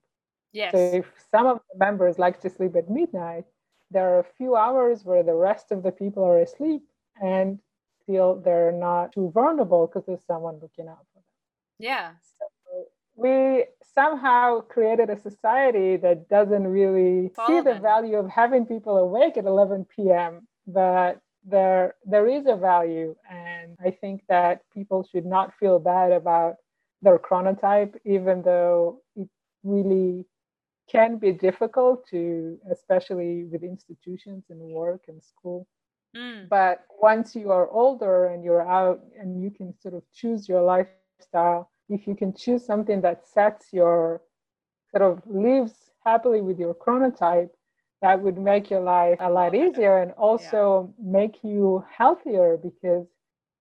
Yes. 0.52 0.72
So 0.72 0.78
if 0.78 1.06
some 1.30 1.46
of 1.46 1.60
the 1.72 1.78
members 1.78 2.18
like 2.18 2.40
to 2.42 2.50
sleep 2.50 2.76
at 2.76 2.88
midnight, 2.88 3.44
there 3.94 4.14
are 4.16 4.20
a 4.20 4.32
few 4.36 4.56
hours 4.56 5.04
where 5.04 5.22
the 5.22 5.34
rest 5.34 5.72
of 5.72 5.82
the 5.82 5.92
people 5.92 6.22
are 6.24 6.40
asleep 6.40 6.82
and 7.22 7.58
feel 8.06 8.34
they're 8.36 8.72
not 8.72 9.12
too 9.12 9.30
vulnerable 9.32 9.86
because 9.86 10.04
there's 10.06 10.26
someone 10.26 10.58
looking 10.60 10.88
out 10.88 11.06
for 11.14 11.20
them. 11.20 11.24
Yeah. 11.78 12.10
So 12.38 12.86
we 13.16 13.64
somehow 13.94 14.60
created 14.60 15.08
a 15.08 15.20
society 15.20 15.96
that 15.98 16.28
doesn't 16.28 16.66
really 16.66 17.30
Follow 17.34 17.48
see 17.48 17.58
the 17.58 17.74
them. 17.74 17.82
value 17.82 18.16
of 18.16 18.28
having 18.28 18.66
people 18.66 18.98
awake 18.98 19.36
at 19.36 19.44
11 19.46 19.86
p.m. 19.96 20.46
But 20.66 21.20
there 21.46 21.94
there 22.04 22.26
is 22.26 22.46
a 22.46 22.56
value, 22.56 23.14
and 23.30 23.76
I 23.84 23.90
think 23.90 24.22
that 24.28 24.62
people 24.72 25.06
should 25.10 25.26
not 25.26 25.54
feel 25.60 25.78
bad 25.78 26.12
about 26.12 26.56
their 27.02 27.18
chronotype, 27.18 27.94
even 28.04 28.42
though 28.42 29.02
it 29.14 29.28
really 29.62 30.24
can 30.90 31.16
be 31.16 31.32
difficult 31.32 32.06
to, 32.08 32.58
especially 32.70 33.44
with 33.44 33.62
institutions 33.62 34.44
and 34.50 34.60
work 34.60 35.02
and 35.08 35.22
school. 35.22 35.66
Mm. 36.16 36.48
But 36.48 36.84
once 37.00 37.34
you 37.34 37.50
are 37.50 37.68
older 37.70 38.26
and 38.26 38.44
you're 38.44 38.68
out 38.68 39.00
and 39.18 39.42
you 39.42 39.50
can 39.50 39.74
sort 39.80 39.94
of 39.94 40.02
choose 40.12 40.48
your 40.48 40.62
lifestyle, 40.62 41.70
if 41.88 42.06
you 42.06 42.14
can 42.14 42.34
choose 42.34 42.64
something 42.64 43.00
that 43.00 43.26
sets 43.26 43.72
your 43.72 44.22
sort 44.90 45.02
of 45.02 45.22
lives 45.26 45.90
happily 46.04 46.40
with 46.40 46.58
your 46.58 46.74
chronotype, 46.74 47.50
that 48.02 48.20
would 48.20 48.38
make 48.38 48.70
your 48.70 48.80
life 48.80 49.16
a 49.20 49.30
lot 49.30 49.54
easier 49.54 50.02
and 50.02 50.12
also 50.12 50.92
yeah. 50.98 51.04
make 51.10 51.42
you 51.42 51.84
healthier 51.90 52.58
because 52.58 53.06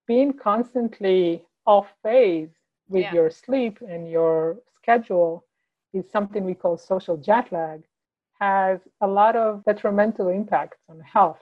being 0.05 0.33
constantly 0.33 1.43
off 1.65 1.87
phase 2.03 2.49
with 2.89 3.03
yeah. 3.03 3.13
your 3.13 3.31
sleep 3.31 3.79
and 3.87 4.11
your 4.11 4.57
schedule 4.75 5.45
is 5.93 6.09
something 6.11 6.43
we 6.43 6.53
call 6.53 6.77
social 6.77 7.17
jet 7.17 7.51
lag 7.51 7.83
has 8.39 8.79
a 9.01 9.07
lot 9.07 9.35
of 9.35 9.63
detrimental 9.65 10.27
impacts 10.29 10.79
on 10.89 10.99
health 10.99 11.39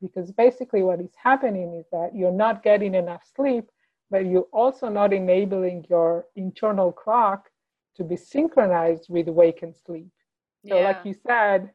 because 0.00 0.30
basically 0.32 0.82
what 0.82 1.00
is 1.00 1.14
happening 1.22 1.74
is 1.74 1.86
that 1.90 2.14
you're 2.14 2.30
not 2.30 2.62
getting 2.62 2.94
enough 2.94 3.22
sleep 3.34 3.70
but 4.10 4.26
you're 4.26 4.48
also 4.52 4.88
not 4.88 5.12
enabling 5.12 5.84
your 5.88 6.26
internal 6.36 6.92
clock 6.92 7.48
to 7.96 8.04
be 8.04 8.16
synchronized 8.16 9.06
with 9.08 9.28
wake 9.28 9.62
and 9.62 9.74
sleep 9.74 10.10
so 10.66 10.76
yeah. 10.76 10.84
like 10.84 11.00
you 11.04 11.14
said 11.26 11.70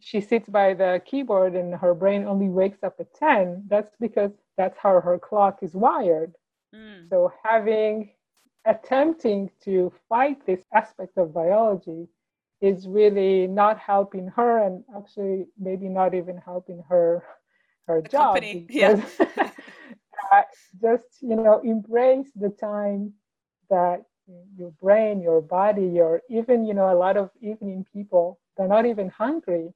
she 0.00 0.20
sits 0.20 0.48
by 0.48 0.74
the 0.74 1.00
keyboard 1.04 1.54
and 1.54 1.74
her 1.74 1.94
brain 1.94 2.24
only 2.24 2.48
wakes 2.48 2.82
up 2.82 2.94
at 3.00 3.12
10 3.14 3.64
that's 3.68 3.94
because 3.98 4.32
that's 4.56 4.78
how 4.78 5.00
her 5.00 5.18
clock 5.18 5.58
is 5.62 5.74
wired 5.74 6.32
mm. 6.74 7.08
so 7.08 7.32
having 7.44 8.10
attempting 8.66 9.50
to 9.64 9.92
fight 10.08 10.44
this 10.46 10.62
aspect 10.74 11.16
of 11.16 11.32
biology 11.32 12.08
is 12.60 12.88
really 12.88 13.46
not 13.46 13.78
helping 13.78 14.28
her 14.28 14.64
and 14.64 14.82
actually 14.96 15.46
maybe 15.58 15.88
not 15.88 16.14
even 16.14 16.36
helping 16.38 16.82
her 16.88 17.22
her 17.86 18.00
the 18.02 18.08
job 18.08 18.34
company. 18.34 18.66
yeah 18.68 19.00
uh, 20.32 20.42
just 20.80 21.06
you 21.20 21.36
know 21.36 21.60
embrace 21.60 22.30
the 22.34 22.48
time 22.48 23.12
that 23.70 24.04
your 24.56 24.70
brain, 24.82 25.20
your 25.20 25.40
body, 25.40 25.86
your 25.86 26.22
even, 26.28 26.64
you 26.64 26.74
know, 26.74 26.92
a 26.92 26.98
lot 26.98 27.16
of 27.16 27.30
evening 27.40 27.86
people, 27.92 28.40
they're 28.56 28.68
not 28.68 28.86
even 28.86 29.08
hungry 29.08 29.72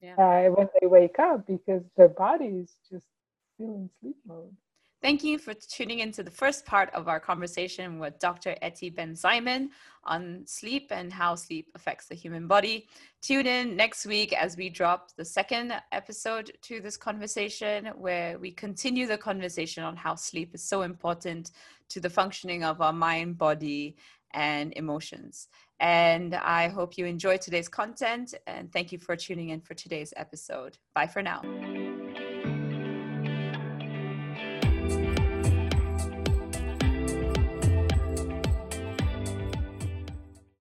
yeah. 0.00 0.14
uh, 0.14 0.50
when 0.50 0.68
they 0.80 0.86
wake 0.86 1.18
up 1.18 1.46
because 1.46 1.82
their 1.96 2.08
body 2.08 2.46
is 2.46 2.76
just 2.90 3.06
still 3.54 3.74
in 3.74 3.90
sleep 4.00 4.16
mode. 4.26 4.54
Thank 5.02 5.24
you 5.24 5.36
for 5.36 5.52
tuning 5.52 5.98
into 5.98 6.22
the 6.22 6.30
first 6.30 6.64
part 6.64 6.88
of 6.94 7.08
our 7.08 7.18
conversation 7.18 7.98
with 7.98 8.20
Dr. 8.20 8.54
Eti 8.62 8.88
Ben 8.88 9.16
Simon 9.16 9.70
on 10.04 10.42
sleep 10.46 10.92
and 10.92 11.12
how 11.12 11.34
sleep 11.34 11.68
affects 11.74 12.06
the 12.06 12.14
human 12.14 12.46
body. 12.46 12.86
Tune 13.20 13.48
in 13.48 13.74
next 13.74 14.06
week 14.06 14.32
as 14.32 14.56
we 14.56 14.70
drop 14.70 15.10
the 15.16 15.24
second 15.24 15.74
episode 15.90 16.52
to 16.62 16.80
this 16.80 16.96
conversation, 16.96 17.86
where 17.96 18.38
we 18.38 18.52
continue 18.52 19.08
the 19.08 19.18
conversation 19.18 19.82
on 19.82 19.96
how 19.96 20.14
sleep 20.14 20.54
is 20.54 20.62
so 20.62 20.82
important 20.82 21.50
to 21.88 21.98
the 21.98 22.10
functioning 22.10 22.62
of 22.62 22.80
our 22.80 22.92
mind, 22.92 23.36
body, 23.36 23.96
and 24.34 24.72
emotions. 24.76 25.48
And 25.80 26.36
I 26.36 26.68
hope 26.68 26.96
you 26.96 27.06
enjoyed 27.06 27.40
today's 27.40 27.68
content 27.68 28.34
and 28.46 28.72
thank 28.72 28.92
you 28.92 28.98
for 29.00 29.16
tuning 29.16 29.48
in 29.48 29.62
for 29.62 29.74
today's 29.74 30.14
episode. 30.16 30.78
Bye 30.94 31.08
for 31.08 31.22
now. 31.22 31.42